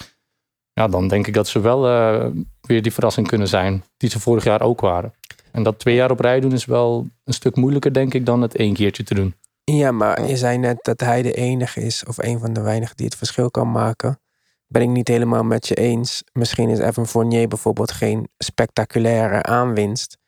Ja, 0.75 0.89
dan 0.89 1.09
denk 1.09 1.27
ik 1.27 1.35
dat 1.35 1.49
ze 1.49 1.61
wel 1.61 1.89
eh, 1.89 2.27
weer 2.61 2.83
die 2.83 2.93
verrassing 2.93 3.27
kunnen 3.27 3.49
zijn 3.49 3.85
die 3.97 4.11
ze 4.11 4.21
vorig 4.21 4.45
jaar 4.45 4.61
ook 4.61 4.81
waren. 4.81 5.13
En 5.53 5.63
dat 5.63 5.79
twee 5.79 5.95
jaar 5.95 6.11
op 6.11 6.21
rij 6.21 6.41
doen 6.41 6.53
is 6.53 6.65
wel 6.65 7.07
een 7.25 7.33
stuk 7.33 7.57
moeilijker, 7.57 7.93
denk 7.93 8.15
ik, 8.15 8.27
dan 8.27 8.43
het 8.43 8.57
één 8.57 8.75
keertje 8.75 9.03
te 9.03 9.15
doen. 9.15 9.35
Ja, 9.65 9.93
maar 9.93 10.27
je 10.27 10.37
zei 10.37 10.59
net 10.59 10.79
dat 10.83 11.01
hij 11.01 11.23
de 11.23 11.33
enige 11.33 11.81
is, 11.81 12.05
of 12.05 12.19
een 12.19 12.39
van 12.39 12.53
de 12.53 12.61
weinigen 12.61 12.97
die 12.97 13.07
het 13.07 13.17
verschil 13.17 13.51
kan 13.51 13.71
maken. 13.71 14.21
Ben 14.67 14.83
ik 14.83 14.89
niet 14.89 15.09
helemaal 15.09 15.45
met 15.45 15.69
je 15.69 15.75
eens. 15.75 16.23
Misschien 16.33 16.69
is 16.69 16.79
Evan 16.79 17.07
Fournier 17.07 17.49
bijvoorbeeld 17.49 17.93
geen 17.93 18.29
spectaculaire 18.39 19.43
aanwinst. 19.43 20.19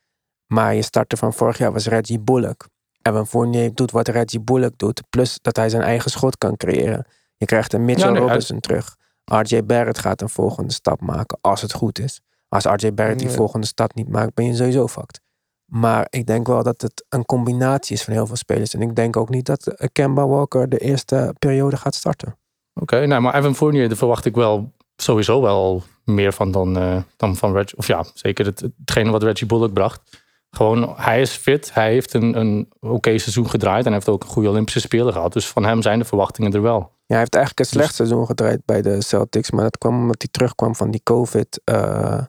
Maar 0.46 0.74
je 0.74 0.82
starter 0.82 1.18
van 1.18 1.32
vorig 1.32 1.58
jaar 1.58 1.72
was 1.72 1.86
Reggie 1.86 2.20
Bullock. 2.20 2.68
Evan 3.02 3.26
Fournier 3.26 3.74
doet 3.74 3.90
wat 3.90 4.08
Reggie 4.08 4.40
Bullock 4.40 4.78
doet. 4.78 5.02
Plus 5.10 5.38
dat 5.42 5.56
hij 5.56 5.68
zijn 5.68 5.82
eigen 5.82 6.10
schot 6.10 6.38
kan 6.38 6.56
creëren. 6.56 7.06
Je 7.36 7.46
krijgt 7.46 7.72
een 7.72 7.84
Mitchell 7.84 8.14
Ja, 8.14 8.38
nee, 8.38 8.60
terug. 8.60 8.96
RJ 9.24 9.64
Barrett 9.64 9.98
gaat 9.98 10.20
een 10.20 10.28
volgende 10.28 10.72
stap 10.72 11.00
maken. 11.00 11.38
Als 11.40 11.62
het 11.62 11.72
goed 11.72 11.98
is. 11.98 12.20
Als 12.48 12.64
RJ 12.64 12.94
Barrett 12.94 13.18
die 13.18 13.30
volgende 13.30 13.66
stap 13.66 13.94
niet 13.94 14.08
maakt, 14.08 14.34
ben 14.34 14.44
je 14.44 14.54
sowieso 14.54 14.88
fucked. 14.88 15.20
Maar 15.64 16.06
ik 16.10 16.26
denk 16.26 16.46
wel 16.46 16.62
dat 16.62 16.80
het 16.80 17.04
een 17.08 17.24
combinatie 17.24 17.96
is 17.96 18.02
van 18.02 18.12
heel 18.12 18.26
veel 18.26 18.36
spelers. 18.36 18.74
En 18.74 18.82
ik 18.82 18.94
denk 18.94 19.16
ook 19.16 19.28
niet 19.28 19.46
dat 19.46 19.66
eh, 19.66 19.88
Kemba 19.92 20.26
Walker 20.26 20.68
de 20.68 20.78
eerste 20.78 21.34
periode 21.38 21.76
gaat 21.76 21.94
starten. 21.94 22.38
Oké, 22.74 23.06
nou, 23.06 23.22
maar 23.22 23.34
Evan 23.34 23.54
Fournier, 23.54 23.88
daar 23.88 23.96
verwacht 23.96 24.24
ik 24.24 24.34
wel 24.34 24.72
sowieso 24.96 25.40
wel 25.40 25.82
meer 26.04 26.32
van 26.32 26.50
dan, 26.50 26.78
eh, 26.78 26.96
dan 27.16 27.36
van 27.36 27.52
Reggie. 27.52 27.78
Of 27.78 27.86
ja, 27.86 28.04
zeker 28.14 28.46
het, 28.46 28.60
hetgene 28.78 29.10
wat 29.10 29.22
Reggie 29.22 29.46
Bullock 29.46 29.72
bracht. 29.72 30.22
Gewoon, 30.50 30.94
hij 30.96 31.20
is 31.20 31.30
fit. 31.30 31.74
Hij 31.74 31.92
heeft 31.92 32.14
een, 32.14 32.38
een 32.38 32.72
oké 32.80 33.18
seizoen 33.18 33.50
gedraaid. 33.50 33.86
En 33.86 33.92
heeft 33.92 34.08
ook 34.08 34.22
een 34.22 34.28
goede 34.28 34.48
Olympische 34.48 34.80
Spelen 34.80 35.12
gehad. 35.12 35.32
Dus 35.32 35.46
van 35.46 35.64
hem 35.64 35.82
zijn 35.82 35.98
de 35.98 36.04
verwachtingen 36.04 36.52
er 36.52 36.62
wel. 36.62 36.92
Ja, 37.06 37.14
hij 37.14 37.18
heeft 37.18 37.34
eigenlijk 37.34 37.58
een 37.66 37.72
slecht 37.80 37.94
seizoen 37.94 38.26
gedraaid 38.26 38.60
bij 38.64 38.82
de 38.82 39.02
Celtics. 39.02 39.50
Maar 39.50 39.62
dat 39.62 39.78
kwam 39.78 39.98
omdat 40.00 40.16
hij 40.22 40.28
terugkwam 40.30 40.74
van 40.74 40.90
die 40.90 41.00
COVID. 41.02 41.60
eh 41.64 42.22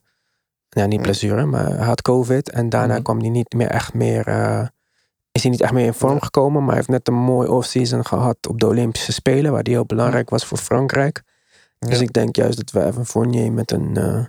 ja, 0.70 0.86
niet 0.86 1.02
blessure, 1.02 1.46
maar 1.46 1.66
hij 1.66 1.86
had 1.86 2.02
COVID. 2.02 2.50
En 2.50 2.70
daarna 2.70 2.94
Mhm. 2.94 3.04
kwam 3.04 3.20
hij 3.20 3.30
niet 3.30 3.54
meer 3.54 3.68
echt 3.70 3.94
meer... 3.94 4.28
eh, 4.28 4.68
is 5.32 5.42
hij 5.42 5.52
niet 5.52 5.62
echt 5.62 5.74
meer 5.74 5.86
in 5.86 5.94
vorm 5.94 6.22
gekomen. 6.22 6.60
Maar 6.60 6.68
hij 6.68 6.76
heeft 6.78 6.90
net 6.90 7.08
een 7.08 7.14
mooi 7.14 7.48
offseason 7.48 8.06
gehad 8.06 8.48
op 8.48 8.60
de 8.60 8.68
Olympische 8.68 9.12
Spelen. 9.14 9.52
Waar 9.52 9.64
die 9.64 9.74
heel 9.74 9.86
belangrijk 9.86 10.30
was 10.30 10.46
voor 10.46 10.58
Frankrijk. 10.58 11.24
Dus 11.80 11.98
Ja. 11.98 12.04
ik 12.04 12.14
denk 12.14 12.36
juist 12.36 12.58
dat 12.58 12.72
we 12.72 12.86
Evan 12.90 13.06
Fournier 13.06 13.52
met 13.52 13.72
een 13.72 13.98
eh, 13.98 14.24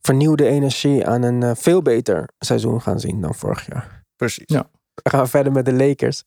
vernieuwde 0.00 0.46
energie 0.46 1.06
aan 1.06 1.22
een 1.22 1.56
veel 1.56 1.82
beter 1.82 2.28
seizoen 2.38 2.80
gaan 2.82 3.00
zien 3.00 3.20
dan 3.20 3.34
vorig 3.34 3.66
jaar. 3.66 4.04
precies. 4.16 4.44
Ja. 4.46 4.68
We 4.94 5.10
gaan 5.10 5.28
verder 5.28 5.52
met 5.52 5.64
de 5.64 5.72
Lakers. 5.72 6.24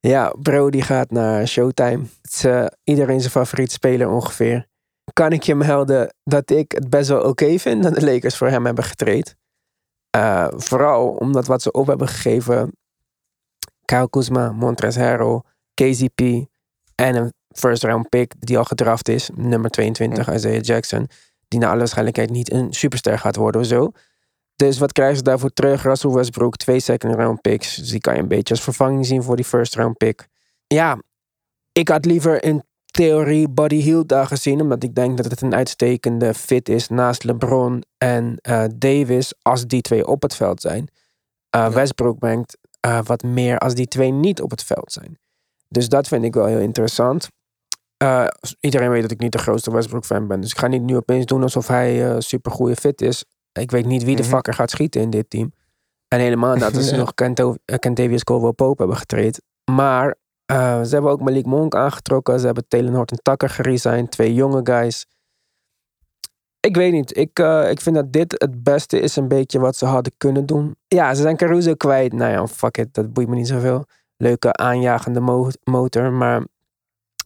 Ja, 0.00 0.34
bro 0.42 0.70
die 0.70 0.82
gaat 0.82 1.10
naar 1.10 1.48
Showtime. 1.48 2.04
Het 2.22 2.32
is 2.32 2.44
eh, 2.44 2.66
iedereen 2.84 3.20
zijn 3.20 3.32
favoriet 3.32 3.72
speler 3.72 4.08
ongeveer. 4.08 4.66
Kan 5.12 5.32
ik 5.32 5.42
je 5.42 5.54
melden 5.54 6.14
dat 6.24 6.50
ik 6.50 6.72
het 6.72 6.90
best 6.90 7.08
wel 7.08 7.22
oké 7.22 7.58
vind 7.58 7.82
dat 7.82 7.94
de 7.94 8.04
Lakers 8.04 8.36
voor 8.36 8.48
hem 8.48 8.64
hebben 8.64 8.84
getraind. 8.84 9.36
Eh, 10.10 10.48
vooral 10.50 11.08
omdat 11.08 11.46
wat 11.46 11.62
ze 11.62 11.70
op 11.70 11.86
hebben 11.86 12.08
gegeven. 12.08 12.72
Kyle 13.84 14.10
Kuzma, 14.10 14.52
Montrezl 14.52 15.00
Harrell, 15.00 15.42
KCP 15.74 16.20
en 16.94 17.14
een 17.16 17.32
first 17.48 17.82
round 17.82 18.08
pick 18.08 18.34
die 18.38 18.58
al 18.58 18.64
gedraft 18.64 19.08
is. 19.08 19.30
Nummer 19.34 19.70
22, 19.70 20.32
Isaiah 20.32 20.62
Jackson. 20.62 21.08
Die 21.48 21.60
naar 21.60 21.68
alle 21.68 21.78
waarschijnlijkheid 21.78 22.30
niet 22.30 22.52
een 22.52 22.72
superster 22.72 23.18
gaat 23.18 23.36
worden 23.36 23.60
of 23.60 23.66
zo. 23.66 23.92
Dus 24.60 24.78
wat 24.78 24.92
krijgen 24.92 25.16
ze 25.16 25.22
daarvoor 25.22 25.52
terug? 25.52 25.82
Russell 25.82 26.10
Westbrook, 26.10 26.56
twee 26.56 26.80
second 26.80 27.14
round 27.14 27.40
picks. 27.40 27.76
Dus 27.76 27.90
die 27.90 28.00
kan 28.00 28.14
je 28.14 28.20
een 28.20 28.28
beetje 28.28 28.54
als 28.54 28.62
vervanging 28.62 29.06
zien 29.06 29.22
voor 29.22 29.36
die 29.36 29.44
first 29.44 29.74
round 29.74 29.96
pick. 29.96 30.28
Ja, 30.66 31.02
ik 31.72 31.88
had 31.88 32.04
liever 32.04 32.42
in 32.42 32.62
theorie 32.84 33.48
Buddy 33.48 33.80
Hield 33.80 34.08
daar 34.08 34.26
gezien. 34.26 34.60
Omdat 34.60 34.82
ik 34.82 34.94
denk 34.94 35.16
dat 35.16 35.30
het 35.30 35.40
een 35.40 35.54
uitstekende 35.54 36.34
fit 36.34 36.68
is 36.68 36.88
naast 36.88 37.24
LeBron 37.24 37.82
en 37.98 38.36
eh, 38.36 38.64
Davis. 38.76 39.32
Als 39.42 39.66
die 39.66 39.80
twee 39.80 40.06
op 40.06 40.22
het 40.22 40.34
veld 40.34 40.60
zijn. 40.60 40.88
Eh, 41.50 41.68
Westbrook 41.68 42.18
brengt 42.18 42.58
eh, 42.80 42.98
wat 43.04 43.22
meer 43.22 43.58
als 43.58 43.74
die 43.74 43.86
twee 43.86 44.10
niet 44.10 44.40
op 44.40 44.50
het 44.50 44.64
veld 44.64 44.92
zijn. 44.92 45.18
Dus 45.68 45.88
dat 45.88 46.08
vind 46.08 46.24
ik 46.24 46.34
wel 46.34 46.46
heel 46.46 46.58
interessant. 46.58 47.28
Iedereen 48.60 48.90
weet 48.90 49.02
dat 49.02 49.10
ik 49.10 49.20
niet 49.20 49.32
de 49.32 49.38
grootste 49.38 49.72
Westbrook-fan 49.72 50.26
ben. 50.26 50.40
Dus 50.40 50.50
ik 50.50 50.58
ga 50.58 50.66
niet 50.66 50.82
nu 50.82 50.96
opeens 50.96 51.26
doen 51.26 51.42
alsof 51.42 51.66
hij 51.66 52.20
super 52.20 52.52
goede 52.52 52.76
fit 52.76 53.00
is. 53.00 53.24
Ik 53.52 53.70
weet 53.70 53.86
niet 53.86 54.04
wie 54.04 54.16
de 54.16 54.22
Mhm. 54.22 54.30
fucker 54.30 54.54
gaat 54.54 54.70
schieten 54.70 55.00
in 55.00 55.10
dit 55.10 55.30
team. 55.30 55.52
En 56.08 56.20
helemaal 56.20 56.54
nadat 56.56 56.82
ze 56.82 56.90
Ja. 56.94 56.96
nog 56.96 57.14
Kento- 57.14 57.54
eh, 57.64 57.78
Kentavious 57.78 58.24
Caldwell-Pope 58.24 58.78
hebben 58.78 58.96
getraind. 58.96 59.40
Maar 59.70 60.14
eh, 60.46 60.82
ze 60.82 60.88
hebben 60.94 61.10
ook 61.10 61.20
Malik 61.20 61.46
Monk 61.46 61.74
aangetrokken. 61.74 62.38
Ze 62.40 62.44
hebben 62.46 62.64
Taylor 62.68 62.94
Horton 62.94 63.18
Tucker 63.22 63.48
geresigned. 63.48 64.10
Twee 64.10 64.34
jonge 64.34 64.60
guys. 64.64 65.06
Ik 66.60 66.76
weet 66.76 66.92
niet. 66.92 67.16
Ik, 67.16 67.38
eh, 67.38 67.70
ik 67.70 67.80
vind 67.80 67.96
dat 67.96 68.12
dit 68.12 68.32
het 68.38 68.62
beste 68.62 69.00
is 69.00 69.16
een 69.16 69.28
beetje 69.28 69.58
wat 69.58 69.76
ze 69.76 69.86
hadden 69.86 70.12
kunnen 70.16 70.46
doen. 70.46 70.76
Ja, 70.88 71.14
ze 71.14 71.22
zijn 71.22 71.36
Caruso 71.36 71.74
kwijt. 71.74 72.12
Nou 72.12 72.32
ja, 72.32 72.46
fuck 72.46 72.76
it. 72.78 72.94
Dat 72.94 73.12
boeit 73.12 73.28
me 73.28 73.34
niet 73.34 73.48
zoveel. 73.48 73.84
Leuke 74.16 74.52
aanjagende 74.52 75.20
mo- 75.20 75.50
motor. 75.64 76.12
Maar 76.12 76.44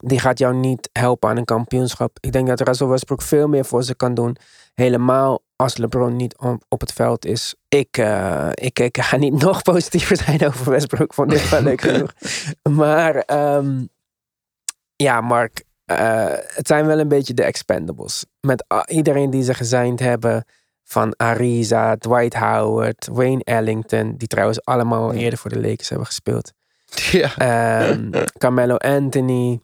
die 0.05 0.19
gaat 0.19 0.39
jou 0.39 0.55
niet 0.55 0.89
helpen 0.93 1.29
aan 1.31 1.37
een 1.37 1.45
kampioenschap. 1.45 2.17
Ik 2.21 2.33
denk 2.33 2.47
dat 2.47 2.61
Russell 2.61 2.87
Westbrook 2.87 3.23
veel 3.23 3.49
meer 3.49 3.65
voor 3.65 3.83
ze 3.83 3.95
kan 3.95 4.15
doen. 4.15 4.37
Helemaal 4.75 5.43
als 5.65 5.77
LeBron 5.77 6.17
niet 6.17 6.37
op, 6.69 6.81
het 6.81 6.93
veld 6.93 7.25
is. 7.25 7.55
Ik, 7.69 7.97
eh, 7.99 8.49
ik, 8.55 8.79
ik 8.79 8.99
ga 9.01 9.17
niet 9.17 9.43
nog 9.43 9.63
positiever 9.63 10.17
zijn 10.17 10.47
over 10.47 10.71
Westbrook. 10.71 11.15
Vond 11.15 11.31
dit 11.31 11.49
wel 11.49 11.63
leuk 11.63 11.81
genoeg. 11.81 12.13
Maar 12.77 13.17
ehm, 13.17 13.85
ja, 14.97 15.21
Mark. 15.21 15.65
eh, 15.85 16.27
het 16.31 16.67
zijn 16.67 16.87
wel 16.87 16.99
een 16.99 17.09
beetje 17.09 17.35
de 17.35 17.43
expendables. 17.43 18.25
Met 18.41 18.65
iedereen 18.87 19.31
die 19.31 19.43
ze 19.43 19.55
gezeind 19.55 20.01
hebben. 20.01 20.45
Van 20.85 21.15
Ariza, 21.17 21.97
Dwight 21.97 22.35
Howard, 22.35 23.09
Wayne 23.13 23.45
Ellington. 23.45 24.15
Die 24.17 24.29
trouwens 24.29 24.65
allemaal 24.65 25.13
eerder 25.13 25.39
voor 25.39 25.51
de 25.51 25.61
Lakers 25.61 25.89
hebben 25.89 26.07
gespeeld. 26.07 26.53
Ja. 27.11 27.37
Ehm, 27.37 28.11
Carmelo 28.39 28.77
Anthony. 28.77 29.61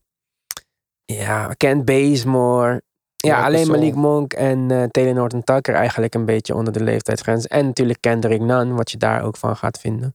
Ja, 1.04 1.54
Kent 1.56 1.84
Bazemore. 1.84 2.82
Ja, 3.26 3.44
alleen. 3.44 3.70
Malik 3.70 3.94
Monk 3.94 4.32
en 4.32 4.70
eh 4.70 4.82
Taylor 4.90 5.14
Norton 5.14 5.44
Tucker 5.44 5.74
eigenlijk 5.74 6.14
een 6.14 6.24
beetje 6.24 6.54
onder 6.54 6.72
de 6.72 6.82
leeftijdsgrens. 6.82 7.46
En 7.46 7.66
natuurlijk 7.66 8.00
Kendrick 8.00 8.40
Nunn, 8.40 8.74
wat 8.74 8.90
je 8.90 8.96
daar 8.96 9.22
ook 9.22 9.36
van 9.36 9.56
gaat 9.56 9.80
vinden. 9.80 10.14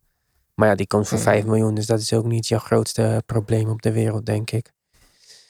Maar 0.56 0.68
ja, 0.70 0.76
die 0.76 0.88
komt 0.88 1.08
voor 1.08 1.20
5 1.20 1.46
miljoen, 1.46 1.76
dus 1.76 1.86
dat 1.86 2.00
is 2.00 2.14
ook 2.14 2.26
niet 2.26 2.48
jouw 2.48 2.60
grootste 2.60 3.24
probleem 3.26 3.70
op 3.70 3.82
de 3.82 3.92
wereld, 3.92 4.26
denk 4.26 4.52
ik. 4.52 4.74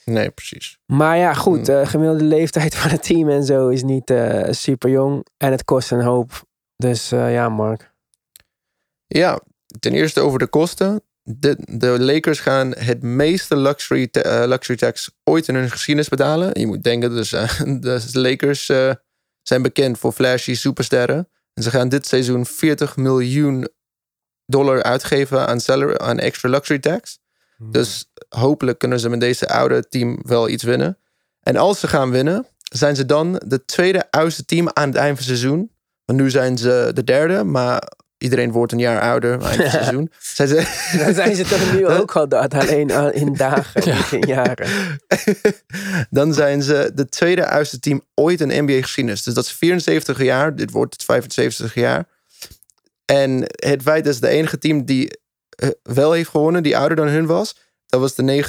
Nee, 0.05 0.29
precies. 0.29 0.79
Maar 0.85 1.17
ja, 1.17 1.33
goed, 1.33 1.65
de 1.65 1.85
gemiddelde 1.85 2.23
leeftijd 2.23 2.75
van 2.75 2.89
het 2.91 3.03
team 3.03 3.29
en 3.29 3.43
zo 3.43 3.67
is 3.67 3.83
niet 3.83 4.09
eh, 4.09 4.51
super 4.51 4.89
jong. 4.89 5.25
En 5.37 5.51
het 5.51 5.63
kost 5.63 5.91
een 5.91 6.01
hoop. 6.01 6.43
Dus 6.77 7.11
eh, 7.11 7.33
ja, 7.33 7.49
Mark. 7.49 7.93
Ja, 9.07 9.39
ten 9.79 9.93
eerste 9.93 10.19
over 10.21 10.39
de 10.39 10.47
kosten. 10.47 11.01
De, 11.27 11.57
de 11.69 11.99
Lakers 11.99 12.39
gaan 12.39 12.73
het 12.77 13.01
meeste 13.01 13.57
luxury, 13.57 14.07
eh, 14.11 14.43
luxury 14.45 14.77
tax 14.77 15.11
ooit 15.23 15.47
in 15.47 15.55
hun 15.55 15.71
geschiedenis 15.71 16.09
betalen. 16.09 16.59
Je 16.59 16.67
moet 16.67 16.83
denken, 16.83 17.15
dus, 17.15 17.29
de 17.85 18.09
Lakers 18.13 18.69
eh, 18.69 18.91
zijn 19.41 19.61
bekend 19.61 19.99
voor 19.99 20.11
flashy 20.11 20.55
supersterren. 20.55 21.29
En 21.53 21.63
ze 21.63 21.69
gaan 21.69 21.89
dit 21.89 22.07
seizoen 22.07 22.45
40 22.45 22.95
miljoen 22.95 23.67
dollar 24.45 24.83
uitgeven 24.83 25.47
aan, 25.47 25.59
salary, 25.59 25.97
aan 25.97 26.19
extra 26.19 26.49
luxury 26.49 26.79
tax. 26.79 27.19
Dus 27.57 28.11
hopelijk 28.29 28.77
kunnen 28.77 28.99
ze 28.99 29.09
met 29.09 29.19
deze 29.19 29.47
oude 29.47 29.87
team 29.87 30.19
wel 30.23 30.49
iets 30.49 30.63
winnen. 30.63 30.97
En 31.41 31.55
als 31.55 31.79
ze 31.79 31.87
gaan 31.87 32.11
winnen, 32.11 32.47
zijn 32.57 32.95
ze 32.95 33.05
dan 33.05 33.41
de 33.45 33.65
tweede 33.65 34.11
oudste 34.11 34.45
team 34.45 34.69
aan 34.73 34.87
het 34.87 34.97
eind 34.97 35.17
van 35.17 35.27
het 35.27 35.37
seizoen. 35.37 35.71
Want 36.05 36.19
nu 36.19 36.29
zijn 36.29 36.57
ze 36.57 36.91
de 36.93 37.03
derde, 37.03 37.43
maar 37.43 37.91
iedereen 38.17 38.51
wordt 38.51 38.71
een 38.71 38.79
jaar 38.79 39.01
ouder 39.01 39.31
eind 39.31 39.55
van 39.55 39.63
het 39.63 39.71
seizoen. 39.81 40.11
Zijn 40.19 40.47
ze, 40.47 40.55
Dan 41.05 41.13
zijn 41.13 41.35
ze 41.35 41.43
toch 41.43 41.73
nu 41.73 41.87
ook 41.87 42.11
al 42.15 42.27
dat, 42.27 42.53
alleen 42.53 42.91
al 42.91 43.11
in 43.11 43.33
dagen, 43.33 43.95
niet 43.95 44.11
in 44.11 44.27
jaren. 44.27 44.67
dan 46.09 46.33
zijn 46.33 46.63
ze 46.63 46.91
de 46.93 47.09
tweede 47.09 47.47
oudste 47.47 47.79
team 47.79 48.01
ooit 48.13 48.41
in 48.41 48.63
NBA-geschiedenis. 48.63 49.23
Dus 49.23 49.33
dat 49.33 49.45
is 49.45 49.51
74 49.51 50.23
jaar. 50.23 50.55
Dit 50.55 50.71
wordt 50.71 50.93
het 50.93 51.03
75 51.03 51.73
jaar. 51.73 52.07
En 53.05 53.43
het 53.45 53.81
feit 53.81 54.03
dat 54.03 54.13
het 54.13 54.23
de 54.23 54.29
enige 54.29 54.57
team 54.57 54.85
die 54.85 55.19
eh, 55.49 55.69
wel 55.83 56.11
heeft 56.11 56.29
gewonnen, 56.29 56.63
die 56.63 56.77
ouder 56.77 56.97
dan 56.97 57.07
hun 57.07 57.25
was, 57.25 57.55
dat 57.85 57.99
was 57.99 58.15
de 58.15 58.43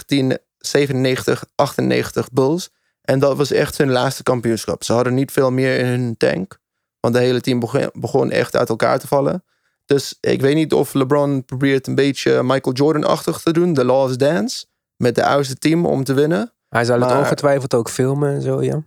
1997-98 2.22 2.33
Bulls. 2.33 2.70
En 3.02 3.18
dat 3.18 3.37
was 3.37 3.50
echt 3.50 3.79
hun 3.79 3.90
laatste 3.90 4.22
kampioenschap. 4.22 4.85
Ze 4.85 4.92
hadden 4.92 5.14
niet 5.14 5.33
veel 5.33 5.50
meer 5.50 5.79
in 5.79 5.87
hun 5.87 6.16
tank. 6.16 6.59
Want 7.00 7.14
de 7.14 7.20
hele 7.20 7.40
team 7.40 7.61
begon, 7.61 7.90
begon 7.92 8.31
echt 8.31 8.57
uit 8.57 8.68
elkaar 8.68 8.98
te 8.98 9.07
vallen. 9.07 9.44
Dus 9.87 10.16
ik 10.20 10.40
weet 10.40 10.55
niet 10.55 10.72
of 10.72 10.94
LeBron 10.94 11.44
probeert 11.44 11.87
een 11.87 11.94
beetje 11.94 12.42
Michael 12.42 12.75
Jordan-achtig 12.75 13.40
te 13.40 13.53
doen. 13.53 13.75
The 13.75 13.85
Last 13.85 14.18
Dance. 14.18 14.66
Met 14.96 15.14
de 15.14 15.25
oudste 15.25 15.55
team 15.55 15.87
om 15.87 16.05
te 16.05 16.14
winnen. 16.14 16.53
Hij 16.68 16.85
zal 16.85 17.01
het 17.01 17.12
ongetwijfeld 17.12 17.75
ook 17.75 17.90
filmen 17.90 18.35
en 18.35 18.42
zo, 18.42 18.62
ja. 18.62 18.85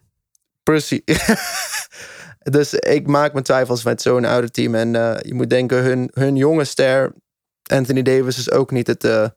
Precies. 0.63 1.01
dus 2.51 2.73
ik 2.73 3.07
maak 3.07 3.31
mijn 3.31 3.43
twijfels 3.43 3.83
met 3.83 4.01
zo'n 4.01 4.25
oude 4.25 4.51
team. 4.51 4.75
En 4.75 4.95
eh, 4.95 5.21
je 5.21 5.33
moet 5.33 5.49
denken, 5.49 5.83
hun, 5.83 6.09
hun 6.13 6.35
jonge 6.35 6.63
ster, 6.63 7.13
Anthony 7.63 8.01
Davis, 8.01 8.37
is 8.37 8.51
ook 8.51 8.71
niet 8.71 8.87
het, 8.87 9.03
eh, 9.03 9.27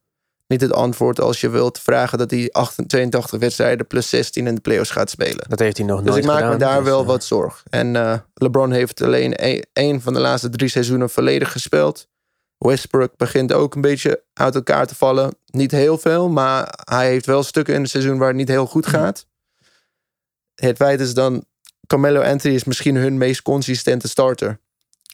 niet 0.53 0.61
het 0.61 0.73
antwoord 0.73 1.21
als 1.21 1.41
je 1.41 1.49
wilt 1.49 1.79
vragen 1.79 2.19
dat 2.19 2.31
hij 2.31 2.49
88 2.53 2.87
82 2.87 3.39
wedstrijden 3.41 3.87
plus 3.87 4.09
16 4.09 4.47
in 4.47 4.55
de 4.55 4.61
playoffs 4.61 4.91
gaat 4.91 5.11
spelen. 5.11 5.45
Dat 5.49 5.59
heeft 5.59 5.77
hij 5.77 5.87
nog 5.87 5.99
Dus 5.99 6.07
nooit 6.11 6.19
ik 6.19 6.25
maak 6.25 6.37
gedaan. 6.37 6.53
me 6.53 6.59
daar 6.59 6.79
dus, 6.79 6.89
wel 6.89 7.01
eh, 7.01 7.07
wat 7.07 7.25
zorg. 7.25 7.63
En 7.71 7.97
eh, 7.97 8.19
LeBron 8.35 8.71
heeft 8.73 9.03
alleen 9.03 9.35
één- 9.37 9.67
één 9.73 10.01
van 10.01 10.13
de 10.15 10.21
laatste 10.21 10.51
drie 10.51 10.69
seizoenen 10.69 11.11
volledig 11.11 11.53
gespeeld. 11.53 12.09
Westbrook 12.59 13.17
begint 13.17 13.53
ook 13.53 13.75
een 13.75 13.81
beetje 13.81 14.23
uit 14.33 14.55
elkaar 14.55 14.87
te 14.87 14.95
vallen. 14.95 15.35
Niet 15.47 15.71
heel 15.71 15.99
veel, 15.99 16.29
maar 16.29 16.79
hij 16.85 17.07
heeft 17.09 17.27
wel 17.27 17.43
stukken 17.43 17.75
in 17.75 17.81
het 17.81 17.91
seizoen 17.91 18.19
waar 18.19 18.29
het 18.29 18.37
niet 18.37 18.49
heel 18.49 18.67
goed 18.67 18.87
gaat. 18.87 19.27
Het 20.55 20.77
feit 20.77 21.01
is 21.01 21.15
dan, 21.15 21.45
Carmelo 21.87 22.21
Anthony 22.21 22.55
is 22.55 22.65
misschien 22.65 22.97
hun 22.97 23.19
meest 23.19 23.43
consistente 23.43 24.09
starter. 24.09 24.61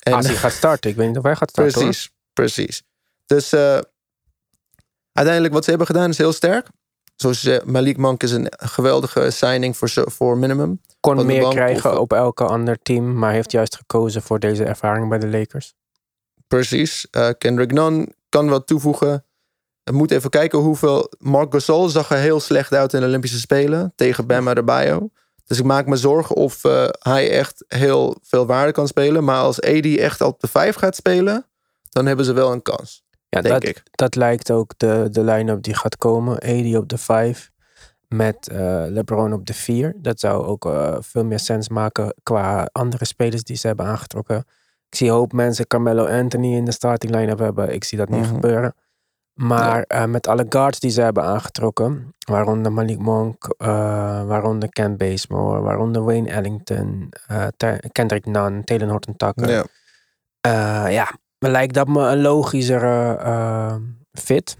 En, 0.02 0.12
Als 0.12 0.26
hij 0.26 0.34
gaat 0.36 0.52
starten. 0.52 0.90
Ik 0.90 0.96
weet 0.96 1.08
niet 1.08 1.16
of 1.16 1.22
hij 1.22 1.36
gaat 1.36 1.50
starten. 1.50 1.74
hoor. 1.74 1.82
precies, 1.90 2.10
precies. 2.32 2.82
Dus 3.26 3.52
eh, 3.52 3.78
uiteindelijk 5.18 5.54
wat 5.54 5.64
ze 5.64 5.70
hebben 5.70 5.86
gedaan 5.88 6.08
is 6.10 6.18
heel 6.18 6.32
sterk. 6.32 6.66
Zoals 7.16 7.48
Malik 7.64 7.96
Monk 7.96 8.22
is 8.22 8.30
een 8.30 8.46
geweldige 8.56 9.30
signing 9.30 9.76
voor, 9.76 9.90
voor 9.94 10.38
minimum. 10.38 10.80
Kon 11.00 11.26
meer 11.26 11.40
bank 11.40 11.52
krijgen 11.54 11.92
of- 11.92 11.98
op 11.98 12.12
elke 12.12 12.44
ander 12.44 12.78
team. 12.82 13.18
Maar 13.18 13.32
heeft 13.32 13.52
juist 13.52 13.76
gekozen 13.76 14.22
voor 14.22 14.38
deze 14.38 14.64
ervaring 14.64 15.08
bij 15.08 15.18
de 15.18 15.28
Lakers. 15.28 15.74
Precies. 16.46 17.06
Eh, 17.10 17.28
Kendrick 17.38 17.72
Nunn 17.72 18.14
kan 18.28 18.48
wat 18.48 18.66
toevoegen. 18.66 19.24
We 19.84 19.92
moeten 19.92 20.16
even 20.16 20.30
kijken 20.30 20.58
hoeveel... 20.58 21.12
Marc 21.18 21.52
Gasol 21.52 21.88
zag 21.88 22.10
er 22.10 22.18
heel 22.18 22.40
slecht 22.40 22.72
uit 22.72 22.92
in 22.92 23.00
de 23.00 23.06
Olympische 23.06 23.38
Spelen. 23.38 23.92
Tegen 23.96 24.26
Bam 24.26 24.48
Adebayo. 24.48 25.10
Dus 25.46 25.58
ik 25.58 25.64
maak 25.64 25.86
me 25.86 25.96
zorgen 25.96 26.36
of 26.36 26.64
eh, 26.64 26.88
hij 26.98 27.30
echt 27.30 27.64
heel 27.68 28.16
veel 28.22 28.46
waarde 28.46 28.72
kan 28.72 28.86
spelen. 28.88 29.24
Maar 29.24 29.40
als 29.40 29.60
AD 29.60 29.84
echt 29.96 30.20
op 30.20 30.40
de 30.40 30.48
vijf 30.48 30.74
gaat 30.76 30.96
spelen... 30.96 31.46
dan 31.88 32.06
hebben 32.06 32.24
ze 32.24 32.32
wel 32.32 32.52
een 32.52 32.62
kans, 32.62 33.04
Ja, 33.28 33.40
denk 33.40 33.54
dat, 33.54 33.64
ik. 33.64 33.82
dat 33.90 34.14
lijkt 34.14 34.50
ook 34.50 34.72
de, 34.76 35.08
de 35.10 35.22
line-up 35.24 35.62
die 35.62 35.74
gaat 35.74 35.96
komen. 35.96 36.38
AD 36.38 36.76
op 36.76 36.88
de 36.88 36.98
5 36.98 37.50
met 38.08 38.48
eh, 38.48 38.84
LeBron 38.88 39.32
op 39.32 39.46
de 39.46 39.54
4. 39.54 39.94
Dat 39.96 40.20
zou 40.20 40.44
ook 40.44 40.66
eh, 40.66 40.96
veel 41.00 41.24
meer 41.24 41.38
sens 41.38 41.68
maken 41.68 42.14
qua 42.22 42.68
andere 42.72 43.04
spelers 43.04 43.42
die 43.42 43.56
ze 43.56 43.66
hebben 43.66 43.86
aangetrokken. 43.86 44.36
Ik 44.88 44.94
zie 44.98 45.08
een 45.08 45.14
hoop 45.14 45.32
mensen 45.32 45.66
Carmelo 45.66 46.06
Anthony 46.06 46.54
in 46.54 46.64
de 46.64 46.72
starting 46.72 47.14
line-up 47.14 47.38
hebben. 47.38 47.72
Ik 47.72 47.84
zie 47.84 47.98
dat 47.98 48.08
niet 48.08 48.20
Mhm. 48.24 48.34
gebeuren. 48.34 48.74
Maar 49.34 49.82
eh, 49.82 50.04
met 50.04 50.26
alle 50.26 50.46
guards 50.48 50.80
die 50.80 50.90
ze 50.90 51.00
hebben 51.00 51.22
aangetrokken, 51.24 52.14
waaronder 52.18 52.72
Malik 52.72 52.98
Monk, 52.98 53.54
waaronder 54.26 54.68
Ken 54.68 54.96
Bazemore, 54.96 55.60
waaronder 55.60 56.04
Wayne 56.04 56.30
Ellington, 56.30 57.08
Kendrick 57.92 58.26
Nunn, 58.26 58.64
Taylor 58.64 58.88
Horton 58.88 59.16
Tucker. 59.16 59.50
Ja. 59.50 59.64
Ja, 60.88 61.08
lijkt 61.38 61.74
dat 61.74 61.88
me 61.88 62.00
een 62.08 62.20
logischere 62.20 63.16
eh, 63.16 63.76
fit. 64.12 64.56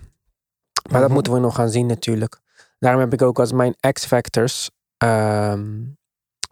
Maar 0.91 0.93
dat 0.99 1.03
Mhm. 1.05 1.12
moeten 1.12 1.33
we 1.33 1.38
nog 1.38 1.55
gaan 1.55 1.69
zien 1.71 1.87
natuurlijk. 1.87 2.41
Daarom 2.79 3.01
heb 3.01 3.12
ik 3.12 3.23
ook 3.23 3.38
als 3.38 3.53
mijn 3.53 3.77
X-factors 3.93 4.71
ehm 4.97 5.64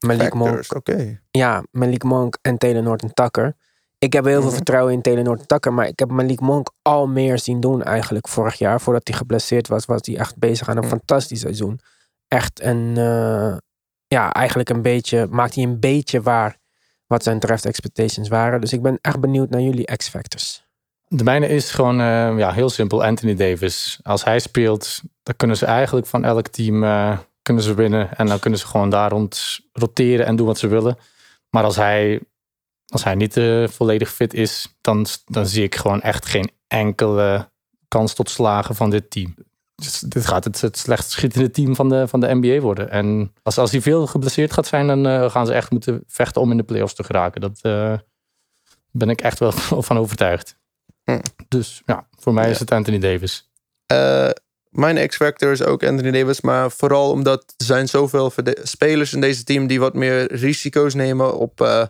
Malik 0.07 0.35
Monk. 0.35 0.75
Oké. 0.75 1.21
Ja, 1.31 1.62
Malik 1.71 2.03
Monk 2.03 2.39
en 2.43 2.59
Taylor 2.59 2.83
Norton 2.83 3.12
Tucker. 3.12 3.57
Ik 3.99 4.12
heb 4.12 4.25
heel 4.25 4.35
veel 4.35 4.45
Mhm. 4.47 4.55
vertrouwen 4.55 4.93
in 4.93 5.03
Taylor 5.03 5.25
Norton 5.25 5.47
Tucker, 5.47 5.73
maar 5.73 5.87
ik 5.87 5.99
heb 5.99 6.11
Malik 6.11 6.41
Monk 6.41 6.71
al 6.83 7.07
meer 7.07 7.39
zien 7.39 7.61
doen 7.61 7.83
eigenlijk 7.83 8.29
vorig 8.29 8.55
jaar. 8.55 8.81
Voordat 8.81 9.09
hij 9.09 9.17
geblesseerd 9.17 9.69
was, 9.69 9.85
was 9.85 10.01
hij 10.05 10.17
echt 10.17 10.39
bezig 10.39 10.69
aan 10.69 10.77
een 10.77 10.83
Mhm. 10.83 10.91
fantastisch 10.93 11.41
seizoen. 11.41 11.81
Echt 12.29 12.62
een, 12.62 12.97
eh, 12.97 13.57
ja, 14.07 14.33
eigenlijk 14.33 14.69
een 14.69 14.83
beetje, 14.83 15.27
maakt 15.31 15.55
hij 15.55 15.65
een 15.65 15.81
beetje 15.81 16.23
waar 16.23 16.57
wat 17.07 17.23
zijn 17.23 17.38
draft 17.38 17.64
expectations 17.64 18.29
waren. 18.29 18.61
Dus 18.61 18.73
ik 18.73 18.83
ben 18.83 18.99
echt 19.01 19.21
benieuwd 19.21 19.51
naar 19.51 19.61
jullie 19.61 19.97
X-factors. 19.97 20.64
De 21.09 21.25
mijne 21.25 21.49
is 21.49 21.71
gewoon 21.71 22.01
eh, 22.01 22.38
ja, 22.38 22.53
heel 22.53 22.71
simpel 22.71 23.05
Anthony 23.05 23.35
Davis. 23.35 24.01
Als 24.03 24.25
hij 24.25 24.38
speelt, 24.38 25.01
dan 25.23 25.37
kunnen 25.37 25.57
ze 25.57 25.66
eigenlijk 25.66 26.07
van 26.07 26.25
elk 26.25 26.49
team 26.49 26.85
eh, 26.85 27.19
kunnen 27.42 27.62
ze 27.62 27.75
winnen. 27.75 28.16
En 28.16 28.27
dan 28.27 28.38
kunnen 28.38 28.59
ze 28.59 28.66
gewoon 28.66 28.90
daar 28.90 29.11
rond 29.11 29.61
roteren 29.73 30.27
en 30.27 30.37
doen 30.37 30.47
wat 30.47 30.59
ze 30.59 30.66
willen. 30.66 30.99
Maar 31.51 31.64
als 31.64 31.77
hij, 31.77 32.21
als 32.87 33.05
hij 33.05 33.14
niet 33.14 33.37
eh, 33.37 33.69
volledig 33.69 34.12
fit 34.12 34.35
is, 34.35 34.77
dan, 34.81 35.07
dan 35.25 35.47
zie 35.47 35.62
ik 35.62 35.75
gewoon 35.75 36.03
echt 36.03 36.27
geen 36.27 36.51
enkele 36.66 37.51
kans 37.88 38.14
tot 38.14 38.31
slagen 38.31 38.75
van 38.75 38.90
dit 38.90 39.11
team. 39.11 39.35
Dus 39.77 40.01
dit 40.01 40.27
gaat 40.27 40.45
het, 40.45 40.61
het 40.61 40.79
slechtst 40.79 41.11
schietende 41.11 41.51
team 41.51 41.75
van 41.75 41.89
de, 41.89 42.09
van 42.09 42.21
de 42.21 42.35
NBA 42.35 42.61
worden. 42.61 42.91
En 42.91 43.33
als, 43.43 43.59
als 43.59 43.71
hij 43.71 43.81
veel 43.81 44.07
geblesseerd 44.07 44.53
gaat 44.53 44.67
zijn, 44.67 44.87
dan 44.87 45.07
eh, 45.07 45.31
gaan 45.31 45.47
ze 45.47 45.53
echt 45.53 45.71
moeten 45.71 46.05
vechten 46.07 46.41
om 46.41 46.51
in 46.51 46.57
de 46.57 46.62
playoffs 46.62 46.95
te 46.95 47.05
geraken. 47.05 47.41
Dat 47.41 47.59
eh, 47.62 47.99
ben 48.91 49.11
ik 49.11 49.21
echt 49.21 49.39
wel 49.39 49.53
van 49.89 49.99
overtuigd. 49.99 50.57
Hm. 51.05 51.21
Dus 51.49 51.83
ja, 51.87 52.09
voor 52.19 52.35
mij 52.35 52.51
is 52.51 52.59
het 52.59 52.71
Anthony 52.71 52.99
Davis. 52.99 53.51
Eh, 53.87 54.31
mijn 54.69 55.09
X-factor 55.09 55.53
is 55.53 55.62
ook 55.62 55.85
Anthony 55.85 56.11
Davis. 56.11 56.41
Maar 56.41 56.71
vooral 56.71 57.11
omdat 57.11 57.55
er 57.57 57.65
zijn 57.65 57.89
zoveel 57.89 58.33
spelers 58.62 59.12
in 59.12 59.21
deze 59.21 59.45
team... 59.45 59.67
die 59.67 59.81
wat 59.81 59.95
meer 59.95 60.33
risico's 60.35 60.95
nemen 60.95 61.39
op 61.39 61.89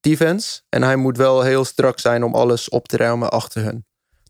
defense. 0.00 0.60
En 0.68 0.82
hij 0.82 0.96
moet 0.96 1.16
wel 1.16 1.42
heel 1.42 1.64
strak 1.64 1.98
zijn 1.98 2.24
om 2.24 2.34
alles 2.34 2.68
op 2.68 2.88
te 2.88 2.96
ruimen 2.96 3.30
achter 3.30 3.62
hun. 3.62 3.86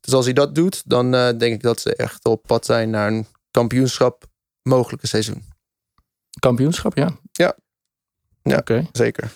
Dus 0.07 0.15
als 0.15 0.25
hij 0.25 0.35
dat 0.35 0.55
doet, 0.55 0.83
dan 0.89 1.15
eh, 1.15 1.29
denk 1.39 1.55
ik 1.55 1.63
dat 1.63 1.81
ze 1.81 1.97
echt 1.97 2.25
op 2.25 2.43
pad 2.47 2.65
zijn... 2.65 2.91
naar 2.91 3.09
een 3.09 3.27
kampioenschap 3.51 4.25
mogelijke 4.63 5.07
seizoen. 5.07 5.43
Kampioenschap, 6.39 6.97
ja. 6.97 7.11
Ja. 7.33 7.57
Ja. 8.43 8.57
Oké. 8.57 8.87
Zeker. 8.93 9.33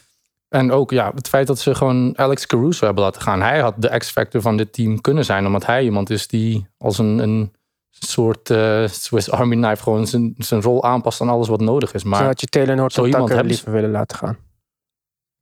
En 0.48 0.72
ook 0.72 0.90
ja, 0.90 1.12
het 1.14 1.28
feit 1.28 1.46
dat 1.46 1.58
ze 1.58 1.74
gewoon 1.74 2.18
Alex 2.18 2.46
Caruso 2.46 2.84
hebben 2.86 3.04
laten 3.04 3.22
gaan. 3.22 3.40
Hij 3.42 3.60
had 3.60 3.74
de 3.82 3.98
X-factor 3.98 4.40
van 4.40 4.56
dit 4.56 4.72
team 4.72 5.00
kunnen 5.00 5.24
zijn. 5.24 5.46
Omdat 5.46 5.66
hij 5.66 5.84
iemand 5.84 6.10
is 6.10 6.26
die 6.28 6.66
als 6.78 6.98
een, 6.98 7.18
een 7.18 7.52
soort 7.90 8.50
eh, 8.50 8.86
Swiss 8.88 9.30
Army 9.30 9.56
knife... 9.56 9.82
gewoon 9.82 10.06
zijn, 10.06 10.34
zijn 10.38 10.62
rol 10.62 10.84
aanpast 10.84 11.20
aan 11.20 11.28
alles 11.28 11.48
wat 11.48 11.60
nodig 11.60 11.92
is. 11.92 12.02
Zo 12.02 12.08
Maar 12.08 12.24
had 12.24 12.40
je 12.40 12.46
Taylor 12.46 12.74
zo 12.74 12.80
Norton 12.80 13.04
iemand 13.04 13.22
Tucker 13.26 13.36
hebben 13.36 13.54
ze- 13.56 13.62
liever 13.64 13.80
willen 13.82 13.96
laten 13.98 14.16
gaan. 14.18 14.38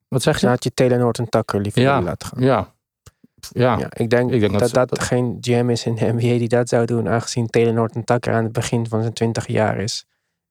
wat 0.09 0.23
zeg 0.23 0.39
Zo 0.39 0.47
je? 0.47 0.53
had 0.53 0.65
je 0.65 0.75
Taylor 0.75 0.99
Norton 0.99 1.29
Tucker 1.29 1.61
liever 1.61 1.81
Ja. 1.81 1.89
willen 1.89 2.05
laten 2.09 2.29
gaan. 2.29 2.43
Ja. 2.43 2.75
Ja. 3.51 3.79
Ja, 3.79 3.89
ik 3.93 4.11
denk, 4.11 4.31
Ik 4.33 4.41
denk 4.41 4.53
dat 4.53 4.61
dat 4.61 4.69
ze- 4.69 4.75
dat, 4.75 4.89
dat- 4.89 5.01
geen 5.03 5.37
GM 5.41 5.69
is 5.71 5.87
in 5.87 5.95
de 5.95 6.13
NBA 6.13 6.19
die 6.39 6.49
dat 6.49 6.69
zou 6.69 6.85
doen, 6.87 7.09
aangezien 7.09 7.47
Taylor 7.47 7.73
Norton 7.73 8.05
Tucker 8.05 8.33
aan 8.35 8.45
het 8.45 8.53
begin 8.53 8.87
van 8.89 9.01
zijn 9.01 9.13
20 9.13 9.47
jaar 9.47 9.79
is. 9.79 10.05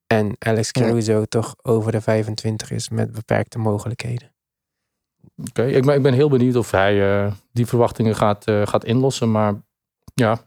En 0.08 0.36
Alex 0.39 0.69
Ja. 0.71 0.82
Caruso 0.82 1.26
toch 1.26 1.56
over 1.62 1.91
de 1.91 2.02
25 2.02 2.71
is 2.71 2.89
met 2.89 3.12
beperkte 3.12 3.60
mogelijkheden. 3.60 4.32
Oké, 5.50 5.65
ik, 5.65 5.86
ben, 5.86 5.95
ik 5.95 6.02
ben 6.02 6.13
heel 6.13 6.30
benieuwd 6.30 6.56
of 6.56 6.71
hij 6.71 7.23
eh, 7.26 7.32
die 7.52 7.65
verwachtingen 7.65 8.15
gaat, 8.15 8.47
eh, 8.47 8.67
gaat 8.67 8.84
inlossen. 8.86 9.32
Maar 9.32 9.54
ja, 10.13 10.39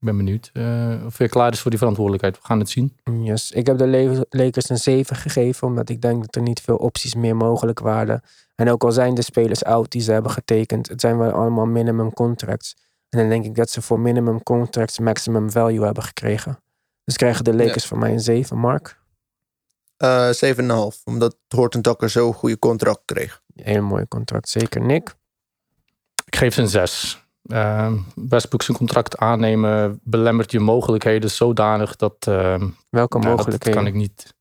ben 0.00 0.16
benieuwd 0.16 0.50
eh, 0.52 1.02
of 1.06 1.18
hij 1.18 1.28
klaar 1.28 1.52
is 1.52 1.60
voor 1.60 1.70
die 1.70 1.78
verantwoordelijkheid. 1.78 2.38
We 2.38 2.46
gaan 2.46 2.58
het 2.58 2.70
zien. 2.70 2.96
Yes. 3.22 3.50
Ik 3.50 3.66
heb 3.66 3.78
de 3.78 4.26
Lakers 4.30 4.68
een 4.68 4.78
7 4.78 5.16
gegeven, 5.16 5.66
omdat 5.66 5.88
ik 5.88 6.02
denk 6.02 6.24
dat 6.24 6.34
er 6.34 6.42
niet 6.42 6.60
veel 6.60 6.76
opties 6.76 7.14
meer 7.14 7.36
mogelijk 7.36 7.80
waren. 7.80 8.22
En 8.54 8.70
ook 8.70 8.84
al 8.84 8.92
zijn 8.92 9.14
de 9.14 9.22
spelers 9.22 9.64
oud 9.64 9.90
die 9.90 10.00
ze 10.00 10.12
hebben 10.12 10.30
getekend, 10.30 10.88
het 10.88 11.00
zijn 11.00 11.18
wel 11.18 11.30
allemaal 11.30 11.66
minimum 11.66 12.12
contracts. 12.12 12.76
En 13.08 13.18
dan 13.18 13.28
denk 13.28 13.44
ik 13.44 13.54
dat 13.54 13.70
ze 13.70 13.82
voor 13.82 14.00
minimum 14.00 14.42
contracts 14.42 14.98
maximum 14.98 15.50
value 15.50 15.84
hebben 15.84 16.02
gekregen. 16.02 16.60
Dus 17.04 17.16
krijgen 17.16 17.44
de 17.44 17.54
Lakers 17.54 17.86
van 17.86 17.98
mij 17.98 18.12
een 18.12 18.20
7, 18.20 18.58
Mark. 18.58 18.98
Eh 19.96 20.30
7,5. 20.32 21.02
Omdat 21.04 21.36
Horton 21.48 21.82
Tucker 21.82 22.10
zo'n 22.10 22.34
goede 22.34 22.58
contract 22.58 23.00
kreeg. 23.04 23.42
Heel 23.54 23.82
mooi 23.82 24.08
contract, 24.08 24.48
zeker. 24.48 24.80
Nick? 24.80 25.14
Ik 26.24 26.36
geef 26.36 26.54
ze 26.54 26.60
een 26.60 26.68
zes. 26.68 27.22
Uh, 27.48 27.92
Westbrook 28.14 28.62
zijn 28.62 28.76
contract 28.76 29.16
aannemen 29.18 30.00
belemmert 30.02 30.50
je 30.50 30.60
mogelijkheden 30.60 31.30
zodanig 31.30 31.96
dat... 31.96 32.14
eh, 32.18 32.34
Welke 32.90 33.18
nou, 33.18 33.36
dat 33.36 33.36
mogelijkheden? 33.36 33.72
kan 33.72 33.86
ik 33.86 33.94
niet... 33.94 34.36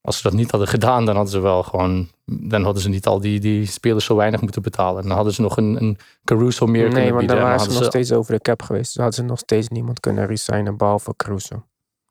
Als 0.00 0.16
ze 0.16 0.22
dat 0.22 0.32
niet 0.32 0.50
hadden 0.50 0.68
gedaan, 0.68 1.04
dan 1.04 1.14
hadden 1.14 1.32
ze 1.32 1.40
wel 1.40 1.62
gewoon... 1.62 2.08
Dan 2.24 2.64
hadden 2.64 2.82
ze 2.82 2.88
niet 2.88 3.06
al 3.06 3.20
die, 3.20 3.40
die 3.40 3.66
spelers 3.66 4.04
zo 4.04 4.16
weinig 4.16 4.40
moeten 4.40 4.62
betalen. 4.62 5.02
Dan 5.02 5.16
hadden 5.16 5.32
ze 5.32 5.42
nog 5.42 5.56
een, 5.56 5.82
een 5.82 5.98
Caruso 6.24 6.66
meer 6.66 6.82
nee, 6.82 6.92
kunnen 6.92 7.16
bieden. 7.16 7.36
dan 7.36 7.36
en 7.36 7.42
waren 7.42 7.70
ze 7.72 7.78
nog 7.78 7.88
steeds 7.88 8.12
over 8.12 8.32
de 8.32 8.40
cap 8.40 8.62
geweest. 8.62 8.86
Dus 8.86 9.02
hadden 9.02 9.14
ze 9.14 9.22
nog 9.22 9.38
steeds 9.38 9.68
niemand 9.68 10.00
kunnen 10.00 10.26
resignen, 10.26 10.76
behalve 10.76 11.16
Caruso. 11.16 11.64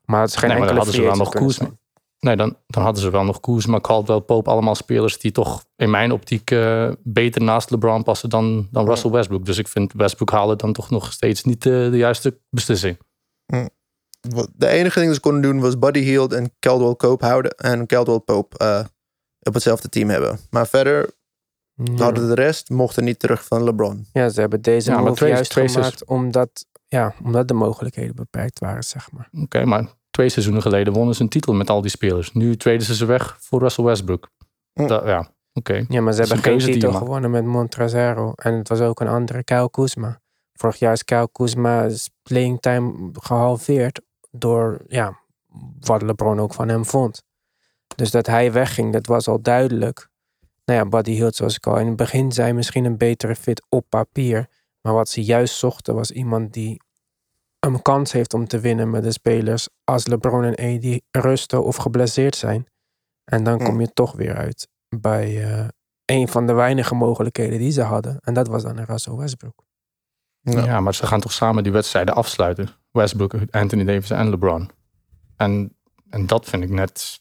Maar 0.04 0.20
het 0.20 0.30
is 0.30 0.36
geen 0.36 0.48
Nee, 0.48 0.58
maar 0.58 0.68
dan 0.68 0.76
enkele 0.76 0.94
hadden 0.94 0.94
ze 0.94 1.02
wel 1.02 1.44
nog 1.44 1.56
kunnen 1.56 1.79
Nee, 2.20 2.36
dan, 2.36 2.56
dan 2.66 2.82
hadden 2.82 3.02
ze 3.02 3.10
wel 3.10 3.24
nog 3.24 3.40
Kuzma, 3.40 3.80
Caldwell, 3.80 4.20
Pope. 4.20 4.50
Allemaal 4.50 4.74
spelers 4.74 5.18
die 5.18 5.32
toch 5.32 5.64
in 5.76 5.90
mijn 5.90 6.12
optiek 6.12 6.50
eh, 6.50 6.90
beter 7.02 7.42
naast 7.42 7.70
LeBron 7.70 8.02
passen 8.02 8.28
dan, 8.30 8.68
dan 8.70 8.86
Russell 8.86 9.10
Westbrook. 9.10 9.44
Dus 9.46 9.58
ik 9.58 9.68
vind 9.68 9.92
Westbrook 9.92 10.30
halen 10.30 10.58
dan 10.58 10.72
toch 10.72 10.90
nog 10.90 11.12
steeds 11.12 11.44
niet 11.44 11.66
eh, 11.66 11.72
de 11.72 11.96
juiste 11.96 12.40
beslissing. 12.50 12.98
Wat- 14.28 14.50
De 14.54 14.66
enige 14.68 14.94
ding 14.94 15.06
dat 15.06 15.14
ze 15.14 15.20
konden 15.20 15.42
doen 15.42 15.60
was 15.60 15.78
Buddy 15.78 16.00
Hield 16.00 16.32
en 16.32 16.52
Caldwell 16.58 16.94
Pope 16.94 17.26
houden. 17.26 17.50
En 17.56 17.86
Caldwell 17.86 18.18
Pope 18.18 18.58
eh, 18.58 18.84
op 19.40 19.54
hetzelfde 19.54 19.88
team 19.88 20.08
hebben. 20.08 20.38
Maar 20.50 20.66
verder, 20.68 21.10
Ja. 21.74 22.02
hadden 22.04 22.26
de 22.28 22.34
rest, 22.34 22.68
mochten 22.70 23.04
niet 23.04 23.18
terug 23.18 23.44
van 23.44 23.64
LeBron. 23.64 24.06
Ja, 24.12 24.28
ze 24.28 24.40
hebben 24.40 24.62
deze 24.62 24.90
Ja, 24.90 25.00
move 25.00 25.14
twee- 25.14 25.30
juist 25.30 25.52
gemaakt 25.54 26.04
omdat, 26.04 26.66
ja, 26.88 27.14
omdat 27.24 27.48
de 27.48 27.54
mogelijkheden 27.54 28.14
beperkt 28.16 28.58
waren, 28.58 28.82
zeg 28.84 29.12
maar. 29.12 29.28
Oké, 29.42 29.64
maar 29.64 29.86
twee 30.10 30.28
seizoenen 30.28 30.62
geleden 30.62 30.92
wonnen 30.92 31.14
ze 31.14 31.22
een 31.22 31.28
titel 31.28 31.52
met 31.54 31.70
al 31.70 31.80
die 31.80 31.90
spelers. 31.90 32.32
Nu 32.32 32.56
treden 32.56 32.86
ze 32.86 32.94
ze 32.94 33.04
weg 33.04 33.36
voor 33.40 33.60
Russell 33.60 33.84
Westbrook. 33.84 34.30
Da- 34.72 35.06
ja, 35.08 35.30
oké. 35.52 35.84
Ja, 35.88 36.00
maar 36.00 36.12
ze 36.12 36.18
hebben 36.20 36.36
een 36.36 36.60
geen 36.60 36.72
titel 36.72 36.92
gewonnen 36.92 37.30
met 37.30 37.44
Montrezero. 37.44 38.32
En 38.34 38.54
het 38.54 38.68
was 38.68 38.80
ook 38.80 39.00
een 39.00 39.08
andere 39.08 39.44
Kyle 39.44 39.70
Kuzma. 39.70 40.20
Vorig 40.52 40.78
jaar 40.78 40.92
is 40.92 41.04
Kyle 41.04 41.28
Kuzma's 41.32 42.10
playing 42.22 42.60
time 42.60 43.10
gehalveerd 43.12 44.00
door 44.30 44.80
ja, 44.88 45.18
wat 45.80 46.02
LeBron 46.02 46.40
ook 46.40 46.54
van 46.54 46.68
hem 46.68 46.84
vond. 46.84 47.22
Dus 47.96 48.10
dat 48.10 48.26
hij 48.26 48.52
wegging, 48.52 48.92
dat 48.92 49.06
was 49.06 49.28
al 49.28 49.42
duidelijk. 49.42 50.08
Nou 50.64 50.78
ja, 50.78 50.88
Buddy 50.88 51.10
Hield, 51.12 51.36
zoals 51.36 51.56
ik 51.56 51.66
al 51.66 51.78
in 51.78 51.86
het 51.86 51.96
begin 51.96 52.32
zei, 52.32 52.52
misschien 52.52 52.84
een 52.84 52.96
betere 52.96 53.36
fit 53.36 53.62
op 53.68 53.86
papier. 53.88 54.48
Maar 54.80 54.92
wat 54.94 55.08
ze 55.08 55.24
juist 55.24 55.54
zochten 55.56 55.94
was 55.94 56.10
iemand 56.10 56.52
die 56.52 56.80
een 57.60 57.82
kans 57.82 58.12
heeft 58.12 58.34
om 58.34 58.46
te 58.46 58.60
winnen 58.60 58.90
met 58.90 59.02
de 59.02 59.12
spelers 59.12 59.68
als 59.84 60.06
LeBron 60.06 60.44
en 60.44 60.76
AD 60.76 61.00
rusten 61.24 61.64
of 61.64 61.76
geblesseerd 61.76 62.36
zijn. 62.36 62.66
En 63.24 63.44
dan 63.44 63.58
kom 63.58 63.74
Hm. 63.74 63.80
je 63.80 63.92
toch 63.92 64.12
weer 64.12 64.34
uit 64.36 64.68
bij 64.96 65.44
eh, 65.52 65.68
een 66.04 66.28
van 66.28 66.46
de 66.46 66.52
weinige 66.52 66.94
mogelijkheden 66.94 67.58
die 67.58 67.70
ze 67.70 67.82
hadden. 67.82 68.18
En 68.20 68.34
dat 68.34 68.46
was 68.48 68.62
dan 68.62 68.78
een 68.78 68.84
Russell 68.84 69.14
Westbrook. 69.14 69.64
Ja. 70.40 70.64
Ja. 70.64 70.80
maar 70.80 70.94
ze 70.94 71.06
gaan 71.06 71.20
toch 71.20 71.32
samen 71.32 71.62
die 71.62 71.72
wedstrijden 71.72 72.14
afsluiten. 72.14 72.68
Westbrook, 72.90 73.34
Anthony 73.50 73.84
Davis 73.84 74.10
en 74.10 74.30
LeBron. 74.30 74.70
En, 75.36 75.76
en 76.10 76.26
dat 76.26 76.46
vind 76.48 76.62
ik 76.62 76.70
net... 76.70 77.20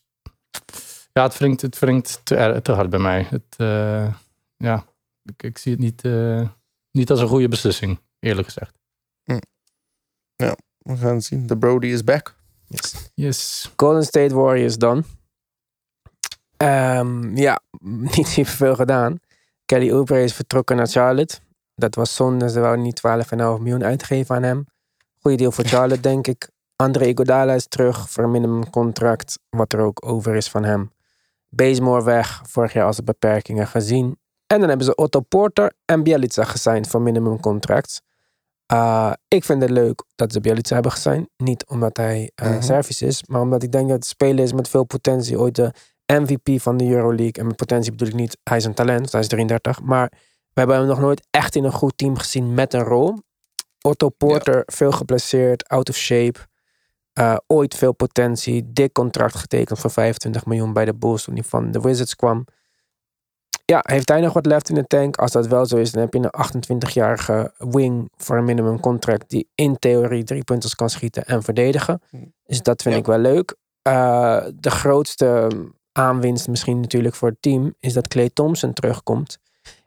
Ja, 1.13 1.23
het 1.23 1.37
wringt, 1.37 1.61
het 1.61 1.79
wringt 1.79 2.21
te, 2.23 2.35
er- 2.35 2.61
te 2.61 2.71
hard 2.71 2.89
bij 2.89 2.99
mij. 2.99 3.21
Het, 3.29 3.55
eh, 3.57 4.13
ja, 4.57 4.85
ik, 5.23 5.43
ik 5.43 5.57
zie 5.57 5.71
het 5.71 5.81
niet, 5.81 6.03
eh, 6.05 6.47
niet 6.91 7.09
als 7.09 7.19
een 7.19 7.27
goede 7.27 7.47
beslissing, 7.47 7.99
eerlijk 8.19 8.47
gezegd. 8.47 8.78
We 10.89 10.97
gaan 10.97 11.15
het 11.15 11.23
zien. 11.23 11.47
De 11.47 11.57
Brody 11.57 11.87
is 11.87 12.03
back. 12.03 12.35
Yes. 12.67 13.11
Yes. 13.13 13.71
Golden 13.75 14.03
State 14.03 14.35
Warriors 14.35 14.77
dan. 14.77 15.03
Ehm, 16.57 17.37
ja, 17.37 17.59
niet 18.15 18.27
super 18.27 18.51
veel 18.51 18.75
gedaan. 18.75 19.19
Kelly 19.65 19.91
Oubre 19.91 20.23
is 20.23 20.33
vertrokken 20.33 20.75
naar 20.75 20.87
Charlotte. 20.87 21.39
Dat 21.75 21.95
was 21.95 22.15
zonde. 22.15 22.49
Ze 22.49 22.59
wouden 22.59 22.83
niet 22.83 23.01
12,5 23.07 23.37
miljoen 23.37 23.83
uitgeven 23.83 24.35
aan 24.35 24.43
hem. 24.43 24.65
Goeie 25.19 25.37
deal 25.37 25.51
voor 25.51 25.65
Charlotte, 25.65 26.01
denk 26.01 26.27
ik. 26.27 26.49
André 26.75 27.05
Iguodala 27.05 27.53
is 27.53 27.67
terug 27.67 28.09
voor 28.09 28.23
een 28.23 28.31
minimumcontract. 28.31 29.39
Wat 29.49 29.73
er 29.73 29.79
ook 29.79 30.05
over 30.05 30.35
is 30.35 30.49
van 30.49 30.63
hem. 30.63 30.91
Bazemore 31.49 32.03
weg. 32.03 32.41
Vorig 32.45 32.73
jaar 32.73 32.85
als 32.85 32.95
de 32.95 33.03
beperkingen 33.03 33.67
gezien. 33.67 34.17
En 34.47 34.59
dan 34.59 34.69
hebben 34.69 34.85
ze 34.85 34.95
Otto 34.95 35.19
Porter 35.19 35.73
en 35.85 36.03
Bielica 36.03 36.43
gesigned 36.43 36.87
voor 36.87 37.01
minimumcontract. 37.01 38.01
Uh, 38.73 39.11
ik 39.27 39.43
vind 39.43 39.61
het 39.61 39.71
leuk 39.71 40.03
dat 40.15 40.31
ze 40.31 40.39
Bielica 40.39 40.73
hebben 40.73 40.91
gesigned. 40.91 41.29
Niet 41.37 41.65
omdat 41.65 41.97
hij 41.97 42.31
uh, 42.43 42.61
service 42.61 43.05
is, 43.05 43.23
maar 43.27 43.41
omdat 43.41 43.63
ik 43.63 43.71
denk 43.71 43.87
dat 43.87 43.95
het 43.95 44.05
speler 44.05 44.43
is 44.43 44.53
met 44.53 44.69
veel 44.69 44.83
potentie. 44.83 45.39
Ooit 45.39 45.55
de 45.55 45.73
MVP 46.05 46.61
van 46.61 46.77
de 46.77 46.89
Euroleague. 46.89 47.33
En 47.33 47.47
met 47.47 47.55
potentie 47.55 47.91
bedoel 47.91 48.07
ik 48.07 48.13
niet, 48.13 48.37
hij 48.43 48.57
is 48.57 48.65
een 48.65 48.73
talent, 48.73 49.11
hij 49.11 49.21
is 49.21 49.27
33. 49.27 49.81
Maar 49.81 50.11
we 50.53 50.59
hebben 50.59 50.77
hem 50.77 50.87
nog 50.87 50.99
nooit 50.99 51.27
echt 51.29 51.55
in 51.55 51.63
een 51.63 51.71
goed 51.71 51.97
team 51.97 52.17
gezien 52.17 52.53
met 52.53 52.73
een 52.73 52.83
rol. 52.83 53.17
Otto 53.81 54.09
Porter, 54.09 54.63
veel 54.65 54.91
geblesseerd, 54.91 55.67
out 55.67 55.89
of 55.89 55.95
shape. 55.95 56.39
Uh, 57.19 57.37
ooit 57.47 57.75
veel 57.75 57.93
potentie. 57.93 58.73
Dik 58.73 58.93
contract 58.93 59.35
getekend 59.35 59.79
voor 59.79 59.91
25 59.91 60.45
miljoen 60.45 60.73
bij 60.73 60.85
de 60.85 60.95
Bulls 60.95 61.23
toen 61.23 61.33
hij 61.33 61.43
van 61.43 61.71
de 61.71 61.79
Wizards 61.79 62.15
kwam. 62.15 62.45
Ja, 63.69 63.83
heeft 63.87 64.09
hij 64.09 64.21
nog 64.21 64.33
wat 64.33 64.45
left 64.45 64.69
in 64.69 64.75
de 64.75 64.87
tank? 64.87 65.17
Als 65.17 65.31
dat 65.31 65.47
wel 65.47 65.65
zo 65.65 65.77
is, 65.77 65.91
dan 65.91 66.01
heb 66.01 66.13
je 66.13 66.19
een 66.31 66.63
28-jarige 66.87 67.53
wing 67.57 68.11
voor 68.17 68.37
een 68.37 68.43
minimum 68.45 68.79
contract 68.79 69.29
die 69.29 69.49
in 69.55 69.77
theorie 69.79 70.23
drie 70.23 70.43
punters 70.43 70.75
kan 70.75 70.89
schieten 70.89 71.25
en 71.25 71.43
verdedigen. 71.43 72.01
Dus 72.45 72.61
dat 72.61 72.81
vind 72.81 72.93
Ja. 72.93 72.99
ik 72.99 73.05
wel 73.07 73.17
leuk. 73.17 73.55
Uh, 73.87 74.41
de 74.55 74.69
grootste 74.71 75.47
aanwinst 75.91 76.47
misschien 76.47 76.79
natuurlijk 76.79 77.15
voor 77.15 77.29
het 77.29 77.41
team 77.41 77.75
is 77.79 77.93
dat 77.93 78.07
Clay 78.07 78.29
Thompson 78.33 78.73
terugkomt. 78.73 79.37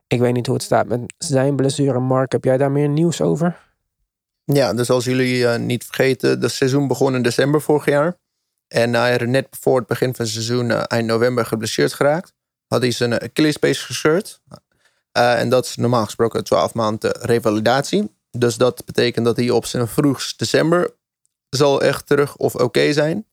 Ik 0.07 0.21
weet 0.21 0.33
niet 0.33 0.47
hoe 0.47 0.55
het 0.55 0.64
staat 0.64 0.87
met 0.87 1.14
zijn 1.18 1.57
blessure. 1.57 1.99
Mark, 1.99 2.33
heb 2.33 2.45
jij 2.45 2.57
daar 2.57 2.71
meer 2.71 2.88
nieuws 2.88 3.21
over? 3.21 3.57
Ja, 4.45 4.75
dus 4.75 4.90
als 4.90 5.05
jullie 5.05 5.37
uh, 5.38 5.57
niet 5.57 5.85
vergeten, 5.85 6.40
het 6.40 6.51
seizoen 6.51 6.87
begon 6.87 7.14
in 7.14 7.23
december 7.23 7.61
vorig 7.61 7.85
jaar. 7.85 8.14
En 8.68 8.95
hij 8.95 9.18
er 9.18 9.29
net 9.29 9.47
voor 9.61 9.79
het 9.79 9.87
begin 9.87 10.14
van 10.14 10.25
het 10.25 10.35
seizoen, 10.35 10.71
uh, 10.71 10.83
eind 10.87 11.07
november, 11.07 11.47
geblesseerd 11.47 11.92
geraakt. 11.92 12.33
Had 12.72 12.82
hij 12.82 12.90
zijn 12.90 13.20
Achillespees 13.20 13.82
gescheurd. 13.82 14.40
Uh, 15.18 15.40
en 15.40 15.48
dat 15.48 15.64
is 15.64 15.76
normaal 15.76 16.04
gesproken 16.04 16.44
12 16.44 16.74
maanden 16.74 17.12
revalidatie. 17.20 18.11
Dus 18.30 18.56
dat 18.56 18.85
betekent 18.85 19.24
dat 19.24 19.37
hij 19.37 19.50
op 19.50 19.64
zijn 19.64 19.88
vroegst 19.88 20.38
december 20.38 20.94
zal 21.48 21.82
echt 21.82 22.06
terug 22.06 22.37
of 22.37 22.54
oké 22.54 22.92
zijn. 22.92 23.26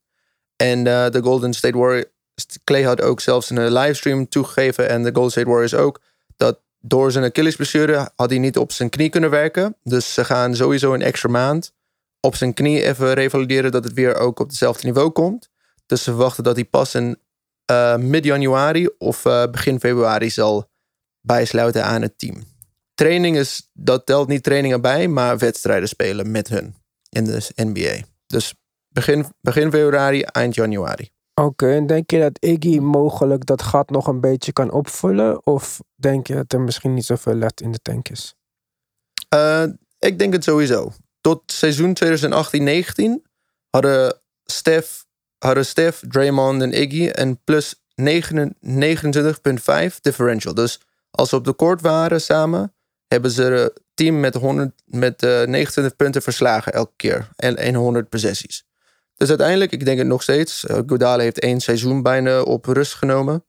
En 0.56 0.78
uh, 0.78 1.08
de 1.08 1.22
Golden 1.22 1.54
State 1.54 1.78
Warriors, 1.78 2.06
Clay 2.64 2.82
had 2.82 3.00
ook 3.00 3.20
zelfs 3.20 3.50
een 3.50 3.72
livestream 3.72 4.28
toegegeven 4.28 4.88
en 4.88 5.02
de 5.02 5.10
Golden 5.12 5.30
State 5.30 5.48
Warriors 5.48 5.74
ook, 5.74 6.00
dat 6.36 6.60
door 6.80 7.12
zijn 7.12 7.24
Achillesblessure 7.24 8.10
had 8.16 8.30
hij 8.30 8.38
niet 8.38 8.58
op 8.58 8.72
zijn 8.72 8.90
knie 8.90 9.08
kunnen 9.08 9.30
werken. 9.30 9.76
Dus 9.82 10.14
ze 10.14 10.24
gaan 10.24 10.56
sowieso 10.56 10.94
een 10.94 11.02
extra 11.02 11.28
maand 11.28 11.72
op 12.20 12.36
zijn 12.36 12.54
knie 12.54 12.82
even 12.82 13.14
revalideren 13.14 13.70
dat 13.70 13.84
het 13.84 13.92
weer 13.92 14.16
ook 14.16 14.40
op 14.40 14.48
hetzelfde 14.48 14.86
niveau 14.86 15.10
komt. 15.10 15.48
Dus 15.86 16.02
ze 16.02 16.10
verwachten 16.10 16.44
dat 16.44 16.54
hij 16.54 16.64
pas 16.64 16.94
in 16.94 17.18
uh, 17.70 17.96
mid-januari 17.96 18.88
of 18.98 19.24
uh, 19.24 19.44
begin 19.50 19.80
februari 19.80 20.30
zal 20.30 20.70
bijsluiten 21.20 21.84
aan 21.84 22.02
het 22.02 22.18
team. 22.18 22.42
Training 22.94 23.36
is, 23.36 23.70
dat 23.72 24.06
telt 24.06 24.28
niet 24.28 24.42
trainingen 24.42 24.80
bij, 24.80 25.08
maar 25.08 25.38
wedstrijden 25.38 25.88
spelen 25.88 26.30
met 26.30 26.48
hun 26.48 26.74
in 27.08 27.24
de 27.24 27.50
NBA. 27.54 28.06
Dus 28.26 28.54
begin, 28.88 29.24
begin 29.40 29.70
februari, 29.70 30.22
eind 30.22 30.54
januari. 30.54 31.10
Oké, 31.34 31.48
okay, 31.48 31.76
en 31.76 31.86
denk 31.86 32.10
je 32.10 32.18
dat 32.18 32.38
Iggy 32.40 32.78
mogelijk 32.78 33.46
dat 33.46 33.62
gat 33.62 33.90
nog 33.90 34.06
een 34.06 34.20
beetje 34.20 34.52
kan 34.52 34.70
opvullen? 34.70 35.46
Of 35.46 35.80
denk 35.94 36.26
je 36.26 36.34
dat 36.34 36.52
er 36.52 36.60
misschien 36.60 36.94
niet 36.94 37.04
zoveel 37.04 37.34
let 37.34 37.60
in 37.60 37.72
de 37.72 37.78
tank 37.78 38.08
is? 38.08 38.34
Uh, 39.34 39.64
ik 39.98 40.18
denk 40.18 40.32
het 40.32 40.44
sowieso. 40.44 40.92
Tot 41.20 41.42
seizoen 41.46 41.96
2018-19 42.04 43.30
hadden 43.70 44.20
Steph, 44.44 45.04
hadden 45.44 45.66
Steph, 45.66 46.02
Draymond 46.08 46.62
en 46.62 46.82
Iggy 46.82 47.10
een 47.12 47.40
plus 47.44 47.74
29,5 47.74 47.80
differential. 50.00 50.54
Dus 50.54 50.80
als 51.10 51.28
ze 51.28 51.36
op 51.36 51.44
de 51.44 51.56
court 51.56 51.80
waren 51.80 52.20
samen, 52.20 52.74
hebben 53.06 53.30
ze 53.30 53.42
het 53.42 53.80
team 53.94 54.20
met, 54.20 54.34
100, 54.34 54.72
met 54.84 55.22
uh, 55.22 55.42
29 55.42 55.96
punten 55.96 56.22
verslagen 56.22 56.72
elke 56.72 56.92
keer. 56.96 57.28
En, 57.36 57.56
en 57.56 57.74
100 57.74 58.08
possessies. 58.08 58.64
Dus 59.14 59.28
uiteindelijk, 59.28 59.72
ik 59.72 59.84
denk 59.84 59.98
het 59.98 60.06
nog 60.06 60.22
steeds. 60.22 60.64
Uh, 60.64 60.78
Godale 60.86 61.22
heeft 61.22 61.38
één 61.38 61.60
seizoen 61.60 62.02
bijna 62.02 62.42
op 62.42 62.64
rust 62.64 62.94
genomen. 62.94 63.44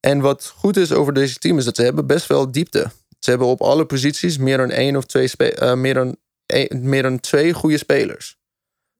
En 0.00 0.20
wat 0.20 0.52
goed 0.56 0.76
is 0.76 0.92
over 0.92 1.12
deze 1.12 1.38
team 1.38 1.58
is 1.58 1.64
dat 1.64 1.76
ze 1.76 1.82
hebben 1.82 2.06
best 2.06 2.26
wel 2.26 2.52
diepte. 2.52 2.90
Ze 3.18 3.30
hebben 3.30 3.48
op 3.48 3.60
alle 3.60 3.86
posities 3.86 4.38
meer 4.38 4.56
dan 4.56 4.70
één 4.70 4.96
of 4.96 5.04
twee, 5.04 5.30
uh, 5.38 5.74
meer 5.74 5.94
dan, 5.94 6.16
een, 6.46 6.88
meer 6.88 7.02
dan 7.02 7.20
twee 7.20 7.52
goede 7.52 7.78
spelers. 7.78 8.40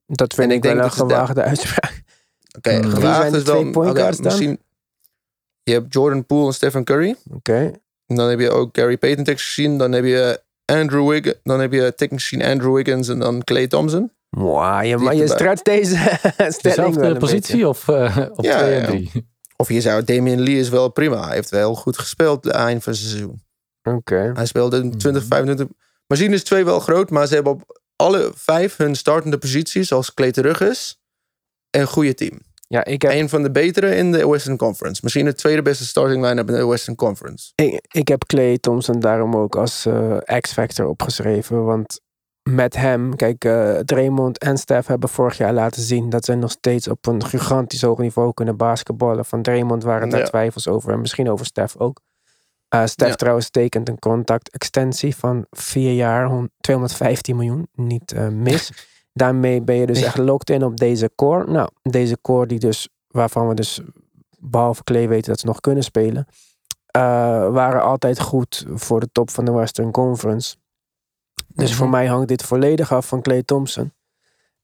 Dat 0.06 0.34
vind 0.34 0.50
en 0.50 0.56
ik, 0.56 0.64
ik 0.64 0.74
wel 0.74 0.84
een 0.84 0.92
gewaagde 0.92 1.42
uitspraak. 1.42 2.02
Oké, 2.56 2.68
okay, 2.68 2.80
mm. 2.80 2.90
gewaagd 2.90 3.32
is 3.32 3.42
wel... 3.42 3.66
Okay, 3.72 4.14
misschien, 4.20 4.58
je 5.62 5.72
hebt 5.72 5.92
Jordan 5.92 6.26
Poole 6.26 6.46
en 6.46 6.54
Stephen 6.54 6.84
Curry. 6.84 7.16
Oké. 7.30 7.36
Okay. 7.36 7.74
Dan 8.06 8.28
heb 8.28 8.40
je 8.40 8.50
ook 8.50 8.76
Gary 8.76 8.98
Payton 8.98 9.24
tekst 9.24 9.46
gezien. 9.46 9.78
Dan 9.78 9.92
heb 9.92 10.04
je 10.04 10.40
Andrew 10.64 11.08
Wiggins. 11.08 11.36
Dan 11.42 11.60
heb 11.60 11.72
je 11.72 11.94
technisch 11.96 12.28
gezien 12.28 12.44
Andrew 12.44 12.74
Wiggins 12.74 13.08
en 13.08 13.18
dan 13.18 13.44
Clay 13.44 13.66
Thompson. 13.66 14.12
Wow, 14.28 14.84
je, 14.84 14.96
maar 14.96 15.14
je 15.14 15.28
stretcht 15.28 15.64
deze 15.64 16.18
stelling 16.48 16.94
wel 16.94 17.16
positie 17.16 17.52
beetje. 17.52 17.68
of, 17.68 17.88
uh, 17.88 18.16
of 18.34 18.44
ja, 18.44 18.58
twee 18.58 18.74
ja. 18.74 18.80
en 18.80 18.86
drie? 18.86 19.10
Of 19.56 19.68
je 19.68 19.80
zou 19.80 20.04
Damian 20.04 20.40
Lee 20.40 20.58
is 20.58 20.68
wel 20.68 20.88
prima. 20.88 21.24
Hij 21.26 21.34
heeft 21.34 21.50
wel 21.50 21.74
goed 21.74 21.98
gespeeld 21.98 22.44
het 22.44 22.54
eind 22.54 22.82
van 22.82 22.92
het 22.92 23.02
seizoen. 23.02 23.42
Oké. 23.82 23.96
Okay. 23.96 24.30
Hij 24.32 24.46
speelde 24.46 24.96
20, 24.96 25.24
25. 25.24 25.76
Misschien 26.06 26.32
is 26.32 26.44
twee 26.44 26.64
wel 26.64 26.80
groot, 26.80 27.10
maar 27.10 27.26
ze 27.26 27.34
hebben 27.34 27.52
op 27.52 27.80
alle 27.96 28.32
vijf 28.34 28.76
hun 28.76 28.94
startende 28.94 29.38
posities 29.38 29.92
als 29.92 30.14
Clay 30.14 30.30
terug 30.30 30.60
is 30.60 31.01
een 31.80 31.86
goede 31.86 32.14
team. 32.14 32.40
Ja, 32.68 32.84
ik 32.84 33.02
heb... 33.02 33.12
Een 33.12 33.28
van 33.28 33.42
de 33.42 33.50
betere 33.50 33.96
in 33.96 34.12
de 34.12 34.28
Western 34.28 34.56
Conference. 34.56 35.00
Misschien 35.02 35.24
de 35.24 35.34
tweede 35.34 35.62
beste 35.62 35.84
starting 35.84 36.24
line-up 36.24 36.48
in 36.48 36.54
de 36.54 36.66
Western 36.66 36.96
Conference. 36.96 37.52
Ik, 37.54 37.86
ik 37.88 38.08
heb 38.08 38.24
Clay 38.24 38.58
Thompson 38.58 39.00
daarom 39.00 39.36
ook 39.36 39.56
als 39.56 39.86
uh, 39.86 40.16
X-factor 40.40 40.86
opgeschreven. 40.86 41.64
Want 41.64 42.00
met 42.42 42.76
hem, 42.76 43.16
kijk, 43.16 43.44
uh, 43.44 43.78
Draymond 43.78 44.38
en 44.38 44.58
Steph 44.58 44.88
hebben 44.88 45.08
vorig 45.08 45.36
jaar 45.36 45.52
laten 45.52 45.82
zien 45.82 46.10
dat 46.10 46.24
ze 46.24 46.34
nog 46.34 46.50
steeds 46.50 46.88
op 46.88 47.06
een 47.06 47.24
gigantisch 47.24 47.82
hoog 47.82 47.98
niveau 47.98 48.34
kunnen 48.34 48.56
basketballen. 48.56 49.24
Van 49.24 49.42
Draymond 49.42 49.82
waren 49.82 50.08
daar 50.08 50.20
ja. 50.20 50.26
twijfels 50.26 50.68
over 50.68 50.92
en 50.92 51.00
misschien 51.00 51.30
over 51.30 51.46
Steph 51.46 51.76
ook. 51.76 52.00
Uh, 52.74 52.86
Steph 52.86 53.10
ja. 53.10 53.16
trouwens 53.16 53.50
tekent 53.50 53.88
een 53.88 53.98
contract-extensie 53.98 55.16
van 55.16 55.46
vier 55.50 55.92
jaar, 55.92 56.48
215 56.60 57.36
miljoen, 57.36 57.68
niet 57.72 58.12
uh, 58.12 58.28
mis. 58.28 58.70
Daarmee 59.12 59.62
ben 59.62 59.74
je 59.76 59.86
dus 59.86 60.02
echt 60.02 60.18
locked 60.18 60.50
in 60.50 60.64
op 60.64 60.76
deze 60.76 61.10
core. 61.14 61.50
Nou, 61.52 61.68
deze 61.82 62.18
core 62.20 62.46
die 62.46 62.58
dus, 62.58 62.88
waarvan 63.08 63.48
we 63.48 63.54
dus 63.54 63.80
behalve 64.38 64.84
Clay 64.84 65.08
weten 65.08 65.30
dat 65.30 65.40
ze 65.40 65.46
nog 65.46 65.60
kunnen 65.60 65.84
spelen. 65.84 66.26
eh, 66.86 67.02
waren 67.52 67.82
altijd 67.82 68.20
goed 68.20 68.64
voor 68.74 69.00
de 69.00 69.08
top 69.12 69.30
van 69.30 69.44
de 69.44 69.52
Western 69.52 69.90
Conference. 69.90 70.56
Dus 71.48 71.74
voor 71.74 71.86
Mhm. 71.86 71.94
mij 71.96 72.06
hangt 72.06 72.28
dit 72.28 72.42
volledig 72.42 72.92
af 72.92 73.06
van 73.06 73.22
Clay 73.22 73.42
Thompson. 73.42 73.92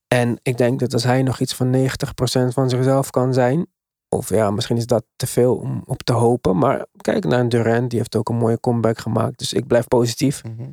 En 0.08 0.38
ik 0.42 0.56
denk 0.58 0.80
dat 0.80 0.92
als 0.92 1.04
hij 1.04 1.22
nog 1.22 1.40
iets 1.40 1.54
van 1.54 1.70
90% 1.70 2.54
van 2.54 2.68
zichzelf 2.68 3.10
kan 3.10 3.32
zijn. 3.34 3.66
Of 4.08 4.28
ja, 4.28 4.50
misschien 4.50 4.76
is 4.76 4.86
dat 4.86 5.04
te 5.16 5.26
veel 5.26 5.56
om 5.56 5.82
op 5.86 6.02
te 6.02 6.12
hopen. 6.12 6.58
Maar 6.58 6.86
kijk 6.96 7.24
naar 7.24 7.48
Durant, 7.48 7.90
die 7.90 7.98
heeft 7.98 8.16
ook 8.16 8.28
een 8.28 8.36
mooie 8.36 8.60
comeback 8.60 8.98
gemaakt. 8.98 9.38
Dus 9.38 9.52
ik 9.52 9.66
blijf 9.66 9.88
positief. 9.88 10.42
Mhm. 10.44 10.70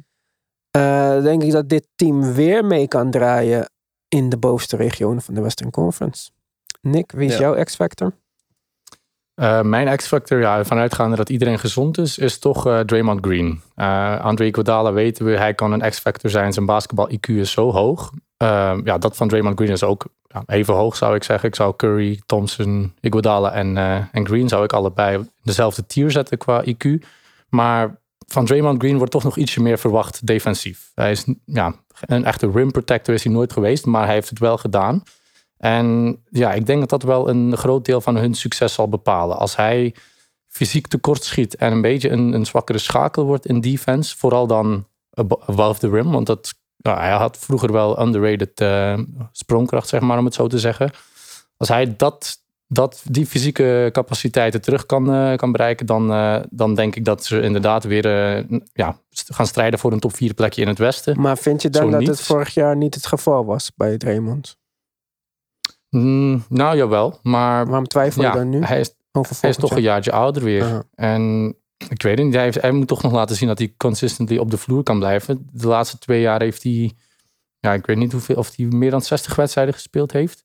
Eh, 0.76 1.21
denk 1.23 1.43
ik 1.43 1.51
dat 1.51 1.69
dit 1.69 1.88
team 1.95 2.34
weer 2.34 2.65
mee 2.65 2.88
kan 2.88 3.11
draaien 3.11 3.69
in 4.07 4.30
de 4.30 4.38
bovenste 4.38 4.76
regionen 4.76 5.21
van 5.21 5.34
de 5.34 5.41
Western 5.41 5.71
Conference. 5.71 6.30
Nick, 6.82 7.11
wie 7.11 7.28
is 7.28 7.34
Ja. 7.38 7.39
jouw 7.39 7.63
X-factor? 7.63 8.11
Eh, 9.36 9.61
mijn 9.61 9.97
X-factor, 9.97 10.39
ja, 10.39 10.63
vanuitgaande 10.63 11.15
dat 11.15 11.30
iedereen 11.30 11.59
gezond 11.59 11.97
is, 11.97 12.17
is 12.17 12.39
toch 12.39 12.67
eh, 12.67 12.80
Draymond 12.80 13.26
Green. 13.26 13.61
Eh 13.76 14.19
Andre 14.21 14.45
Iguodala 14.45 14.93
weten 14.93 15.26
we, 15.26 15.32
hij 15.38 15.53
kan 15.53 15.71
een 15.71 15.89
X-factor 15.89 16.30
zijn. 16.30 16.53
Zijn 16.53 16.65
basketbal-IQ 16.65 17.28
is 17.28 17.51
zo 17.51 17.71
hoog. 17.71 18.11
Ja, 18.84 18.97
dat 18.97 19.15
van 19.15 19.28
Draymond 19.28 19.57
Green 19.59 19.71
is 19.71 19.84
ook 19.84 20.05
ja, 20.28 20.43
even 20.45 20.73
hoog, 20.73 20.95
zou 20.95 21.15
ik 21.15 21.23
zeggen. 21.23 21.49
Ik 21.49 21.55
zou 21.55 21.76
Curry, 21.76 22.21
Thompson, 22.26 22.93
Iguodala 22.99 23.51
en, 23.51 23.78
eh, 23.78 23.95
en 24.11 24.26
Green 24.28 24.47
zou 24.49 24.63
ik 24.63 24.73
allebei 24.73 25.17
in 25.17 25.30
dezelfde 25.43 25.86
tier 25.86 26.11
zetten 26.11 26.38
qua 26.38 26.63
IQ. 26.65 27.03
Maar 27.49 27.95
van 28.28 28.45
Draymond 28.45 28.80
Green 28.82 28.97
wordt 28.97 29.11
toch 29.11 29.23
nog 29.23 29.38
ietsje 29.38 29.61
meer 29.61 29.80
verwacht 29.80 30.28
defensief. 30.28 30.91
Hij 30.95 31.11
is 31.11 31.26
ja, 31.45 31.76
een 32.01 32.26
echte 32.26 32.51
rim 32.51 32.71
protector 32.71 33.13
is 33.13 33.23
hij 33.23 33.34
nooit 33.34 33.53
geweest, 33.53 33.86
maar 33.86 34.05
hij 34.05 34.13
heeft 34.13 34.30
het 34.30 34.39
wel 34.39 34.57
gedaan. 34.57 35.03
En 35.57 36.17
ja, 36.30 36.53
ik 36.53 36.65
denk 36.65 36.80
dat 36.80 36.89
dat 36.89 37.03
wel 37.03 37.30
een 37.30 37.57
groot 37.57 37.86
deel 37.86 38.01
van 38.01 38.15
hun 38.15 38.34
succes 38.34 38.73
zal 38.73 38.89
bepalen. 38.89 39.38
Als 39.38 39.55
hij 39.55 39.95
fysiek 40.47 40.88
tekort 40.88 41.23
schiet 41.23 41.55
en 41.55 41.71
een 41.71 41.82
beetje 41.82 42.09
een, 42.09 42.34
een 42.34 42.45
zwakkere 42.45 42.78
schakel 42.78 43.26
wordt 43.26 43.45
in 43.45 43.61
defense, 43.61 44.17
vooral 44.17 44.47
dan 44.47 44.88
abo- 45.13 45.41
above 45.45 45.80
the 45.80 45.89
rim, 45.89 46.11
want 46.11 46.26
dat, 46.26 46.53
hij 46.82 47.11
had 47.11 47.38
vroeger 47.38 47.71
wel 47.71 48.01
underrated 48.01 48.61
eh, 48.61 48.99
sprongkracht, 49.32 49.88
zeg 49.88 50.01
maar, 50.01 50.17
om 50.17 50.26
het 50.26 50.34
zo 50.34 50.47
te 50.47 50.59
zeggen. 50.59 50.91
Als 51.57 51.69
hij 51.69 51.95
dat, 51.95 52.38
dat, 52.68 53.03
die 53.09 53.26
fysieke 53.26 53.89
capaciteiten 53.91 54.61
terug 54.61 54.86
kan, 54.86 55.13
eh, 55.13 55.36
kan 55.36 55.51
bereiken, 55.51 55.86
dan, 55.86 56.11
eh, 56.11 56.39
dan 56.49 56.76
denk 56.76 56.95
ik 56.95 57.05
dat 57.05 57.26
ze 57.26 57.41
inderdaad 57.41 57.84
weer 57.84 58.05
eh, 58.05 58.59
ja, 58.74 58.99
gaan 59.09 59.47
strijden 59.47 59.80
voor 59.80 59.91
een 59.91 59.99
top 59.99 60.16
4 60.16 60.34
plekje 60.34 60.61
in 60.61 60.68
het 60.68 60.78
Westen. 60.78 61.22
Maar 61.22 61.38
vind 61.38 61.61
je 61.61 61.70
dan 61.70 61.84
Zo 61.84 61.89
dat 61.89 61.99
niet. 61.99 62.09
het 62.09 62.22
vorig 62.22 62.53
jaar 62.53 62.76
niet 62.76 62.95
het 62.95 63.05
geval 63.05 63.45
was 63.45 63.72
bij 63.76 63.97
Draymond? 63.97 64.57
Mm, 65.89 66.43
nou, 66.49 66.78
jawel, 66.78 67.20
maar 67.22 67.66
Waarom 67.66 67.88
twijfel 67.88 68.22
je 68.22 68.28
ja, 68.28 68.34
dan 68.34 68.49
nu 68.49 68.63
hij 68.63 68.80
is 68.80 68.95
Hij 69.39 69.49
is 69.49 69.55
toch 69.55 69.72
een 69.72 69.76
jaar? 69.82 69.93
jaartje 69.93 70.11
ouder 70.11 70.43
weer. 70.43 70.84
En 70.93 71.55
ik 71.89 72.01
weet 72.01 72.18
het 72.18 72.26
niet. 72.26 72.36
Hij, 72.36 72.43
heeft, 72.43 72.61
hij 72.61 72.72
moet 72.72 72.88
toch 72.88 73.01
nog 73.01 73.11
laten 73.11 73.36
zien 73.36 73.47
dat 73.47 73.57
hij 73.57 73.74
consistently 73.78 74.38
op 74.38 74.51
de 74.51 74.57
vloer 74.57 74.84
kan 74.84 74.99
blijven. 74.99 75.47
De 75.51 75.68
laatste 75.68 75.97
twee 75.97 76.22
jaar 76.22 76.41
heeft 76.41 76.63
hij... 76.63 76.91
Ja, 77.59 77.74
ik 77.74 77.86
weet 77.86 77.97
niet 77.97 78.11
hoeveel, 78.11 78.36
of 78.36 78.55
hij 78.55 78.66
meer 78.66 78.91
dan 78.91 79.01
60 79.01 79.36
wedstrijden 79.36 79.74
gespeeld 79.74 80.11
heeft. 80.11 80.45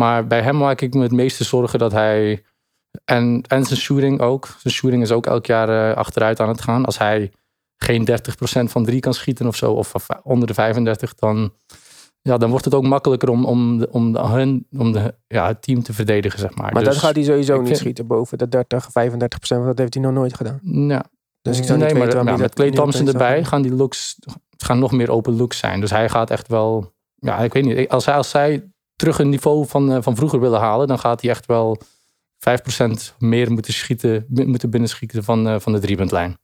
Maar 0.00 0.26
bij 0.26 0.42
hem 0.42 0.56
maak 0.56 0.80
ik 0.80 0.94
me 0.94 1.02
het 1.02 1.12
meeste 1.12 1.44
zorgen 1.44 1.78
dat 1.78 1.92
hij... 1.92 2.42
En, 3.04 3.42
en 3.48 3.64
zijn 3.64 3.78
shooting 3.80 4.20
ook. 4.20 4.46
Zijn 4.58 4.74
shooting 4.74 5.02
is 5.02 5.12
ook 5.12 5.26
elk 5.26 5.46
jaar 5.46 5.90
eh, 5.90 5.96
achteruit 5.96 6.40
aan 6.40 6.48
het 6.48 6.60
gaan. 6.60 6.84
Als 6.84 6.98
hij 6.98 7.32
geen 7.76 8.08
30% 8.10 8.12
van 8.70 8.84
drie 8.84 9.00
kan 9.00 9.14
schieten 9.14 9.46
of 9.46 9.56
zo, 9.56 9.72
of, 9.72 9.94
of 9.94 10.06
onder 10.22 10.46
de 10.48 10.54
35, 10.54 11.14
dan, 11.14 11.52
ja, 12.22 12.36
dan 12.36 12.50
wordt 12.50 12.64
het 12.64 12.74
ook 12.74 12.82
makkelijker 12.82 13.28
om, 13.28 13.44
om, 13.44 13.78
de, 13.78 13.90
om, 13.90 14.12
de, 14.12 14.18
hun, 14.20 14.66
om 14.78 14.92
de, 14.92 15.14
ja, 15.26 15.46
het 15.46 15.62
team 15.62 15.82
te 15.82 15.92
verdedigen, 15.92 16.38
zeg 16.38 16.54
maar. 16.54 16.72
Maar 16.72 16.84
Dus- 16.84 16.92
dat 16.94 17.02
gaat 17.02 17.14
hij 17.14 17.24
sowieso 17.24 17.56
niet 17.56 17.66
vind- 17.66 17.78
schieten 17.78 18.06
boven 18.06 18.38
de 18.38 18.48
30, 18.48 18.88
35 18.90 19.38
procent. 19.38 19.60
Want 19.64 19.70
dat 19.76 19.78
heeft 19.78 19.94
hij 19.94 20.02
nog 20.02 20.12
nooit 20.12 20.36
gedaan. 20.36 20.60
Ja, 20.62 21.04
Dus 21.42 21.58
ik 21.58 21.64
zou 21.64 21.78
niet 21.78 21.86
nee, 21.86 21.96
maar 21.96 22.06
weten 22.06 22.24
ja, 22.24 22.30
hij 22.30 22.40
met 22.40 22.54
Clay 22.54 22.70
Thompson 22.70 23.06
erbij 23.06 23.44
gaan 23.44 23.62
die 23.62 23.74
looks 23.74 24.16
het 24.50 24.64
gaan 24.64 24.78
nog 24.78 24.92
meer 24.92 25.10
open 25.10 25.36
looks 25.36 25.58
zijn. 25.58 25.80
Dus 25.80 25.90
hij 25.90 26.08
gaat 26.08 26.30
echt 26.30 26.48
wel, 26.48 26.92
ja, 27.14 27.38
ik 27.38 27.52
weet 27.52 27.64
niet. 27.64 27.88
Als, 27.88 28.06
hij, 28.06 28.14
als 28.14 28.30
zij 28.30 28.70
terug 29.00 29.18
een 29.18 29.28
niveau 29.28 29.66
van, 29.66 29.92
eh, 29.92 29.98
van 30.00 30.16
vroeger 30.16 30.40
willen 30.40 30.60
halen, 30.60 30.88
dan 30.88 30.98
gaat 30.98 31.20
hij 31.20 31.30
echt 31.30 31.46
wel 31.46 31.80
5% 32.38 33.14
meer 33.18 33.52
moeten 33.52 33.72
schieten, 33.72 34.26
moeten 34.28 34.70
binnenschieten 34.70 35.24
van, 35.24 35.48
eh, 35.48 35.60
van 35.60 35.72
de 35.72 35.78
driepuntlijn. 35.78 36.38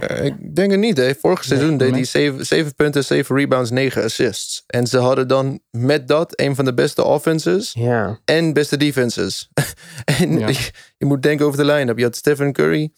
Eh, 0.00 0.24
Ik 0.24 0.54
denk 0.56 0.70
het 0.70 0.80
niet. 0.80 0.96
Hè. 0.96 1.14
Vorig 1.14 1.44
seizoen 1.44 1.76
deed 1.76 1.88
hij 1.88 1.90
nee. 1.90 2.04
7, 2.04 2.46
7 2.46 2.74
punten, 2.74 3.04
7 3.04 3.36
rebounds, 3.36 3.70
9 3.70 4.04
assists. 4.04 4.64
En 4.66 4.86
ze 4.86 4.98
hadden 4.98 5.28
dan 5.28 5.60
met 5.70 6.08
dat 6.08 6.40
een 6.40 6.54
van 6.54 6.64
de 6.64 6.74
beste 6.74 7.04
offenses 7.04 7.72
Ja, 7.72 8.20
en 8.24 8.52
beste 8.52 8.76
defenses. 8.76 9.48
en 10.20 10.38
Ja. 10.38 10.48
je, 10.48 10.70
je 10.96 11.06
moet 11.06 11.22
denken 11.22 11.46
over 11.46 11.58
de 11.58 11.72
line-up. 11.72 11.98
Je 11.98 12.04
had 12.04 12.16
Stephen 12.16 12.52
Curry. 12.52 12.82
Ik 12.82 12.92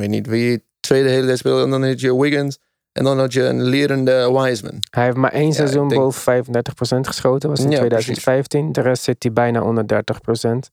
weet 0.00 0.08
niet 0.08 0.26
wie 0.26 0.64
tweede 0.80 1.08
hele 1.08 1.26
tijd 1.26 1.38
speelde. 1.38 1.62
En 1.62 1.70
dan 1.70 1.84
had 1.84 2.00
je 2.00 2.16
Wiggins. 2.20 2.58
En 2.96 3.04
dan 3.04 3.18
had 3.18 3.32
je 3.32 3.42
een 3.42 3.62
lerende 3.62 4.30
Wiseman. 4.32 4.74
hij 4.90 5.04
heeft 5.04 5.16
maar 5.16 5.32
één 5.32 5.46
Ja, 5.46 5.52
seizoen 5.52 5.88
denk- 5.88 6.00
boven 6.00 6.20
35 6.22 6.74
procent 6.74 7.06
geschoten. 7.06 7.48
was 7.48 7.60
in 7.60 7.70
Ja, 7.70 7.76
2015. 7.78 8.72
De 8.72 8.80
rest 8.80 9.02
zit 9.02 9.22
hij 9.22 9.32
bijna 9.32 9.62
onder 9.62 9.86
30 9.86 10.20
procent. 10.20 10.70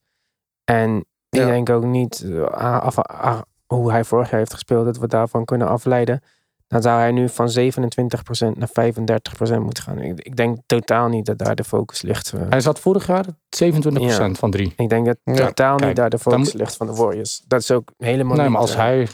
En 0.64 0.98
ik 1.30 1.40
Ja. 1.40 1.46
denk 1.46 1.70
ook 1.70 1.84
niet 1.84 2.26
eh, 2.32 2.44
af, 2.82 2.98
af- 3.00 3.44
hoe 3.66 3.92
hij 3.92 4.04
vorig 4.04 4.30
jaar 4.30 4.40
heeft 4.40 4.54
gespeeld, 4.54 4.86
dat 4.86 4.98
we 4.98 5.08
daarvan 5.08 5.46
kunnen 5.46 5.68
afleiden. 5.68 6.22
Dan 6.68 6.82
zou 6.82 7.00
hij 7.00 7.12
nu 7.12 7.30
van 7.30 7.50
27 7.50 8.24
procent 8.24 8.58
naar 8.58 8.68
35 8.72 9.36
procent 9.36 9.64
moeten 9.64 9.84
gaan. 9.84 10.00
Ik, 10.00 10.20
ik 10.20 10.36
denk 10.36 10.58
totaal 10.66 11.08
niet 11.08 11.26
dat 11.26 11.38
daar 11.38 11.56
de 11.56 11.64
focus 11.64 12.02
ligt. 12.02 12.34
eh. 12.34 12.42
Hij 12.50 12.60
zat 12.62 12.80
vorig 12.80 13.08
jaar 13.08 13.26
27% 13.50 14.38
van 14.40 14.52
drie. 14.52 14.74
Ik 14.78 14.90
denk 14.90 15.06
dat 15.06 15.18
Ja, 15.24 15.34
totaal 15.46 15.74
niet 15.74 15.82
kijk, 15.84 15.96
daar 15.96 16.10
de 16.10 16.20
focus 16.20 16.54
ligt 16.54 16.76
van 16.76 16.88
de 16.88 16.94
Warriors. 16.94 17.44
Dat 17.48 17.60
is 17.62 17.72
ook 17.72 17.92
helemaal 17.98 18.34
Nee, 18.36 18.44
niet... 18.44 18.52
maar 18.52 18.62
als 18.62 18.72
eh, 18.72 18.78
hij, 18.78 19.08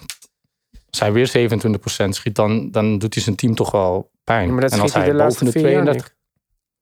als 0.90 1.00
hij 1.00 1.12
weer 1.12 1.50
27% 2.06 2.10
schiet, 2.10 2.36
dan, 2.36 2.72
dan 2.72 2.98
doet 2.98 3.14
hij 3.14 3.24
zijn 3.24 3.36
team 3.36 3.56
toch 3.56 3.72
wel 3.72 4.12
pijn. 4.24 4.48
ja, 4.48 4.52
maar 4.52 4.62
dat 4.62 4.72
en 4.72 4.80
als 4.80 4.94
hij 4.94 5.06
de 5.06 5.14
laatste 5.14 5.44
boven 5.46 5.62
jaar 5.62 5.84
niet. 5.94 6.18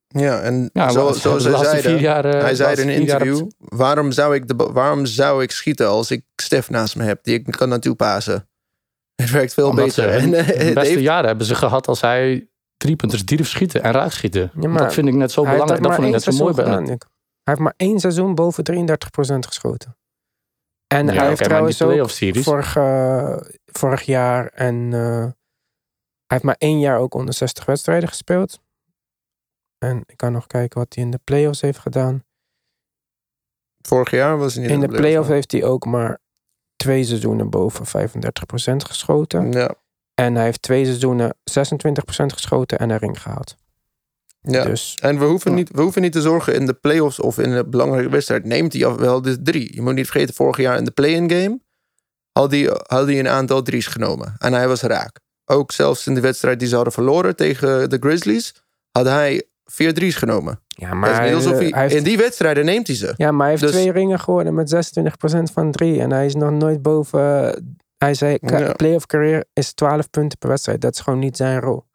Ja, 0.07 0.39
en 0.39 0.69
Ja, 0.73 0.89
zo, 0.89 1.11
zoals 1.13 1.43
de 1.43 1.49
hij 1.49 1.63
zei, 1.63 1.81
vier 1.81 1.99
jaar, 1.99 2.23
hij 2.23 2.49
de 2.49 2.55
zei 2.55 2.81
in 2.81 2.89
een 2.89 3.03
jaar 3.05 3.21
interview, 3.21 3.47
waarom 3.57 4.11
zou, 4.11 4.35
ik 4.35 4.47
de, 4.47 4.55
waarom 4.55 5.05
zou 5.05 5.43
ik 5.43 5.51
schieten 5.51 5.87
als 5.87 6.11
ik 6.11 6.23
Stef 6.35 6.69
naast 6.69 6.95
me 6.95 7.03
heb, 7.03 7.23
die 7.23 7.33
ik 7.35 7.43
kan 7.43 7.69
naartoe 7.69 7.95
pasen? 7.95 8.47
Het 9.21 9.31
werkt 9.31 9.53
veel 9.53 9.67
Omdat 9.69 9.85
beter. 9.85 10.03
ze 10.03 10.09
En, 10.09 10.33
eh, 10.33 10.45
beste 10.73 10.79
heeft- 10.89 11.01
jaren 11.01 11.27
hebben 11.27 11.45
ze 11.45 11.55
gehad 11.55 11.87
als 11.87 12.01
hij 12.01 12.47
driepunters 12.77 13.25
durft 13.25 13.49
schieten 13.49 13.83
en 13.83 13.91
raak 13.91 14.11
schieten. 14.11 14.51
Ja, 14.59 14.67
maar 14.69 14.83
dat 14.83 14.93
vind 14.93 15.07
ik 15.07 15.13
net 15.13 15.31
zo 15.31 15.41
belangrijk. 15.43 15.83
Dat 15.83 15.93
vond 15.95 16.07
ik 16.07 16.13
net 16.13 16.23
zo 16.23 16.31
mooi 16.43 16.53
bij. 16.53 16.65
Hij 16.65 16.97
heeft 17.43 17.59
maar 17.59 17.73
één 17.77 17.99
seizoen 17.99 18.35
boven 18.35 18.63
33 18.63 19.09
procent 19.09 19.45
geschoten. 19.47 19.97
En 20.87 21.05
Ja, 21.05 21.13
hij 21.13 21.27
heeft 21.27 21.43
trouwens 21.43 21.77
die 21.77 22.01
ook 22.01 22.43
vorig, 22.43 22.75
eh, 22.75 23.37
vorig 23.65 24.01
jaar 24.01 24.47
en 24.47 24.93
eh, 24.93 24.99
hij 24.99 25.33
heeft 26.27 26.43
maar 26.43 26.55
één 26.57 26.79
jaar 26.79 26.99
ook 26.99 27.13
onder 27.13 27.33
60 27.33 27.65
wedstrijden 27.65 28.09
gespeeld. 28.09 28.59
En 29.77 30.03
ik 30.05 30.17
kan 30.17 30.31
nog 30.31 30.47
kijken 30.47 30.79
wat 30.79 30.95
hij 30.95 31.03
in 31.03 31.11
de 31.11 31.19
playoffs 31.23 31.61
heeft 31.61 31.79
gedaan. 31.79 32.23
Vorig 33.81 34.11
jaar 34.11 34.37
was 34.37 34.53
hij 34.53 34.63
niet 34.63 34.71
In 34.71 34.79
de 34.79 34.85
playoffs, 34.85 35.07
playoffs 35.07 35.29
heeft 35.29 35.51
hij 35.51 35.63
ook 35.63 35.85
maar 35.85 36.19
twee 36.75 37.03
seizoenen 37.03 37.49
boven 37.49 37.85
35 37.85 38.45
procent 38.45 38.85
geschoten. 38.85 39.51
Ja, 39.51 39.75
En 40.13 40.35
hij 40.35 40.43
heeft 40.43 40.61
twee 40.61 40.85
seizoenen 40.85 41.35
26 41.43 42.03
procent 42.03 42.33
geschoten 42.33 42.79
en 42.79 42.89
een 42.89 42.97
ring 42.97 43.21
gehaald. 43.21 43.57
Ja. 44.41 44.63
Dus 44.63 44.95
En 45.01 45.19
we 45.19 45.25
hoeven, 45.25 45.53
niet, 45.53 45.69
we 45.71 45.81
hoeven 45.81 46.01
niet 46.01 46.11
te 46.11 46.21
zorgen 46.21 46.53
in 46.53 46.65
de 46.65 46.73
playoffs 46.73 47.19
of 47.19 47.37
in 47.39 47.51
een 47.51 47.69
belangrijke 47.69 48.09
wedstrijd. 48.09 48.45
Neemt 48.45 48.73
hij 48.73 48.95
wel 48.95 49.21
de 49.21 49.41
drie. 49.41 49.73
Je 49.75 49.81
moet 49.81 49.93
niet 49.93 50.07
vergeten, 50.09 50.35
vorig 50.35 50.57
jaar 50.57 50.77
in 50.77 50.83
de 50.85 50.91
play-in 50.91 51.29
game 51.31 51.59
had 52.31 52.51
hij, 52.51 52.61
had 52.87 53.05
hij 53.07 53.19
een 53.19 53.27
aantal 53.27 53.61
drie's 53.61 53.87
genomen. 53.87 54.35
En 54.37 54.53
hij 54.53 54.67
was 54.67 54.81
raak. 54.81 55.19
Ook 55.45 55.71
zelfs 55.71 56.07
in 56.07 56.13
de 56.15 56.21
wedstrijd 56.21 56.59
die 56.59 56.67
ze 56.67 56.75
hadden 56.75 56.93
verloren 56.93 57.35
tegen 57.35 57.89
de 57.89 57.97
Grizzlies, 57.99 58.53
had 58.91 59.05
hij 59.05 59.43
vier 59.65 59.93
drie's 59.93 60.15
genomen. 60.15 60.59
ja, 60.67 60.93
Maar 60.93 61.15
hij, 61.15 61.29
hij, 61.35 61.69
hij 61.69 61.81
heeft 61.81 61.95
in 61.95 62.03
die 62.03 62.17
wedstrijden 62.17 62.65
neemt 62.65 62.87
hij 62.87 62.95
ze. 62.95 63.13
Ja, 63.17 63.31
maar 63.31 63.41
hij 63.41 63.49
heeft 63.49 63.61
Dus- 63.61 63.71
twee 63.71 63.91
ringen 63.91 64.19
geworden 64.19 64.53
met 64.53 64.69
26% 64.69 65.51
van 65.53 65.71
drie. 65.71 66.01
En 66.01 66.11
hij 66.11 66.25
is 66.25 66.35
nog 66.35 66.51
nooit 66.51 66.81
boven. 66.81 67.21
Hij 67.97 68.13
zei: 68.13 68.39
ka- 68.39 68.57
Ja. 68.59 68.71
playoff 68.73 69.05
career 69.05 69.45
is 69.53 69.73
12 69.73 70.09
punten 70.09 70.37
per 70.37 70.49
wedstrijd. 70.49 70.81
Dat 70.81 70.93
is 70.93 70.99
gewoon 70.99 71.19
niet 71.19 71.37
zijn 71.37 71.59
rol. 71.59 71.85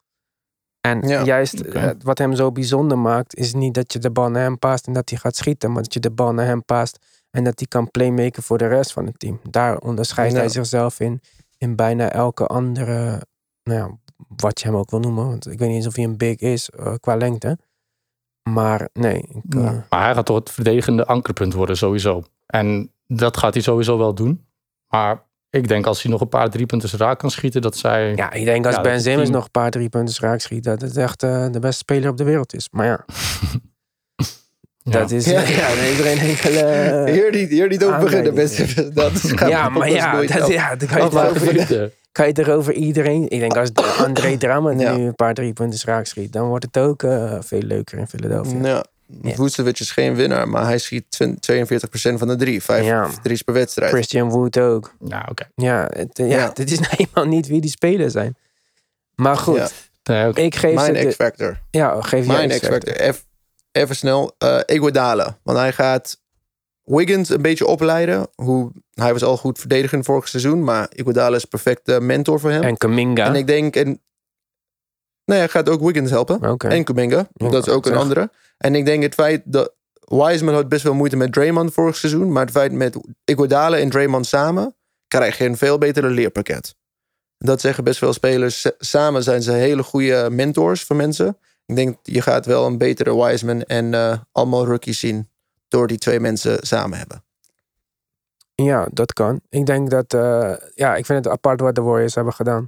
En 0.87 1.07
Ja. 1.07 1.23
juist 1.23 1.59
eh, 1.59 1.89
wat 2.03 2.17
hem 2.17 2.35
zo 2.35 2.51
bijzonder 2.51 2.97
maakt, 2.97 3.35
is 3.35 3.53
niet 3.53 3.73
dat 3.73 3.93
je 3.93 3.99
de 3.99 4.11
bal 4.11 4.29
naar 4.29 4.41
hem 4.41 4.59
paast 4.59 4.87
en 4.87 4.93
dat 4.93 5.09
hij 5.09 5.19
gaat 5.19 5.35
schieten, 5.35 5.71
maar 5.71 5.83
dat 5.83 5.93
je 5.93 5.99
de 5.99 6.11
bal 6.11 6.33
naar 6.33 6.45
hem 6.45 6.65
paast 6.65 7.05
en 7.31 7.43
dat 7.43 7.59
hij 7.59 7.67
kan 7.67 7.91
playmaken 7.91 8.43
voor 8.43 8.57
de 8.57 8.67
rest 8.67 8.93
van 8.93 9.05
het 9.05 9.19
team. 9.19 9.39
Daar 9.49 9.77
onderscheidt 9.77 10.33
Ja. 10.33 10.39
hij 10.39 10.49
zichzelf 10.49 10.99
in, 10.99 11.21
in 11.57 11.75
bijna 11.75 12.09
elke 12.11 12.45
andere, 12.47 13.21
nou 13.63 13.79
ja, 13.79 13.97
wat 14.35 14.59
je 14.59 14.67
hem 14.67 14.75
ook 14.77 14.89
wil 14.91 14.99
noemen. 14.99 15.25
Want 15.27 15.51
ik 15.51 15.59
weet 15.59 15.67
niet 15.67 15.77
eens 15.77 15.87
of 15.87 15.95
hij 15.95 16.03
een 16.03 16.17
big 16.17 16.37
is 16.39 16.69
eh, 16.69 16.93
qua 16.99 17.15
lengte. 17.15 17.57
Maar 18.49 18.89
nee, 18.93 19.17
ik, 19.17 19.55
eh, 19.55 19.61
Maar 19.89 20.03
hij 20.03 20.13
gaat 20.13 20.25
toch 20.25 20.37
het 20.37 20.49
verdedigende 20.51 21.05
ankerpunt 21.05 21.53
worden 21.53 21.77
sowieso. 21.77 22.23
En 22.45 22.91
dat 23.07 23.37
gaat 23.37 23.53
hij 23.53 23.63
sowieso 23.63 23.97
wel 23.97 24.13
doen. 24.15 24.45
Maar 24.87 25.23
ik 25.53 25.67
denk 25.67 25.85
als 25.85 26.01
hij 26.01 26.11
nog 26.11 26.21
een 26.21 26.29
paar 26.29 26.49
driepunters 26.49 26.93
raak 26.93 27.19
kan 27.19 27.31
schieten, 27.31 27.61
dat 27.61 27.77
zij... 27.77 28.13
Ja, 28.15 28.31
ik 28.31 28.45
denk 28.45 28.65
als 28.65 28.75
Ja, 28.75 28.81
Ben 28.81 29.01
Simmons 29.01 29.21
team- 29.23 29.33
nog 29.35 29.43
een 29.45 29.51
paar 29.51 29.71
drie 29.71 29.89
punten 29.89 30.15
raak 30.19 30.39
schiet, 30.39 30.63
dat 30.63 30.81
het 30.81 30.97
echt 30.97 31.23
eh, 31.23 31.45
de 31.51 31.59
beste 31.59 31.77
speler 31.77 32.09
op 32.09 32.17
de 32.17 32.23
wereld 32.23 32.53
is. 32.53 32.67
Maar 32.71 32.85
ja, 32.85 33.05
Ja. 34.83 34.91
Dat 34.99 35.11
is, 35.11 35.25
Ja. 35.25 35.31
ja, 35.41 35.57
daar 35.57 35.75
heeft 35.77 36.43
er 36.43 37.07
hier, 37.07 37.31
niet, 37.31 37.49
hier 37.49 37.67
niet 37.67 37.83
over 37.83 37.99
beginnen, 37.99 38.33
mensen. 38.33 38.93
Dat 38.93 39.11
gaat 39.13 39.49
ja, 39.49 39.69
maar 39.69 39.89
ja, 39.89 40.21
dat, 40.21 40.47
ja, 40.47 40.75
dan 40.75 40.87
kan 40.87 40.97
je, 40.97 41.03
het 41.03 41.29
over, 41.29 41.91
kan 42.11 42.25
je 42.25 42.31
het 42.31 42.39
er 42.47 42.53
over 42.53 42.73
iedereen... 42.73 43.29
Ik 43.29 43.39
denk 43.39 43.57
als 43.57 43.69
André 44.05 44.37
Drummond 44.37 44.81
Ja. 44.81 44.95
nu 44.95 45.05
een 45.05 45.15
paar 45.15 45.33
drie 45.33 45.53
punten 45.53 45.79
raak 45.85 46.05
schiet... 46.05 46.31
dan 46.33 46.47
wordt 46.47 46.65
het 46.65 46.77
ook 46.77 47.03
eh, 47.03 47.35
veel 47.39 47.61
leuker 47.61 47.97
in 47.97 48.07
Philadelphia. 48.07 48.65
Ja. 48.67 48.85
Ja. 49.21 49.33
Vucevic 49.35 49.79
is 49.79 49.91
geen 49.91 50.15
winnaar, 50.15 50.47
maar 50.49 50.63
hij 50.65 50.77
schiet 50.77 51.17
42% 51.39 52.17
van 52.19 52.27
de 52.27 52.35
drie. 52.35 52.63
Vijf 52.63 52.85
Ja. 52.85 53.09
drie's 53.23 53.41
per 53.41 53.53
wedstrijd. 53.53 53.91
Christian 53.91 54.29
Wood 54.29 54.59
ook. 54.59 54.93
Nou, 54.99 55.23
oké. 55.29 55.49
Ja, 55.55 55.87
het, 55.93 56.19
eh, 56.19 56.29
ja, 56.29 56.37
Ja. 56.37 56.51
dit 56.53 56.71
is 56.71 56.79
nou 56.85 56.93
eenmaal 56.97 57.25
niet 57.25 57.47
wie 57.47 57.61
die 57.61 57.69
spelers 57.69 58.13
zijn. 58.13 58.35
Maar 59.15 59.37
goed, 59.37 59.73
Ja. 60.03 60.31
Ik 60.33 60.55
geef. 60.55 60.73
Mijn 60.75 61.07
X-Factor. 61.07 61.59
ja, 61.71 62.01
geef 62.01 62.25
jij 62.25 62.35
Mijn 62.47 62.59
X-Factor. 62.59 63.15
Even 63.71 63.95
snel. 63.95 64.35
eh 64.37 64.59
Iguodala. 64.65 65.37
Want 65.43 65.57
hij 65.57 65.73
gaat 65.73 66.21
Wiggins 66.83 67.29
een 67.29 67.41
beetje 67.41 67.65
opleiden. 67.65 68.27
Hoe, 68.35 68.71
hij 68.93 69.13
was 69.13 69.23
al 69.23 69.37
goed 69.37 69.59
verdedigend 69.59 70.05
vorig 70.05 70.27
seizoen. 70.27 70.63
Maar 70.63 70.87
Iguodala 70.95 71.35
is 71.35 71.45
perfecte 71.45 71.99
mentor 72.01 72.39
voor 72.39 72.51
hem. 72.51 72.63
En 72.63 72.77
Kaminga. 72.77 73.25
En 73.25 73.35
ik 73.35 73.47
denk... 73.47 73.75
En, 73.75 74.01
nee, 75.25 75.37
hij 75.37 75.47
gaat 75.49 75.69
ook 75.69 75.81
Wiggins 75.81 76.09
helpen. 76.09 76.49
Oké. 76.51 76.67
En 76.67 76.83
Kuminga. 76.83 77.27
Ja, 77.33 77.49
dat 77.49 77.67
is 77.67 77.73
ook 77.73 77.85
een 77.85 77.91
zeg. 77.91 78.01
andere. 78.01 78.29
En 78.63 78.75
ik 78.75 78.85
denk 78.85 79.03
het 79.03 79.13
feit 79.13 79.41
dat... 79.45 79.73
Wiseman 80.05 80.53
had 80.53 80.69
best 80.69 80.83
wel 80.83 80.93
moeite 80.93 81.15
met 81.15 81.33
Draymond 81.33 81.73
vorig 81.73 81.95
seizoen. 81.95 82.31
Maar 82.31 82.43
het 82.43 82.51
feit 82.51 82.71
met 82.71 82.97
Iguodala 83.25 83.77
en 83.77 83.89
Draymond 83.89 84.25
samen... 84.25 84.75
krijg 85.07 85.37
je 85.37 85.45
een 85.45 85.57
veel 85.57 85.77
betere 85.77 86.09
leerpakket. 86.09 86.75
Dat 87.37 87.61
zeggen 87.61 87.83
best 87.83 87.97
veel 87.97 88.13
spelers. 88.13 88.71
Samen 88.77 89.23
zijn 89.23 89.41
ze 89.41 89.51
hele 89.51 89.83
goede 89.83 90.29
mentors 90.31 90.83
voor 90.83 90.95
mensen. 90.95 91.37
Ik 91.65 91.75
denk 91.75 91.97
je 92.03 92.21
gaat 92.21 92.45
wel 92.45 92.65
een 92.65 92.77
betere 92.77 93.23
Wiseman 93.23 93.63
en 93.63 93.93
eh, 93.93 94.17
allemaal 94.31 94.65
rookies 94.65 94.99
zien... 94.99 95.29
door 95.67 95.87
die 95.87 95.97
twee 95.97 96.19
mensen 96.19 96.57
samen 96.61 96.97
hebben. 96.97 97.23
Ja, 98.55 98.87
dat 98.91 99.13
kan. 99.13 99.41
Ik 99.49 99.65
denk 99.65 99.89
dat, 99.89 100.13
eh, 100.13 100.53
ja, 100.75 100.95
ik 100.95 101.05
vind 101.05 101.25
het 101.25 101.33
apart 101.33 101.59
wat 101.59 101.75
de 101.75 101.81
Warriors 101.81 102.15
hebben 102.15 102.33
gedaan. 102.33 102.67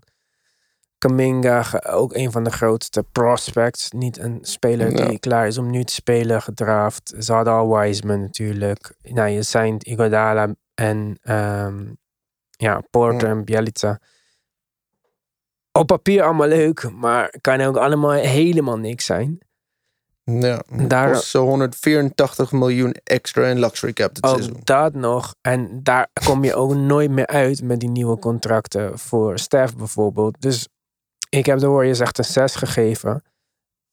Kaminga, 0.97 1.65
ook 1.89 2.13
een 2.15 2.31
van 2.31 2.43
de 2.43 2.51
grootste 2.51 3.03
prospects. 3.11 3.91
Niet 3.91 4.17
een 4.17 4.37
speler 4.41 4.97
Ja. 4.97 5.05
die 5.07 5.19
klaar 5.19 5.47
is 5.47 5.57
om 5.57 5.69
nu 5.69 5.83
te 5.83 5.93
spelen, 5.93 6.41
gedraft. 6.41 7.13
Ze 7.19 7.33
hadden 7.33 7.53
al 7.53 7.77
Wiseman 7.77 8.21
natuurlijk. 8.21 8.95
Nou, 9.01 9.29
je 9.29 9.41
zijn 9.41 9.77
Iguodala 9.79 10.55
en 10.73 11.17
ehm, 11.21 11.83
ja, 12.49 12.81
Porter 12.89 13.29
en 13.29 13.43
Bielica. 13.45 13.99
Op 15.71 15.87
papier 15.87 16.23
allemaal 16.23 16.47
leuk, 16.47 16.91
maar 16.91 17.33
kan 17.41 17.61
ook 17.61 17.77
allemaal 17.77 18.11
helemaal 18.11 18.77
niks 18.77 19.05
zijn. 19.05 19.37
Ja, 20.23 20.63
Daar- 20.87 21.11
kost 21.11 21.27
zo 21.29 21.45
184 21.45 22.51
miljoen 22.51 22.91
extra 23.03 23.45
in 23.47 23.59
luxury 23.59 23.93
cap 23.93 24.13
dit 24.15 24.25
seizoen. 24.27 24.55
Ook 24.55 24.65
dat 24.65 24.93
nog. 24.93 25.35
En 25.41 25.79
daar 25.83 26.07
kom 26.25 26.43
je 26.43 26.55
ook 26.55 26.73
nooit 26.75 27.11
meer 27.11 27.27
uit 27.27 27.61
met 27.63 27.79
die 27.79 27.89
nieuwe 27.89 28.19
contracten 28.19 28.99
voor 28.99 29.39
Stef 29.39 29.75
bijvoorbeeld. 29.75 30.41
Dus 30.41 30.67
ik 31.29 31.45
heb 31.45 31.59
de 31.59 31.67
Warriors 31.67 31.99
echt 31.99 32.17
een 32.17 32.23
6 32.23 32.55
gegeven. 32.55 33.23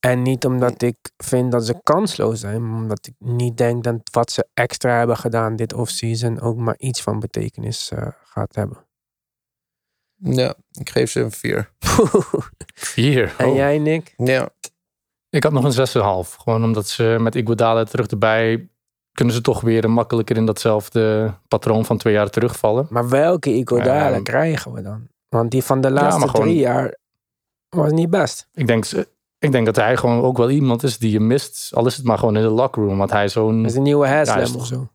En 0.01 0.23
niet 0.23 0.45
omdat 0.45 0.83
ik 0.83 0.97
vind 1.17 1.53
dat 1.53 1.67
ze 1.67 1.81
kansloos 1.83 2.41
zijn, 2.41 2.69
maar 2.71 2.79
omdat 2.81 3.07
ik 3.07 3.15
niet 3.19 3.57
denk 3.57 3.85
dat 3.85 3.97
wat 4.11 4.31
ze 4.31 4.47
extra 4.55 4.99
hebben 4.99 5.17
gedaan 5.17 5.57
dit 5.57 5.73
offseason 5.73 6.41
ook 6.41 6.57
maar 6.57 6.79
iets 6.79 7.03
van 7.03 7.21
betekenis 7.21 7.91
eh, 7.91 8.07
gaat 8.25 8.55
hebben. 8.55 8.87
Ja, 10.17 10.55
ik 10.73 10.91
geef 10.91 11.11
ze 11.11 11.21
een 11.21 11.31
4. 11.33 11.71
Vier. 12.75 13.35
en 13.39 13.47
Oh. 13.47 13.55
jij, 13.55 13.79
Nick? 13.79 14.15
Ja, 14.17 14.49
Ik 15.31 15.43
had 15.43 15.53
nog 15.53 15.65
een 15.77 15.87
6,5. 16.27 16.31
Gewoon 16.39 16.65
omdat 16.65 16.89
ze 16.89 17.17
met 17.21 17.35
Iguodala 17.35 17.85
terug 17.85 18.07
erbij... 18.07 18.69
kunnen 19.13 19.35
ze 19.35 19.41
toch 19.41 19.61
weer 19.61 19.91
makkelijker 19.91 20.37
in 20.37 20.47
datzelfde 20.47 21.35
patroon 21.49 21.85
van 21.85 21.97
twee 21.99 22.13
jaar 22.13 22.31
terugvallen. 22.31 22.87
Maar 22.91 23.09
welke 23.09 23.51
Iguodala 23.51 24.13
Ehm, 24.13 24.23
krijgen 24.23 24.73
we 24.73 24.83
dan? 24.83 25.09
Want 25.29 25.51
die 25.51 25.63
van 25.63 25.81
de 25.81 25.91
laatste 25.91 26.29
gewoon- 26.29 26.47
drie 26.47 26.57
jaar 26.59 26.97
was 27.77 27.91
niet 27.93 28.11
best. 28.11 28.49
Ik 28.55 28.67
denk, 28.67 28.85
ik 29.39 29.53
denk 29.53 29.67
dat 29.67 29.77
hij 29.77 29.97
gewoon 29.97 30.23
ook 30.23 30.37
wel 30.37 30.51
iemand 30.51 30.83
is 30.83 30.99
die 30.99 31.11
je 31.11 31.21
mist. 31.21 31.71
Al 31.75 31.87
is 31.87 31.97
het 31.97 32.05
maar 32.07 32.19
gewoon 32.19 32.37
in 32.37 32.43
de 32.43 32.49
locker 32.49 32.83
room. 32.83 32.99
Want 32.99 33.11
hij 33.11 33.29
zo'n... 33.29 33.65
Is 33.65 33.75
een 33.75 33.83
nieuwe 33.83 34.07
Ja, 34.07 34.21
is 34.21 34.55
of 34.57 34.67
zo. 34.67 34.89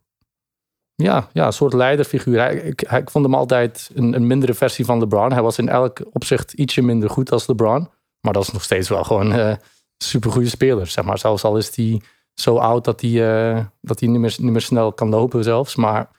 Ja, 0.96 1.28
ja, 1.34 1.46
een 1.46 1.54
soort 1.54 1.74
leiderfiguur. 1.74 2.40
Hij, 2.40 2.56
ik, 2.56 2.84
hij- 2.88 3.00
ik 3.00 3.10
vond 3.10 3.26
hem 3.26 3.34
altijd 3.36 3.90
een, 3.94 4.14
een 4.14 4.28
mindere 4.28 4.54
versie 4.54 4.86
van 4.86 5.00
LeBron. 5.00 5.32
Hij 5.32 5.42
was 5.42 5.58
in 5.58 5.70
elk 5.70 6.00
opzicht 6.14 6.54
ietsje 6.54 6.82
minder 6.82 7.10
goed 7.10 7.32
als 7.32 7.48
LeBron. 7.48 7.90
Maar 8.22 8.34
dat 8.34 8.44
is 8.44 8.52
nog 8.52 8.64
steeds 8.64 8.90
wel 8.90 9.04
gewoon 9.04 9.32
een 9.32 9.58
supergoeie 9.98 10.48
speler. 10.50 10.88
Zeg 10.88 11.06
maar. 11.06 11.18
Zelfs 11.18 11.44
al 11.44 11.58
is 11.58 11.76
hij 11.76 12.02
zo 12.34 12.58
oud 12.58 12.84
dat 12.86 13.02
hij, 13.02 13.12
eh, 13.56 13.66
dat 13.82 14.00
hij 14.00 14.10
niet, 14.10 14.20
meer, 14.20 14.36
niet 14.40 14.52
meer 14.52 14.62
snel 14.62 14.94
kan 14.94 15.10
lopen 15.10 15.44
zelfs. 15.44 15.76
Maar 15.76 16.10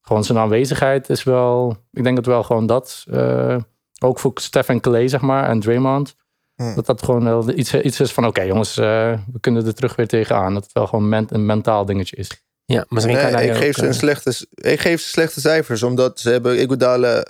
gewoon 0.00 0.24
zijn 0.24 0.38
aanwezigheid 0.38 1.08
is 1.10 1.22
wel... 1.22 1.76
Ik 1.90 2.02
denk 2.04 2.16
dat 2.16 2.26
wel 2.26 2.42
gewoon 2.42 2.66
dat... 2.66 3.04
eh, 3.10 3.56
ook 4.02 4.18
voor 4.18 4.32
Steph 4.34 4.68
en 4.68 4.80
Clay, 4.80 5.08
zeg 5.08 5.20
maar, 5.20 5.48
en 5.48 5.60
Draymond. 5.60 6.14
Hm. 6.54 6.74
Dat 6.74 6.86
dat 6.86 7.02
gewoon 7.02 7.24
wel 7.24 7.50
iets, 7.50 7.74
iets 7.74 8.00
is 8.00 8.12
van... 8.12 8.26
Oké 8.26 8.42
jongens, 8.42 8.76
eh, 8.76 9.18
we 9.32 9.40
kunnen 9.40 9.66
er 9.66 9.74
terug 9.74 9.96
weer 9.96 10.08
tegenaan. 10.08 10.54
Dat 10.54 10.62
het 10.62 10.72
wel 10.72 10.86
gewoon 10.86 11.08
ment- 11.08 11.30
een 11.32 11.46
mentaal 11.46 11.84
dingetje 11.84 12.16
is. 12.16 12.44
Ja, 12.64 12.84
misschien 12.88 13.14
nee, 13.14 13.24
kan 13.24 13.34
hij 13.34 13.44
ik, 13.46 13.50
ook, 13.50 13.56
geef 13.56 13.76
ze 13.76 13.86
een 13.86 13.94
slechte, 13.94 14.46
ik 14.50 14.80
geef 14.80 15.00
ze 15.00 15.08
slechte 15.08 15.40
cijfers, 15.40 15.82
omdat 15.82 16.20
ze 16.20 16.30
hebben 16.30 16.60
Iguodala 16.60 17.24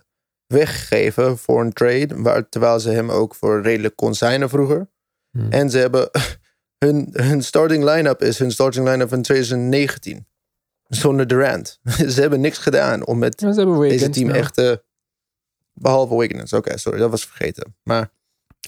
weggegeven 0.46 1.38
voor 1.38 1.60
een 1.60 1.72
trade, 1.72 2.22
waar, 2.22 2.48
terwijl 2.48 2.80
ze 2.80 2.90
hem 2.90 3.10
ook 3.10 3.34
voor 3.34 3.62
redelijk 3.62 3.96
kon 3.96 4.14
signen 4.14 4.48
vroeger. 4.48 4.90
Hmm. 5.30 5.50
En 5.50 5.70
ze 5.70 5.78
hebben 5.78 6.10
hun, 6.84 7.08
hun 7.12 7.42
starting 7.42 7.84
line-up 7.84 8.22
is 8.22 8.38
hun 8.38 8.50
starting 8.50 8.88
line-up 8.88 9.08
van 9.08 9.22
2019. 9.22 10.26
Zonder 10.88 11.26
Durant. 11.26 11.80
ze 12.14 12.20
hebben 12.20 12.40
niks 12.40 12.58
gedaan 12.58 13.06
om 13.06 13.18
met 13.18 13.40
Ja, 13.40 13.52
ze 13.52 13.60
hebben 13.60 13.78
deze 13.80 14.10
team 14.10 14.26
nou. 14.26 14.38
echt... 14.38 14.58
eh, 14.58 14.72
behalve 15.72 16.16
Wiggins. 16.16 16.52
Oké, 16.52 16.78
sorry, 16.78 16.98
dat 16.98 17.10
was 17.10 17.24
vergeten. 17.24 17.76
Maar 17.82 18.10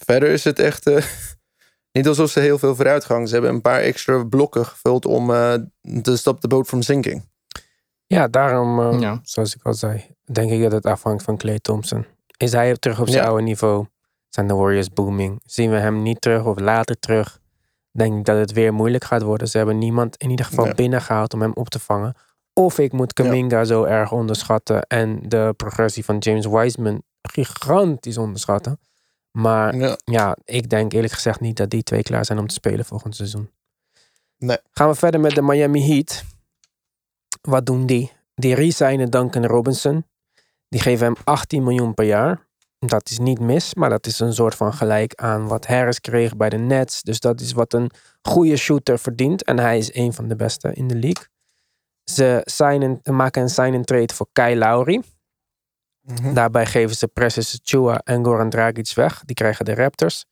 verder 0.05 0.29
is 0.29 0.43
het 0.43 0.59
echt... 0.59 0.87
eh, 0.87 1.05
niet 1.91 2.07
alsof 2.07 2.29
ze 2.29 2.39
heel 2.39 2.57
veel 2.59 2.75
vooruitgang. 2.75 3.27
Ze 3.27 3.33
hebben 3.33 3.51
een 3.53 3.61
paar 3.61 3.79
extra 3.79 4.23
blokken 4.23 4.65
gevuld 4.65 5.05
om 5.05 5.33
eh 5.33 5.53
te 6.01 6.17
stop 6.17 6.39
the 6.39 6.47
boat 6.47 6.67
from 6.67 6.81
sinking. 6.81 7.29
Ja, 8.07 8.27
daarom, 8.27 8.79
eh, 8.93 8.99
Ja. 8.99 9.19
zoals 9.23 9.55
ik 9.55 9.63
al 9.63 9.73
zei, 9.73 10.05
denk 10.31 10.51
ik 10.51 10.61
dat 10.61 10.71
het 10.71 10.85
afhangt 10.85 11.23
van 11.23 11.37
Clay 11.37 11.59
Thompson. 11.59 12.05
Is 12.37 12.51
hij 12.51 12.75
terug 12.77 12.99
op 12.99 13.07
zijn 13.07 13.23
Ja. 13.23 13.27
oude 13.29 13.43
niveau? 13.43 13.85
Zijn 14.29 14.47
de 14.47 14.53
Warriors 14.53 14.89
booming? 14.89 15.41
Zien 15.45 15.69
we 15.71 15.77
hem 15.77 16.01
niet 16.01 16.21
terug 16.21 16.45
of 16.45 16.59
later 16.59 16.99
terug? 16.99 17.39
Denk 17.91 18.17
ik 18.19 18.25
dat 18.25 18.37
het 18.37 18.51
weer 18.51 18.73
moeilijk 18.73 19.03
gaat 19.03 19.21
worden. 19.21 19.47
Ze 19.47 19.57
hebben 19.57 19.77
niemand 19.77 20.15
in 20.17 20.29
ieder 20.29 20.45
geval 20.45 20.65
Ja. 20.65 20.73
binnengehaald 20.73 21.33
om 21.33 21.41
hem 21.41 21.51
op 21.53 21.69
te 21.69 21.79
vangen. 21.79 22.15
Of 22.59 22.79
ik 22.79 22.91
moet 22.91 23.13
Kaminga 23.13 23.63
zo 23.63 23.83
erg 23.83 24.11
onderschatten 24.11 24.81
en 24.81 25.19
de 25.29 25.53
progressie 25.57 26.05
van 26.05 26.17
James 26.17 26.45
Wiseman 26.45 27.03
gigantisch 27.21 28.17
onderschatten. 28.17 28.79
Maar 29.31 29.75
Ja. 29.75 29.97
ja, 30.03 30.37
ik 30.45 30.69
denk 30.69 30.93
eerlijk 30.93 31.13
gezegd 31.13 31.39
niet 31.39 31.57
dat 31.57 31.69
die 31.69 31.83
twee 31.83 32.03
klaar 32.03 32.25
zijn 32.25 32.39
om 32.39 32.47
te 32.47 32.53
spelen 32.53 32.85
volgend 32.85 33.15
seizoen. 33.15 33.49
Nee. 34.37 34.57
Gaan 34.71 34.89
we 34.89 34.95
verder 34.95 35.19
met 35.19 35.35
de 35.35 35.41
Miami 35.41 35.81
Heat. 35.93 36.23
Wat 37.41 37.65
doen 37.65 37.85
die? 37.85 38.11
Die 38.35 38.55
resignen 38.55 39.09
Duncan 39.09 39.45
Robinson. 39.45 40.05
Die 40.69 40.81
geven 40.81 41.05
hem 41.05 41.15
18 41.23 41.63
miljoen 41.63 41.93
per 41.93 42.05
jaar. 42.05 42.47
Dat 42.79 43.09
is 43.09 43.19
niet 43.19 43.39
mis, 43.39 43.73
maar 43.73 43.89
dat 43.89 44.07
is 44.07 44.19
een 44.19 44.33
soort 44.33 44.55
van 44.55 44.73
gelijk 44.73 45.15
aan 45.15 45.47
wat 45.47 45.67
Harris 45.67 46.01
kreeg 46.01 46.35
bij 46.35 46.49
de 46.49 46.57
Nets. 46.57 47.01
Dus 47.01 47.19
dat 47.19 47.41
is 47.41 47.51
wat 47.51 47.73
een 47.73 47.91
goede 48.21 48.57
shooter 48.57 48.99
verdient. 48.99 49.43
En 49.43 49.59
hij 49.59 49.77
is 49.77 49.95
een 49.95 50.13
van 50.13 50.27
de 50.27 50.35
beste 50.35 50.73
in 50.73 50.87
de 50.87 50.95
league. 50.95 51.25
Ze 52.05 52.41
signen, 52.43 52.99
maken 53.03 53.41
een 53.41 53.49
sign-and-trade 53.49 54.13
voor 54.13 54.27
Kyle 54.31 54.55
Lowry. 54.55 55.03
Mhm. 56.01 56.33
Daarbij 56.33 56.65
geven 56.65 56.95
ze 56.95 57.07
Precious 57.07 57.59
Chua 57.63 58.01
en 58.03 58.25
Goran 58.25 58.49
Dragic 58.49 58.93
weg. 58.93 59.21
Die 59.25 59.35
krijgen 59.35 59.65
de 59.65 59.75
Raptors. 59.75 60.25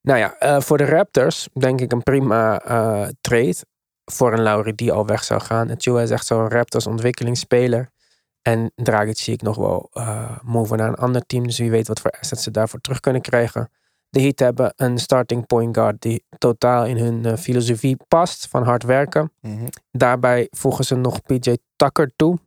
Nou 0.00 0.18
ja, 0.18 0.38
eh, 0.38 0.60
voor 0.60 0.78
de 0.78 0.84
Raptors 0.84 1.48
denk 1.52 1.80
ik 1.80 1.92
een 1.92 2.02
prima 2.02 2.60
eh, 2.60 3.08
trade. 3.20 3.56
Voor 4.04 4.32
een 4.32 4.42
Lowry 4.42 4.74
die 4.74 4.92
al 4.92 5.06
weg 5.06 5.24
zou 5.24 5.40
gaan. 5.40 5.70
En 5.70 5.80
Chua 5.80 6.00
is 6.00 6.10
echt 6.10 6.26
zo'n 6.26 6.48
Raptors 6.48 6.86
ontwikkelingsspeler. 6.86 7.90
En 8.42 8.72
Dragic 8.74 9.18
zie 9.18 9.34
ik 9.34 9.42
nog 9.42 9.56
wel 9.56 9.90
eh 9.92 10.38
moven 10.42 10.76
naar 10.78 10.88
een 10.88 10.94
ander 10.94 11.26
team. 11.26 11.46
Dus 11.46 11.58
wie 11.58 11.70
weet 11.70 11.88
wat 11.88 12.00
voor 12.00 12.10
assets 12.10 12.42
ze 12.42 12.50
daarvoor 12.50 12.80
terug 12.80 13.00
kunnen 13.00 13.22
krijgen. 13.22 13.70
De 14.16 14.22
Heat 14.22 14.38
hebben 14.38 14.72
een 14.76 14.98
starting 14.98 15.46
point 15.46 15.76
guard 15.76 16.02
die 16.02 16.24
totaal 16.38 16.86
in 16.86 16.96
hun 16.96 17.24
eh, 17.24 17.36
filosofie 17.36 17.96
past 18.08 18.48
van 18.48 18.62
hard 18.62 18.82
werken. 18.82 19.32
Mhm. 19.40 19.66
Daarbij 19.90 20.48
voegen 20.50 20.84
ze 20.84 20.94
nog 20.94 21.22
PJ 21.22 21.56
Tucker 21.76 22.12
toe. 22.16 22.38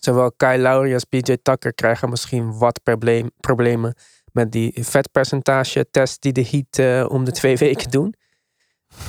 Zowel 0.00 0.32
Kyle 0.32 0.58
Lowry 0.58 0.94
als 0.94 1.04
PJ 1.04 1.36
Tucker 1.42 1.74
krijgen 1.74 2.10
misschien 2.10 2.58
wat 2.58 2.82
probleem, 2.82 3.30
problemen 3.40 3.94
met 4.32 4.52
die 4.52 4.72
vetpercentage 4.84 5.86
test 5.90 6.22
die 6.22 6.32
de 6.32 6.46
Heat 6.50 6.78
eh, 6.78 7.10
om 7.10 7.24
de 7.24 7.32
twee 7.32 7.56
weken 7.66 7.90
doen. 7.90 8.14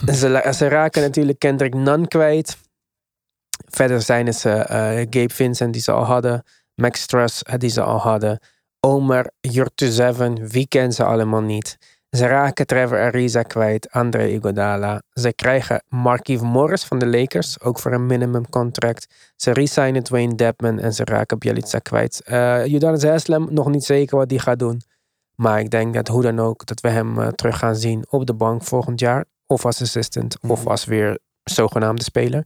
ze, 0.05 0.51
ze 0.55 0.67
raken 0.67 1.01
natuurlijk 1.01 1.39
Kendrick 1.39 1.73
Nunn 1.73 2.07
kwijt. 2.07 2.57
Verder 3.67 4.01
zijn 4.01 4.33
ze 4.33 4.49
eh, 4.49 5.05
Gabe 5.09 5.33
Vincent 5.33 5.73
die 5.73 5.81
ze 5.81 5.91
al 5.91 6.03
hadden. 6.03 6.43
Max 6.75 7.01
Struss 7.01 7.43
eh, 7.43 7.57
die 7.57 7.69
ze 7.69 7.81
al 7.81 7.97
hadden. 7.97 8.39
Omer 8.79 9.31
Jurtuzeven, 9.41 10.47
wie 10.47 10.67
kennen 10.67 10.93
ze 10.93 11.03
allemaal 11.03 11.41
niet. 11.41 11.77
Ze 12.09 12.27
raken 12.27 12.67
Trevor 12.67 12.99
Ariza 12.99 13.43
kwijt, 13.43 13.91
Andre 13.91 14.31
Iguodala. 14.31 15.01
Ze 15.13 15.33
krijgen 15.33 15.83
Markieff 15.87 16.41
Morris 16.41 16.83
van 16.83 16.99
de 16.99 17.07
Lakers, 17.07 17.61
ook 17.61 17.79
voor 17.79 17.91
een 17.91 18.05
minimum 18.05 18.49
contract. 18.49 19.33
Ze 19.35 19.51
resignen 19.51 20.03
Dwayne 20.03 20.35
Dedman 20.35 20.79
en 20.79 20.93
ze 20.93 21.03
raken 21.03 21.37
Bielitsa 21.37 21.79
kwijt. 21.79 22.21
Uh, 22.25 22.73
Udonis 22.73 23.03
Haslem, 23.03 23.47
nog 23.49 23.69
niet 23.69 23.83
zeker 23.83 24.17
wat 24.17 24.29
die 24.29 24.39
gaat 24.39 24.59
doen. 24.59 24.81
Maar 25.35 25.59
ik 25.59 25.69
denk 25.69 25.93
dat 25.93 26.07
hoe 26.07 26.21
dan 26.21 26.39
ook, 26.39 26.65
dat 26.65 26.81
we 26.81 26.89
hem 26.89 27.19
uh, 27.19 27.27
terug 27.27 27.57
gaan 27.57 27.75
zien 27.75 28.05
op 28.09 28.25
de 28.25 28.33
bank 28.33 28.63
volgend 28.63 28.99
jaar. 28.99 29.25
Of 29.45 29.65
als 29.65 29.81
assistant, 29.81 30.37
mm 30.41 30.49
-hmm. 30.49 30.57
of 30.59 30.67
als 30.67 30.85
weer 30.85 31.19
zogenaamde 31.43 32.03
speler. 32.03 32.45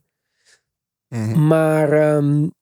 Mm 1.07 1.34
-hmm. 1.34 1.47
Maar 1.47 2.15
um, 2.15 2.53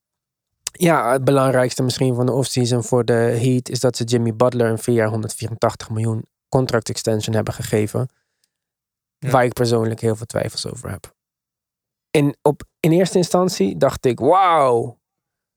ja, 0.82 1.12
het 1.12 1.24
belangrijkste 1.24 1.84
misschien 1.84 2.16
van 2.16 2.26
de 2.26 2.32
offseason 2.32 2.84
voor 2.84 3.06
de 3.06 3.14
Heat 3.14 3.70
is 3.70 3.80
dat 3.80 3.98
ze 3.98 4.04
Jimmy 4.04 4.36
Butler 4.36 4.70
een 4.70 4.78
vier 4.78 4.96
jaar 4.96 5.10
184 5.10 5.90
miljoen 5.90 6.26
contract 6.50 6.90
extension 6.90 7.36
hebben 7.36 7.54
gegeven. 7.54 8.10
Ja. 9.18 9.30
Waar 9.30 9.46
ik 9.46 9.54
persoonlijk 9.54 10.00
heel 10.00 10.16
veel 10.16 10.26
twijfels 10.26 10.68
over 10.68 10.90
heb. 10.90 11.14
In, 12.12 12.36
op, 12.42 12.64
in 12.80 12.92
eerste 12.92 13.18
instantie 13.18 13.78
dacht 13.78 14.06
ik, 14.06 14.20
wauw, 14.20 15.00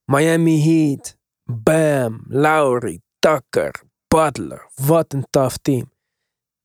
Miami 0.05 0.63
Heat, 0.63 1.17
Bam, 1.45 2.25
Lowry, 2.29 3.01
Tucker, 3.19 3.83
Butler, 4.09 4.71
wat 4.75 5.13
een 5.13 5.27
tough 5.31 5.57
team. 5.63 5.93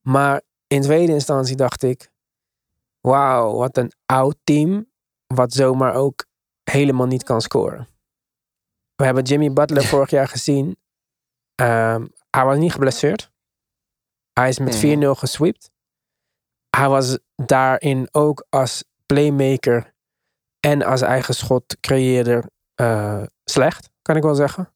Maar 0.02 0.42
in 0.68 0.82
tweede 0.82 1.14
instantie 1.14 1.56
dacht 1.56 1.84
ik, 1.84 2.12
wauw, 3.02 3.56
wat 3.56 3.78
een 3.78 3.92
oud 4.06 4.38
team, 4.44 4.92
wat 5.28 5.54
zomaar 5.54 5.94
ook 5.94 6.26
helemaal 6.64 7.08
niet 7.08 7.24
kan 7.24 7.42
scoren. 7.42 7.88
We 9.00 9.06
hebben 9.06 9.24
Jimmy 9.24 9.54
Butler 9.54 9.84
vorig 9.94 10.10
jaar 10.10 10.28
gezien. 10.28 10.78
Um, 11.62 12.12
hij 12.30 12.46
was 12.46 12.58
niet 12.58 12.72
geblesseerd. 12.72 13.32
Hij 14.34 14.50
is 14.50 14.60
met 14.60 14.86
4-0 14.86 15.00
gesweept. 15.00 15.72
Hij 16.70 16.90
was 16.90 17.18
daarin 17.36 18.08
ook 18.12 18.46
als 18.50 18.84
playmaker 19.06 19.94
en 20.60 20.84
als 20.84 21.02
eigen 21.02 21.36
schot 21.36 21.80
creëerder 21.80 22.46
uh, 22.82 23.24
slecht, 23.44 23.90
kan 24.02 24.16
ik 24.16 24.24
wel 24.24 24.36
zeggen. 24.36 24.74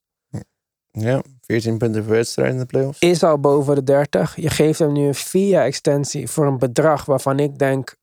Ja, 0.90 1.22
14 1.40 1.78
punten 1.78 2.02
per 2.02 2.12
wedstrijd 2.12 2.52
in 2.52 2.58
de 2.58 2.66
playoffs. 2.66 3.00
Is 3.00 3.22
al 3.22 3.40
boven 3.40 3.74
de 3.74 3.82
30. 3.82 4.36
Je 4.36 4.50
geeft 4.50 4.78
hem 4.78 4.92
nu 4.92 5.06
een 5.06 5.14
vier 5.14 5.60
extensie 5.60 6.28
voor 6.28 6.46
een 6.46 6.58
bedrag 6.58 7.04
waarvan 7.04 7.38
ik 7.38 7.58
denk... 7.58 7.96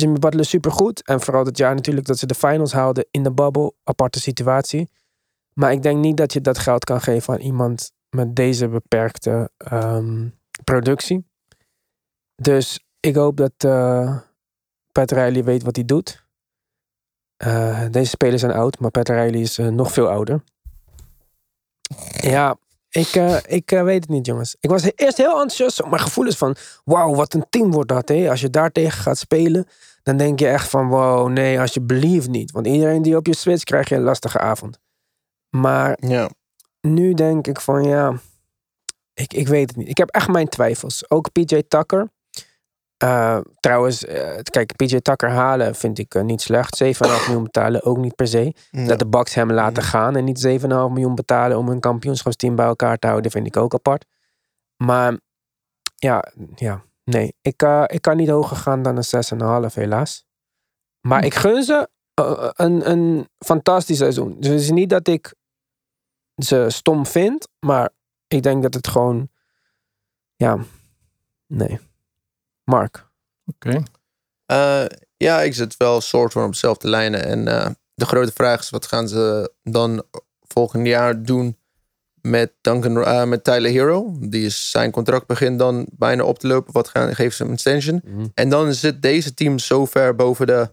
Jimmy 0.00 0.18
Butler 0.18 0.44
supergoed. 0.44 1.02
En 1.06 1.20
vooral 1.20 1.44
het 1.44 1.58
jaar 1.58 1.74
natuurlijk 1.74 2.06
dat 2.06 2.18
ze 2.18 2.26
de 2.26 2.34
finals 2.34 2.72
haalden 2.72 3.06
in 3.10 3.22
de 3.22 3.32
bubble. 3.32 3.72
Aparte 3.84 4.20
situatie. 4.20 4.90
Maar 5.52 5.72
ik 5.72 5.82
denk 5.82 5.98
niet 5.98 6.16
dat 6.16 6.32
je 6.32 6.40
dat 6.40 6.58
geld 6.58 6.84
kan 6.84 7.00
geven 7.00 7.34
aan 7.34 7.40
iemand 7.40 7.92
met 8.10 8.36
deze 8.36 8.68
beperkte 8.68 9.50
um, 9.72 10.38
productie. 10.64 11.28
Dus 12.34 12.80
ik 13.00 13.14
hoop 13.14 13.36
dat 13.36 13.52
uh, 13.66 14.18
Pat 14.92 15.10
Riley 15.10 15.44
weet 15.44 15.62
wat 15.62 15.76
hij 15.76 15.84
doet. 15.84 16.24
Uh, 17.44 17.84
deze 17.90 18.10
spelers 18.10 18.40
zijn 18.40 18.52
oud, 18.52 18.78
maar 18.78 18.90
Pat 18.90 19.08
Riley 19.08 19.40
is 19.40 19.58
uh, 19.58 19.68
nog 19.68 19.92
veel 19.92 20.08
ouder. 20.08 20.42
Ja, 22.20 22.56
ik, 22.90 23.14
ik 23.46 23.70
weet 23.70 24.00
het 24.00 24.08
niet, 24.08 24.26
jongens. 24.26 24.56
Ik 24.60 24.70
was 24.70 24.90
eerst 24.94 25.16
heel 25.16 25.30
enthousiast. 25.30 25.84
Mijn 25.84 26.00
gevoel 26.02 26.26
is 26.26 26.36
van: 26.36 26.56
wauw, 26.84 27.14
wat 27.14 27.34
een 27.34 27.46
team 27.50 27.70
wordt 27.70 27.88
dat. 27.88 28.08
Hè? 28.08 28.30
Als 28.30 28.40
je 28.40 28.50
daar 28.50 28.72
tegen 28.72 29.00
gaat 29.02 29.18
spelen, 29.18 29.66
dan 30.02 30.16
denk 30.16 30.38
je 30.38 30.48
echt 30.48 30.68
van: 30.68 30.88
wow, 30.88 31.28
nee, 31.28 31.60
alsjeblieft 31.60 32.28
niet. 32.28 32.50
Want 32.50 32.66
iedereen 32.66 33.02
die 33.02 33.16
op 33.16 33.26
je 33.26 33.36
switch 33.36 33.64
krijg 33.64 33.88
je 33.88 33.94
een 33.94 34.02
lastige 34.02 34.38
avond. 34.38 34.78
Maar 35.56 35.98
ja. 36.00 36.30
nu 36.80 37.14
denk 37.14 37.46
ik 37.46 37.60
van 37.60 37.82
ja, 37.84 38.14
ik, 39.14 39.32
ik 39.32 39.48
weet 39.48 39.68
het 39.68 39.76
niet. 39.76 39.88
Ik 39.88 39.98
heb 39.98 40.08
echt 40.08 40.28
mijn 40.28 40.48
twijfels. 40.48 41.10
Ook 41.10 41.32
PJ 41.32 41.62
Tucker. 41.68 42.10
Uh, 43.04 43.38
trouwens, 43.60 44.04
uh, 44.04 44.38
kijk, 44.42 44.76
PJ 44.76 44.98
Tucker 44.98 45.30
halen 45.30 45.74
vind 45.74 45.98
ik 45.98 46.14
uh, 46.14 46.22
niet 46.22 46.40
slecht. 46.40 46.84
7,5 46.84 46.90
miljoen 47.26 47.42
betalen 47.42 47.82
ook 47.84 47.96
niet 47.96 48.14
per 48.14 48.26
se. 48.26 48.54
Ja. 48.70 48.86
Dat 48.86 48.98
de 48.98 49.06
Bucks 49.06 49.34
hem 49.34 49.52
laten 49.52 49.82
gaan 49.82 50.16
en 50.16 50.24
niet 50.24 50.46
7,5 50.60 50.66
miljoen 50.66 51.14
betalen 51.14 51.58
om 51.58 51.68
een 51.68 51.80
kampioenschapsteam 51.80 52.56
bij 52.56 52.66
elkaar 52.66 52.98
te 52.98 53.06
houden, 53.06 53.30
vind 53.30 53.46
ik 53.46 53.56
ook 53.56 53.74
apart. 53.74 54.04
Maar 54.76 55.18
ja, 55.96 56.32
ja 56.54 56.84
nee. 57.04 57.34
Ik, 57.40 57.62
ik 57.86 58.02
kan 58.02 58.16
niet 58.16 58.28
hoger 58.28 58.56
gaan 58.56 58.82
dan 58.82 58.96
een 58.96 59.68
6,5 59.70 59.74
helaas. 59.74 60.24
Maar 61.00 61.20
hm. 61.20 61.26
ik 61.26 61.34
gun 61.34 61.62
ze 61.62 61.88
een, 62.54 62.90
een 62.90 63.28
fantastisch 63.38 63.98
seizoen. 63.98 64.36
Dus 64.40 64.50
het 64.50 64.60
is 64.60 64.70
niet 64.70 64.90
dat 64.90 65.08
ik 65.08 65.34
ze 66.36 66.66
stom 66.68 67.06
vind, 67.06 67.48
maar 67.58 67.90
ik 68.26 68.42
denk 68.42 68.62
dat 68.62 68.74
het 68.74 68.88
gewoon, 68.88 69.28
ja, 70.36 70.58
nee. 71.46 71.78
Mark. 72.64 73.08
Oké. 73.46 73.68
Okay. 73.68 73.82
Uh, 74.82 74.88
ja, 75.16 75.40
ik 75.40 75.54
zit 75.54 75.76
wel 75.76 76.00
soort 76.00 76.32
van 76.32 76.44
op 76.44 76.52
dezelfde 76.52 76.88
lijnen. 76.88 77.24
En 77.24 77.46
uh, 77.46 77.68
de 77.94 78.06
grote 78.06 78.32
vraag 78.32 78.60
is, 78.60 78.70
wat 78.70 78.86
gaan 78.86 79.08
ze 79.08 79.52
dan 79.62 80.04
volgend 80.40 80.86
jaar 80.86 81.22
doen 81.22 81.58
met, 82.22 82.52
Duncan, 82.60 82.96
uh, 82.96 83.24
met 83.24 83.44
Tyler 83.44 83.70
Hero? 83.70 84.16
Die 84.20 84.44
is 84.44 84.70
zijn 84.70 84.90
contract 84.90 85.26
begint 85.26 85.58
dan 85.58 85.86
bijna 85.92 86.24
op 86.24 86.38
te 86.38 86.46
lopen. 86.46 86.72
Wat 86.72 86.88
gaan, 86.88 87.14
geven 87.14 87.32
ze 87.36 87.44
een 87.44 87.52
extension? 87.52 88.00
Mhm. 88.04 88.26
En 88.34 88.48
dan 88.48 88.74
zit 88.74 89.02
deze 89.02 89.34
team 89.34 89.58
zo 89.58 89.84
ver 89.86 90.14
boven 90.14 90.46
de, 90.46 90.70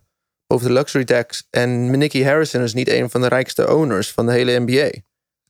boven 0.48 0.68
de 0.68 0.74
luxury 0.74 1.06
tax. 1.06 1.48
En 1.50 1.98
Nicky 1.98 2.24
Harrison 2.24 2.62
is 2.62 2.74
niet 2.74 2.90
een 2.90 3.10
van 3.10 3.22
de 3.22 3.28
rijkste 3.28 3.76
owners 3.76 4.12
van 4.12 4.26
de 4.26 4.32
hele 4.32 4.60
NBA 4.60 4.90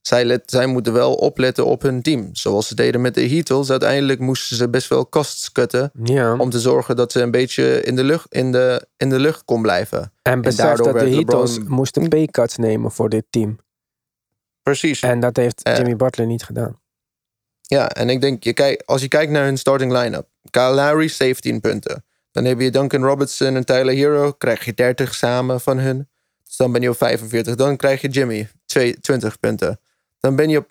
zij, 0.08 0.24
let, 0.24 0.42
zij 0.46 0.66
moeten 0.66 0.92
wel 0.92 1.14
opletten 1.14 1.66
op 1.66 1.82
hun 1.82 2.02
team. 2.02 2.28
Zoals 2.32 2.68
ze 2.68 2.74
deden 2.74 3.00
met 3.00 3.14
de 3.14 3.28
Heatles. 3.28 3.70
Uiteindelijk 3.70 4.20
moesten 4.20 4.56
ze 4.56 4.68
best 4.68 4.88
wel 4.88 5.06
kosten 5.06 5.52
cutten. 5.52 5.92
Om 6.38 6.50
te 6.50 6.60
zorgen 6.60 6.96
dat 6.96 7.12
ze 7.12 7.20
een 7.20 7.30
beetje 7.30 7.82
in 7.82 7.96
de 7.96 8.04
lucht, 8.04 8.34
in 8.34 8.52
de, 8.52 8.86
in 8.96 9.08
de 9.08 9.18
lucht 9.18 9.44
kon 9.44 9.62
blijven. 9.62 10.12
En 10.22 10.40
besef 10.40 10.76
dat 10.76 10.98
de 10.98 11.08
Heatles 11.08 11.56
LeBron... 11.56 11.74
moesten 11.74 12.08
paycuts 12.08 12.56
nemen 12.56 12.90
voor 12.90 13.08
dit 13.08 13.24
team. 13.30 13.58
Precies. 14.68 15.00
En 15.00 15.20
dat 15.20 15.36
heeft 15.36 15.70
Jimmy 15.76 15.96
Butler 15.96 16.26
niet 16.26 16.42
gedaan. 16.42 16.80
Ja, 17.60 17.88
en 17.88 18.10
ik 18.10 18.20
denk, 18.20 18.44
je 18.44 18.52
kijk, 18.52 18.82
als 18.84 19.00
je 19.00 19.08
kijkt 19.08 19.32
naar 19.32 19.44
hun 19.44 19.58
starting 19.58 19.92
line-up. 19.92 20.26
Kyle 20.50 20.74
Lowry, 20.74 21.08
17 21.08 21.60
punten. 21.60 22.04
Dan 22.32 22.44
heb 22.44 22.60
je 22.60 22.70
Duncan 22.70 23.04
Robertson 23.04 23.56
en 23.56 23.64
Tyler 23.64 23.94
Hero. 23.94 24.32
Krijg 24.32 24.64
je 24.64 24.74
30 24.74 25.14
samen 25.14 25.60
van 25.60 25.78
hun. 25.78 26.08
Dus 26.44 26.56
dan 26.56 26.72
ben 26.72 26.82
je 26.82 26.90
op 26.90 26.96
45. 26.96 27.54
Dan 27.54 27.76
krijg 27.76 28.00
je 28.00 28.08
Jimmy, 28.08 28.48
20 29.00 29.40
punten 29.40 29.80
dan 30.20 30.36
ben 30.36 30.48
je, 30.48 30.64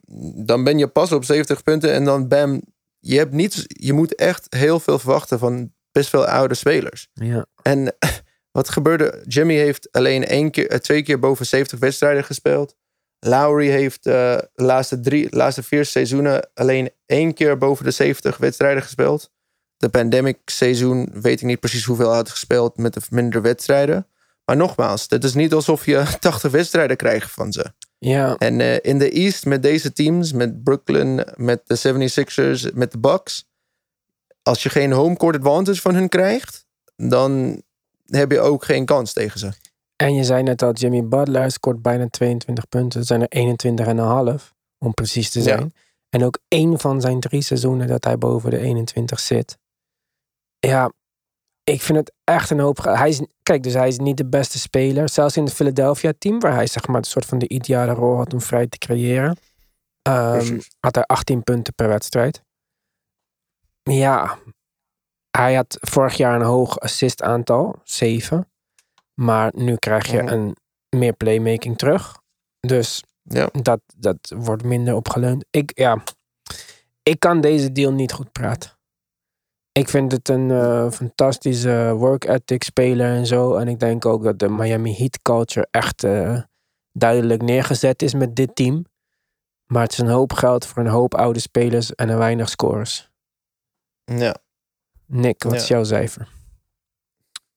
dan 0.46 0.64
ben 0.64 0.78
je 0.78 0.88
pas 0.88 1.12
op 1.12 1.24
70 1.24 1.64
punten 1.64 1.94
en 1.94 2.04
dan 2.04 2.28
bam. 2.28 2.62
Je, 3.00 3.18
hebt 3.18 3.34
niet, 3.34 3.66
je 3.68 3.94
moet 3.94 4.16
echt 4.16 4.46
heel 4.50 4.80
veel 4.80 5.00
verwachten 5.00 5.40
van 5.40 5.74
best 5.92 6.10
veel 6.10 6.26
oude 6.26 6.54
spelers. 6.54 7.10
Ja. 7.14 7.46
En 7.62 7.96
wat 8.58 8.70
gebeurde? 8.70 9.24
Jimmy 9.28 9.56
heeft 9.56 9.92
alleen 9.92 10.26
één 10.26 10.52
keer, 10.52 10.70
eh, 10.70 10.80
twee 10.80 11.04
keer 11.04 11.20
boven 11.20 11.46
70 11.46 11.80
wedstrijden 11.80 12.24
gespeeld. 12.24 12.76
Lowry 13.28 13.70
heeft 13.70 14.08
uh, 14.08 14.14
de 14.14 14.50
laatste, 14.56 15.00
drie, 15.00 15.28
laatste 15.30 15.64
vier 15.64 15.86
seizoenen 15.86 16.50
alleen 16.54 16.90
één 17.06 17.34
keer 17.34 17.58
boven 17.58 17.86
de 17.86 17.92
70 17.92 18.38
wedstrijden 18.38 18.84
gespeeld. 18.84 19.32
De 19.78 19.90
pandemic 19.90 20.38
seizoen 20.46 21.10
weet 21.14 21.42
ik 21.42 21.48
niet 21.48 21.60
precies 21.60 21.84
hoeveel 21.84 22.08
hij 22.08 22.16
had 22.16 22.30
gespeeld 22.30 22.78
met 22.78 22.94
de 22.94 23.02
minder 23.10 23.42
wedstrijden. 23.42 24.08
Maar 24.46 24.56
nogmaals, 24.56 25.06
het 25.10 25.24
is 25.24 25.34
niet 25.34 25.54
alsof 25.54 25.86
je 25.86 26.06
80 26.20 26.52
wedstrijden 26.52 26.98
krijgt 26.98 27.32
van 27.32 27.52
ze. 27.52 27.74
Ja. 28.00 28.36
En 28.38 28.60
uh, 28.60 28.76
in 28.82 29.00
de 29.00 29.10
East 29.10 29.46
met 29.46 29.64
deze 29.64 29.94
teams, 29.94 30.32
met 30.32 30.64
Brooklyn, 30.64 31.26
met 31.36 31.62
de 31.66 31.78
76ers, 31.78 32.74
met 32.74 32.92
de 32.92 32.98
Bucks. 33.00 33.50
Als 34.44 34.64
je 34.64 34.70
geen 34.70 34.92
home 34.92 35.18
court 35.18 35.36
advantage 35.36 35.82
van 35.82 35.96
hun 35.96 36.10
krijgt, 36.10 36.66
dan 36.96 37.62
heb 38.06 38.32
je 38.32 38.40
ook 38.40 38.66
geen 38.66 38.86
kans 38.86 39.14
tegen 39.14 39.40
ze. 39.40 39.52
En 39.98 40.14
je 40.14 40.24
zei 40.24 40.44
net 40.44 40.62
al, 40.62 40.74
Jimmy 40.74 41.08
Butler 41.08 41.52
scoort 41.52 41.82
bijna 41.82 42.08
22 42.10 42.68
punten. 42.70 43.00
Dat 43.00 43.08
zijn 43.08 43.28
er 43.28 44.40
21,5 44.40 44.54
om 44.78 44.94
precies 44.94 45.30
te 45.30 45.42
zijn. 45.42 45.72
Ja. 45.74 45.82
En 46.10 46.24
ook 46.24 46.40
één 46.48 46.80
van 46.80 47.02
zijn 47.02 47.20
drie 47.20 47.42
seizoenen 47.42 47.88
dat 47.88 48.04
hij 48.04 48.18
boven 48.18 48.50
de 48.50 48.60
21 48.60 49.20
zit. 49.20 49.58
Ja, 50.60 50.92
ik 51.64 51.82
vind 51.82 51.98
het 51.98 52.14
echt 52.24 52.50
een 52.50 52.60
hoop. 52.60 52.84
Hij 52.84 53.10
is, 53.10 53.22
kijk, 53.44 53.64
dus 53.64 53.74
hij 53.74 53.88
is 53.88 53.98
niet 53.98 54.18
de 54.18 54.26
beste 54.26 54.60
speler. 54.60 55.10
Zelfs 55.10 55.38
in 55.38 55.44
het 55.44 55.54
Philadelphia-team, 55.54 56.40
waar 56.40 56.54
hij 56.54 56.68
zeg 56.68 56.88
maar 56.88 56.98
een 56.98 57.04
soort 57.04 57.26
van 57.26 57.40
de 57.40 57.48
ideale 57.48 57.94
rol 57.94 58.16
had 58.16 58.34
om 58.34 58.42
vrij 58.42 58.68
te 58.68 58.78
creëren, 58.78 59.38
um, 60.10 60.62
had 60.80 60.96
hij 60.96 61.04
18 61.04 61.44
punten 61.44 61.74
per 61.74 61.88
wedstrijd. 61.88 62.42
Ja, 63.84 64.38
hij 65.38 65.56
had 65.56 65.78
vorig 65.80 66.18
jaar 66.18 66.36
een 66.36 66.46
hoog 66.46 66.80
assist 66.80 67.22
aantal, 67.22 67.80
7. 67.84 68.52
Maar 69.20 69.52
nu 69.56 69.76
krijg 69.76 70.12
je 70.12 70.20
een 70.20 70.56
meer 70.90 71.14
playmaking 71.14 71.78
terug. 71.78 72.22
Dus 72.60 73.04
ja. 73.22 73.50
dat, 73.62 73.80
dat 73.96 74.34
wordt 74.36 74.64
minder 74.64 74.96
opgeleund. 74.96 75.46
Ik, 75.50 75.72
ja, 75.76 76.04
ik 77.04 77.20
kan 77.20 77.42
deze 77.42 77.72
deal 77.72 77.92
niet 77.92 78.12
goed 78.12 78.32
praten. 78.32 78.72
Ik 79.72 79.90
vind 79.90 80.12
het 80.12 80.30
een 80.30 80.50
uh, 80.50 80.92
fantastische 80.92 81.94
work 81.96 82.24
ethic 82.24 82.64
speler 82.64 83.16
en 83.16 83.26
zo. 83.26 83.56
En 83.56 83.68
ik 83.68 83.80
denk 83.80 84.06
ook 84.06 84.24
dat 84.24 84.40
de 84.40 84.50
Miami 84.50 84.96
Heat 84.96 85.22
culture 85.22 85.68
echt 85.72 86.04
uh, 86.04 86.42
duidelijk 86.92 87.42
neergezet 87.42 88.02
is 88.02 88.14
met 88.14 88.36
dit 88.36 88.56
team. 88.56 88.86
Maar 89.66 89.84
het 89.84 89.92
is 89.92 89.98
een 89.98 90.08
hoop 90.08 90.34
geld 90.34 90.66
voor 90.66 90.84
een 90.84 90.90
hoop 90.90 91.14
oude 91.16 91.40
spelers 91.40 91.96
en 91.96 92.10
een 92.10 92.18
weinig 92.18 92.50
scores. 92.50 93.12
Ja. 94.04 94.36
Nick, 95.06 95.44
wat 95.44 95.54
is 95.54 95.68
jouw 95.68 95.84
cijfer? 95.84 96.36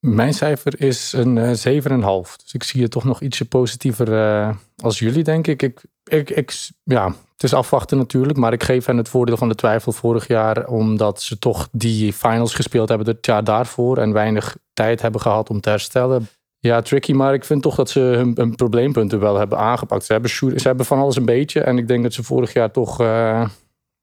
Mijn 0.01 0.34
cijfer 0.34 0.80
is 0.80 1.12
een 1.12 1.38
eh 1.38 1.48
7,5. 1.48 2.36
Dus 2.42 2.53
ik 2.53 2.62
zie 2.62 2.82
het 2.82 2.90
toch 2.90 3.05
nog 3.05 3.20
ietsje 3.20 3.44
positiever 3.44 4.12
eh, 4.14 4.57
als 4.76 4.98
jullie, 4.98 5.24
denk 5.24 5.46
ik. 5.46 5.62
Ik, 5.62 6.30
ik. 6.30 6.68
Ja, 6.84 7.07
het 7.32 7.42
is 7.42 7.55
afwachten 7.55 7.98
natuurlijk. 7.98 8.38
Maar 8.38 8.53
ik 8.53 8.62
geef 8.62 8.86
hen 8.86 8.96
het 8.96 9.09
voordeel 9.09 9.36
van 9.36 9.48
de 9.48 9.55
twijfel 9.55 9.92
vorig 9.92 10.26
jaar. 10.26 10.66
Omdat 10.66 11.22
ze 11.22 11.38
toch 11.38 11.68
die 11.72 12.12
finals 12.12 12.55
gespeeld 12.55 12.88
hebben 12.88 13.07
het 13.07 13.26
jaar 13.26 13.44
daarvoor. 13.44 13.98
En 13.98 14.12
weinig 14.12 14.57
tijd 14.72 15.03
hebben 15.03 15.20
gehad 15.20 15.51
om 15.51 15.61
te 15.61 15.68
herstellen. 15.68 16.28
Ja, 16.59 16.82
tricky. 16.82 17.12
Maar 17.12 17.34
ik 17.34 17.44
vind 17.44 17.62
toch 17.62 17.74
dat 17.74 17.90
ze 17.90 18.01
hun, 18.01 18.55
probleempunten 18.55 19.20
wel 19.20 19.38
hebben 19.38 19.59
aangepakt. 19.59 20.05
Ze 20.05 20.12
hebben, 20.12 20.30
ze 20.30 20.68
hebben 20.68 20.86
van 20.86 20.98
alles 20.98 21.16
een 21.16 21.24
beetje. 21.24 21.61
En 21.61 21.78
ik 21.78 21.88
denk 21.88 22.03
dat 22.03 22.12
ze 22.12 22.22
vorig 22.22 22.53
jaar 22.53 22.70
toch... 22.70 23.01
eh, 23.01 23.48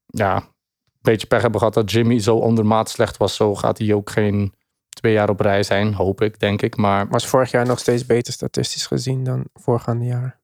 ja, 0.06 0.36
een 0.36 1.14
beetje 1.14 1.26
pech 1.26 1.42
hebben 1.42 1.60
gehad 1.60 1.74
dat 1.74 1.90
Jimmy 1.90 2.18
zo 2.20 2.36
ondermaat 2.36 2.90
slecht 2.90 3.16
was. 3.16 3.34
Zo 3.34 3.54
gaat 3.54 3.78
hij 3.78 3.92
ook 3.92 4.10
geen 4.10 4.52
twee 4.98 5.12
jaar 5.12 5.28
op 5.28 5.40
rij 5.40 5.62
zijn, 5.62 5.94
hoop 5.94 6.20
ik, 6.20 6.40
denk 6.40 6.62
ik. 6.62 6.76
Maar 6.76 7.08
Was 7.08 7.26
vorig 7.26 7.50
jaar 7.50 7.66
nog 7.66 7.78
steeds 7.78 8.06
beter 8.06 8.32
statistisch 8.32 8.86
gezien 8.86 9.24
dan 9.24 9.44
voorgaande 9.54 10.04
jaren? 10.04 10.40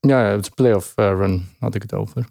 ja, 0.00 0.18
het 0.24 0.40
is 0.40 0.46
een 0.46 0.54
playoff 0.54 0.92
eh, 0.96 1.04
run 1.08 1.48
had 1.58 1.74
ik 1.74 1.82
het 1.82 1.92
over. 1.94 2.26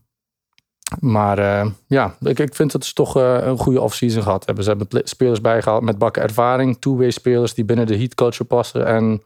Maar 1.00 1.38
eh, 1.40 1.72
ja, 1.88 2.16
ik, 2.20 2.40
ik 2.40 2.56
vind 2.56 2.72
dat 2.72 2.86
ze 2.86 2.94
toch 2.94 3.18
eh, 3.18 3.38
een 3.42 3.58
goede 3.58 3.82
offseason 3.82 4.24
gehad 4.24 4.46
hebben. 4.46 4.64
Ze 4.64 4.70
hebben 4.70 5.02
spelers 5.08 5.42
bijgehaald 5.42 5.84
met 5.84 5.98
bakken 5.98 6.22
ervaring. 6.24 6.80
Two-way 6.82 7.12
spelers 7.12 7.54
die 7.54 7.66
binnen 7.66 7.88
de 7.88 7.98
heat 7.98 8.16
culture 8.16 8.44
passen. 8.44 8.86
En 8.86 9.24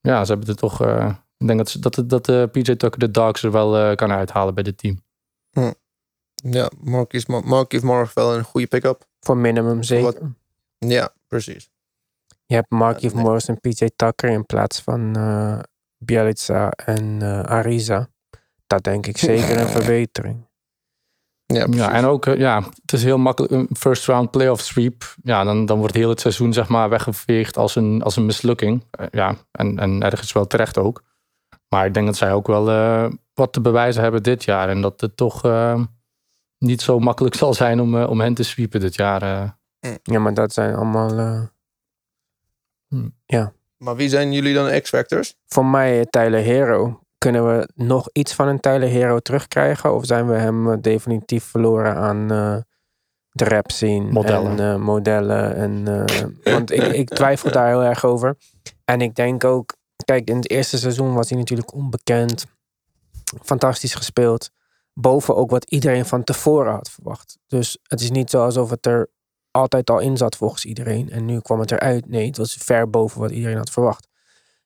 ja, 0.00 0.24
ze 0.24 0.30
hebben 0.32 0.48
er 0.50 0.56
toch... 0.56 0.80
eh, 0.82 1.14
ik 1.36 1.46
denk 1.46 1.58
dat, 1.58 1.70
ze, 1.70 1.78
dat, 1.78 2.02
dat 2.06 2.28
eh, 2.28 2.42
PJ 2.52 2.62
Tucker 2.62 2.98
de 2.98 3.10
Dogs 3.10 3.42
er 3.42 3.50
wel 3.52 3.76
eh, 3.78 3.94
kan 3.96 4.12
uithalen 4.12 4.54
bij 4.54 4.62
dit 4.62 4.78
team. 4.78 5.00
Ja, 6.34 6.70
Mark, 6.80 7.12
is, 7.12 7.26
Mark 7.26 7.72
heeft 7.72 7.84
morgen 7.84 8.12
wel 8.14 8.36
een 8.36 8.44
goede 8.44 8.66
pick-up. 8.66 9.04
Voor 9.20 9.36
minimum 9.36 9.82
zeker. 9.82 10.04
Wat- 10.04 10.20
Ja, 10.88 11.12
precies. 11.26 11.70
Je 12.46 12.54
hebt 12.54 12.70
Markieff 12.70 13.12
Ja, 13.12 13.14
nee. 13.14 13.22
Morris 13.22 13.48
en 13.48 13.60
PJ 13.60 13.86
Tucker 13.96 14.30
in 14.30 14.46
plaats 14.46 14.80
van 14.80 15.16
eh 15.16 15.58
Bialica 16.04 16.70
en 16.70 17.22
eh, 17.22 17.40
Ariza. 17.40 18.08
Dat 18.66 18.82
denk 18.82 19.06
ik 19.06 19.18
zeker 19.18 19.60
een 19.60 19.68
verbetering. 19.78 20.50
Ja, 21.46 21.64
precies. 21.64 21.82
Ja, 21.82 21.92
en 21.92 22.04
ook, 22.04 22.26
eh, 22.26 22.38
ja, 22.38 22.62
het 22.82 22.92
is 22.92 23.04
heel 23.04 23.18
makkelijk. 23.18 23.52
Een 23.52 23.68
first 23.76 24.06
round 24.06 24.30
playoff 24.30 24.62
sweep. 24.62 25.14
Ja, 25.22 25.44
dan, 25.44 25.66
dan 25.66 25.78
wordt 25.78 25.94
heel 25.94 26.08
het 26.08 26.20
seizoen, 26.20 26.52
zeg 26.52 26.68
maar, 26.68 26.88
weggeveegd 26.88 27.56
als 27.56 27.76
een, 27.76 28.02
als 28.02 28.16
een 28.16 28.26
mislukking. 28.26 28.84
Ja, 29.10 29.36
en, 29.50 29.78
en 29.78 30.02
ergens 30.02 30.32
wel 30.32 30.46
terecht 30.46 30.78
ook. 30.78 31.02
Maar 31.68 31.86
ik 31.86 31.94
denk 31.94 32.06
dat 32.06 32.16
zij 32.16 32.32
ook 32.32 32.46
wel 32.46 32.70
eh, 32.70 33.10
wat 33.34 33.52
te 33.52 33.60
bewijzen 33.60 34.02
hebben 34.02 34.22
dit 34.22 34.44
jaar. 34.44 34.68
En 34.68 34.80
dat 34.80 35.00
het 35.00 35.16
toch 35.16 35.44
eh, 35.44 35.82
niet 36.58 36.82
zo 36.82 36.98
makkelijk 36.98 37.34
zal 37.42 37.54
zijn 37.54 37.80
om, 37.80 38.02
om 38.02 38.20
hen 38.20 38.34
te 38.34 38.42
sweepen 38.42 38.80
dit 38.80 38.94
jaar. 38.94 39.56
Eh. 39.82 39.94
Ja, 40.02 40.18
maar 40.18 40.34
dat 40.34 40.52
zijn 40.52 40.74
allemaal... 40.74 41.18
eh, 41.18 41.42
Maar 43.76 43.96
wie 43.96 44.08
zijn 44.08 44.32
jullie 44.32 44.54
dan 44.54 44.80
X-Factors? 44.80 45.36
voor 45.46 45.64
mij 45.66 45.98
eh, 46.00 46.04
Tyler 46.10 46.40
Hero. 46.42 47.00
Kunnen 47.18 47.46
we 47.46 47.68
nog 47.74 48.08
iets 48.12 48.34
van 48.34 48.48
een 48.48 48.60
Tyler 48.60 48.88
Hero 48.88 49.18
terugkrijgen? 49.18 49.94
Of 49.94 50.06
zijn 50.06 50.28
we 50.28 50.34
hem 50.34 50.80
definitief 50.80 51.44
verloren 51.44 51.94
aan 51.94 52.30
eh, 52.30 52.56
de 53.30 53.44
rap 53.44 53.70
scene? 53.70 54.10
Modellen. 54.10 54.58
En 54.58 54.72
eh, 54.72 54.76
modellen. 54.80 55.54
En, 55.54 56.06
eh, 56.06 56.52
want 56.52 56.70
ik, 56.70 56.82
ik 56.82 57.08
twijfel 57.08 57.50
daar 57.50 57.68
heel 57.68 57.82
erg 57.82 58.04
over. 58.04 58.36
En 58.84 59.00
ik 59.00 59.14
denk 59.14 59.44
ook... 59.44 59.74
Kijk, 60.04 60.28
in 60.28 60.36
het 60.36 60.50
eerste 60.50 60.78
seizoen 60.78 61.14
was 61.14 61.28
hij 61.28 61.38
natuurlijk 61.38 61.72
onbekend. 61.74 62.44
Fantastisch 63.42 63.94
gespeeld. 63.94 64.50
Boven 64.94 65.36
ook 65.36 65.50
wat 65.50 65.64
iedereen 65.64 66.06
van 66.06 66.24
tevoren 66.24 66.72
had 66.72 66.90
verwacht. 66.90 67.38
Dus 67.46 67.78
het 67.82 68.00
is 68.00 68.10
niet 68.10 68.30
zo 68.30 68.44
alsof 68.44 68.70
het 68.70 68.86
er 68.86 69.10
altijd 69.52 69.90
al 69.90 69.98
in 69.98 70.16
zat 70.16 70.36
volgens 70.36 70.64
iedereen. 70.64 71.10
En 71.10 71.24
nu 71.24 71.40
kwam 71.40 71.60
het 71.60 71.70
eruit. 71.70 72.08
Nee, 72.08 72.26
het 72.26 72.36
was 72.36 72.54
ver 72.54 72.90
boven 72.90 73.20
wat 73.20 73.30
iedereen 73.30 73.56
had 73.56 73.70
verwacht. 73.70 74.08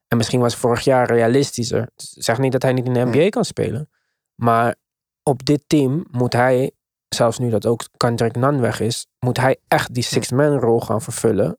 En 0.08 0.16
misschien 0.16 0.40
was 0.40 0.56
vorig 0.56 0.84
jaar 0.84 1.06
realistischer. 1.06 1.90
Zeg 1.96 2.38
niet 2.38 2.52
dat 2.52 2.62
hij 2.62 2.72
niet 2.72 2.86
in 2.86 2.92
de 2.92 3.04
NBA 3.04 3.28
kan 3.28 3.44
spelen. 3.44 3.90
Maar 4.34 4.74
op 5.22 5.44
dit 5.44 5.62
team 5.66 6.06
moet 6.10 6.32
hij, 6.32 6.70
zelfs 7.08 7.38
nu 7.38 7.50
dat 7.50 7.66
ook 7.66 7.88
Kendrick 7.96 8.36
Nunn 8.36 8.60
weg 8.60 8.80
is, 8.80 9.06
moet 9.18 9.36
hij 9.36 9.56
echt 9.68 9.94
die 9.94 10.02
six-man 10.02 10.58
rol 10.58 10.80
gaan 10.80 11.02
vervullen. 11.02 11.56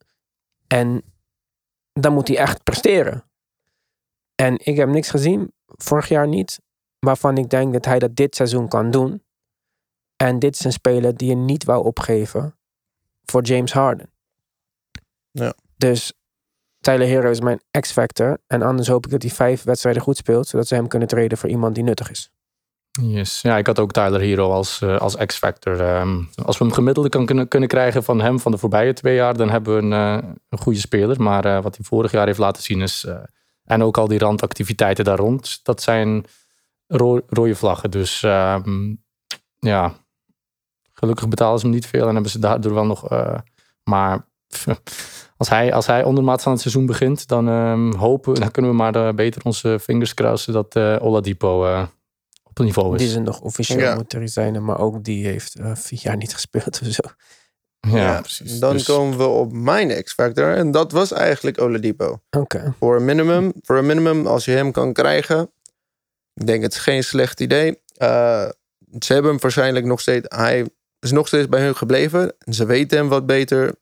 En 0.67 1.03
dan 1.93 2.13
moet 2.13 2.27
hij 2.27 2.37
echt 2.37 2.63
presteren. 2.63 3.25
En 4.35 4.59
ik 4.63 4.75
heb 4.75 4.89
niks 4.89 5.09
gezien, 5.09 5.53
vorig 5.65 6.07
jaar 6.07 6.27
niet, 6.27 6.59
waarvan 6.99 7.37
ik 7.37 7.49
denk 7.49 7.73
dat 7.73 7.85
hij 7.85 7.99
dat 7.99 8.15
dit 8.15 8.35
seizoen 8.35 8.67
kan 8.67 8.91
doen. 8.91 9.23
En 10.15 10.39
dit 10.39 10.55
is 10.55 10.63
een 10.63 10.71
speler 10.71 11.17
die 11.17 11.29
je 11.29 11.35
niet 11.35 11.63
wou 11.63 11.85
opgeven 11.85 12.56
voor 13.31 13.41
James 13.43 13.73
Harden. 13.73 14.09
Ja. 15.31 15.53
Dus 15.77 16.13
Tyler 16.79 17.07
Hero 17.07 17.29
is 17.29 17.41
mijn 17.41 17.61
X-factor. 17.79 18.37
En 18.47 18.61
anders 18.61 18.87
hoop 18.87 19.05
ik 19.05 19.11
dat 19.11 19.21
hij 19.21 19.31
vijf 19.31 19.63
wedstrijden 19.63 20.01
goed 20.01 20.17
speelt, 20.17 20.47
zodat 20.47 20.67
ze 20.67 20.75
hem 20.75 20.87
kunnen 20.87 21.07
treden 21.07 21.37
voor 21.37 21.49
iemand 21.49 21.75
die 21.75 21.83
nuttig 21.83 22.09
is. 22.11 22.31
Yes. 23.01 23.41
Ja, 23.41 23.57
ik 23.57 23.67
had 23.67 23.79
ook 23.79 23.91
Tyler 23.91 24.19
Hero 24.19 24.51
als, 24.51 24.81
eh, 24.81 24.97
als 24.97 25.15
X-factor. 25.15 25.79
Ehm, 25.81 26.21
als 26.43 26.57
we 26.57 26.63
hem 26.65 26.73
gemiddelde 26.73 27.09
kan 27.09 27.25
kunnen, 27.25 27.47
kunnen 27.47 27.69
krijgen 27.69 28.03
van 28.03 28.21
hem 28.21 28.39
van 28.39 28.51
de 28.51 28.57
voorbije 28.57 28.93
twee 28.93 29.15
jaar, 29.15 29.37
dan 29.37 29.49
hebben 29.49 29.75
we 29.75 29.81
een, 29.81 29.93
eh, 30.23 30.29
een 30.49 30.57
goede 30.59 30.79
speler. 30.79 31.21
Maar 31.21 31.45
eh, 31.45 31.63
wat 31.63 31.75
hij 31.75 31.85
vorig 31.85 32.11
jaar 32.11 32.25
heeft 32.25 32.37
laten 32.39 32.63
zien 32.63 32.81
is. 32.81 33.03
eh, 33.05 33.19
en 33.63 33.83
ook 33.83 33.97
al 33.97 34.07
die 34.07 34.19
randactiviteiten 34.19 35.03
daar 35.05 35.17
rond, 35.17 35.59
dat 35.63 35.81
zijn 35.81 36.25
ro- 36.87 37.21
rode 37.27 37.55
vlaggen. 37.55 37.91
Dus 37.91 38.23
ehm, 38.23 38.95
ja, 39.59 39.93
gelukkig 40.99 41.27
betalen 41.27 41.59
ze 41.59 41.65
hem 41.65 41.75
niet 41.75 41.87
veel 41.87 42.07
en 42.07 42.13
hebben 42.13 42.31
ze 42.31 42.39
daardoor 42.39 42.73
wel 42.73 42.85
nog. 42.85 43.09
eh, 43.09 43.37
maar 43.83 44.27
als 45.37 45.49
hij, 45.49 45.73
als 45.73 45.85
hij 45.87 46.03
ondermaats 46.03 46.45
aan 46.45 46.51
het 46.51 46.61
seizoen 46.61 46.85
begint, 46.85 47.27
dan 47.27 47.47
ehm, 47.49 47.93
hopen 47.93 48.33
we, 48.33 48.39
dan 48.39 48.51
kunnen 48.51 48.71
we 48.71 48.77
maar 48.77 48.95
eh, 48.95 49.13
beter 49.13 49.41
onze 49.45 49.77
vingers 49.79 50.13
kruisen 50.13 50.53
dat 50.53 50.75
eh 50.75 50.95
Oladipo 50.99 51.65
eh, 51.65 51.83
op 52.43 52.59
niveau 52.59 52.93
is. 52.95 53.01
Die 53.01 53.09
ze 53.09 53.19
nog 53.19 53.41
officieel 53.41 53.79
Ja. 53.79 53.95
moeten 53.95 54.19
resignen, 54.19 54.63
maar 54.65 54.79
ook 54.79 55.03
die 55.03 55.25
heeft 55.25 55.55
eh, 55.59 55.75
vier 55.75 55.99
jaar 56.01 56.17
niet 56.17 56.33
gespeeld 56.39 56.79
of 56.81 56.87
zo. 56.87 57.03
Ja, 57.79 58.19
precies. 58.21 58.59
Dan 58.59 58.73
Dus- 58.73 58.85
komen 58.85 59.17
we 59.17 59.23
op 59.25 59.51
mijn 59.53 60.03
X-Factor. 60.03 60.55
En 60.55 60.71
dat 60.71 60.91
was 60.91 61.11
eigenlijk 61.11 61.61
Oladipo. 61.61 62.19
Oké. 62.29 62.73
Voor 62.79 62.95
een 62.95 63.05
minimum, 63.05 63.51
voor 63.61 63.77
een 63.77 63.85
minimum, 63.85 64.27
als 64.27 64.45
je 64.45 64.51
hem 64.51 64.71
kan 64.71 64.93
krijgen. 64.93 65.51
Ik 66.33 66.47
denk 66.47 66.61
het 66.63 66.73
is 66.73 66.79
geen 66.79 67.03
slecht 67.03 67.39
idee. 67.39 67.81
Eh, 67.95 68.49
ze 68.99 69.13
hebben 69.13 69.31
hem 69.31 69.39
waarschijnlijk 69.41 69.85
nog 69.85 69.99
steeds. 69.99 70.25
Hij 70.37 70.69
is 70.99 71.11
nog 71.11 71.27
steeds 71.27 71.49
bij 71.49 71.61
hun 71.61 71.75
gebleven. 71.75 72.35
En 72.39 72.53
ze 72.53 72.65
weten 72.65 72.97
hem 72.97 73.09
wat 73.09 73.25
beter. 73.25 73.75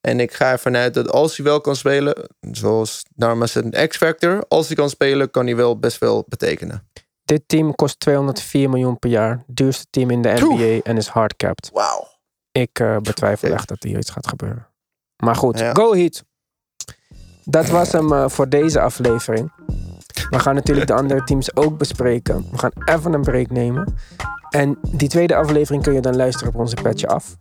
En 0.00 0.20
ik 0.20 0.32
ga 0.32 0.50
ervan 0.50 0.76
uit 0.76 0.94
dat 0.94 1.10
als 1.10 1.36
hij 1.36 1.46
wel 1.46 1.60
kan 1.60 1.76
spelen, 1.76 2.28
zoals 2.50 3.04
het 3.16 3.54
een 3.54 3.88
X-Factor. 3.88 4.44
Als 4.48 4.66
hij 4.66 4.76
kan 4.76 4.90
spelen, 4.90 5.30
kan 5.30 5.46
hij 5.46 5.56
wel 5.56 5.78
best 5.78 5.98
wel 5.98 6.24
betekenen. 6.28 6.88
Dit 7.24 7.42
team 7.46 7.74
kost 7.74 8.00
204 8.00 8.70
miljoen 8.70 8.98
per 8.98 9.10
jaar. 9.10 9.44
Duurste 9.46 9.86
team 9.90 10.10
in 10.10 10.22
de 10.22 10.32
NBA 10.38 10.90
en 10.90 10.96
is 10.96 11.08
hardcapped. 11.08 11.70
Wauw. 11.72 12.08
Ik 12.52 12.78
eh, 12.78 12.96
betwijfel 12.96 13.52
echt 13.52 13.68
dat 13.68 13.82
hier 13.82 13.98
iets 13.98 14.10
gaat 14.10 14.26
gebeuren. 14.26 14.66
Maar 15.16 15.34
goed, 15.34 15.58
Ja. 15.58 15.74
go 15.74 15.94
Heat. 15.94 16.24
Dat 17.44 17.68
was 17.68 17.92
hem 17.92 18.12
eh, 18.12 18.28
voor 18.28 18.48
deze 18.48 18.80
aflevering. 18.80 19.52
We 20.30 20.38
gaan 20.38 20.54
natuurlijk 20.54 20.86
de 20.86 20.94
andere 20.94 21.24
teams 21.24 21.56
ook 21.56 21.78
bespreken. 21.78 22.46
We 22.50 22.58
gaan 22.58 22.72
even 22.84 23.12
een 23.12 23.22
break 23.22 23.50
nemen. 23.50 23.94
En 24.50 24.78
die 24.90 25.08
tweede 25.08 25.36
aflevering 25.36 25.82
kun 25.82 25.92
je 25.92 26.00
dan 26.00 26.16
luisteren 26.16 26.54
op 26.54 26.60
onze 26.60 26.76
Petje 26.82 27.08
Af. 27.08 27.36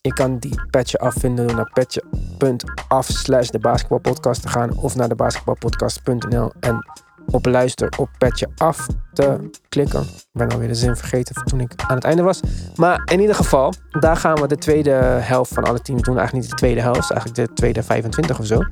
Je 0.00 0.12
kan 0.12 0.38
die 0.38 0.60
Petje 0.70 0.98
Af 0.98 1.14
vinden 1.14 1.46
door 1.46 1.56
naar 1.56 1.70
petje.af 1.72 3.06
slash 3.06 3.48
de 3.48 3.58
basketbalpodcast 3.58 4.42
te 4.42 4.48
gaan. 4.48 4.78
Of 4.78 4.96
naar 4.96 5.08
de 5.08 5.14
basketbalpodcast.nl 5.14 6.52
en 6.60 6.84
op 7.30 7.46
luister 7.46 7.92
op 7.98 8.08
Petje 8.18 8.48
Af 8.56 8.86
te 9.12 9.50
klikken. 9.68 10.00
Ik 10.00 10.26
ben 10.32 10.48
alweer 10.48 10.68
de 10.68 10.74
zin 10.74 10.96
vergeten 10.96 11.34
van 11.34 11.44
toen 11.44 11.60
ik 11.60 11.72
aan 11.86 11.94
het 11.94 12.04
einde 12.04 12.22
was. 12.22 12.40
Maar 12.74 13.02
in 13.12 13.20
ieder 13.20 13.34
geval, 13.34 13.72
daar 14.00 14.16
gaan 14.16 14.40
we 14.40 14.46
de 14.46 14.56
tweede 14.56 14.90
helft 15.20 15.54
van 15.54 15.64
alle 15.64 15.80
teams 15.80 16.02
doen. 16.02 16.18
Eigenlijk 16.18 16.46
niet 16.46 16.50
de 16.50 16.64
tweede 16.64 16.80
helft, 16.80 17.10
eigenlijk 17.10 17.48
de 17.48 17.54
tweede 17.54 17.82
25 17.82 18.38
of 18.38 18.46
zo. 18.46 18.62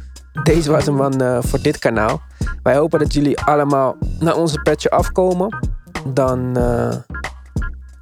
Deze 0.43 0.71
was 0.71 0.87
hem 0.87 0.97
dan 0.97 1.21
eh, 1.21 1.39
voor 1.41 1.63
dit 1.63 1.79
kanaal. 1.79 2.21
Wij 2.63 2.77
hopen 2.77 2.99
dat 2.99 3.15
jullie 3.15 3.41
allemaal 3.41 3.97
naar 4.19 4.37
onze 4.37 4.61
petje 4.61 4.91
afkomen. 4.91 5.59
Dan 6.13 6.57
eh, 6.57 6.97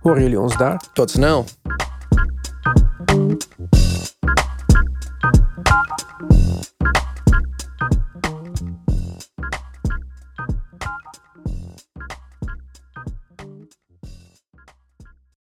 Horen 0.06 0.22
jullie 0.22 0.40
ons 0.40 0.56
daar? 0.56 0.80
Tot 0.92 1.10
snel. 1.10 1.44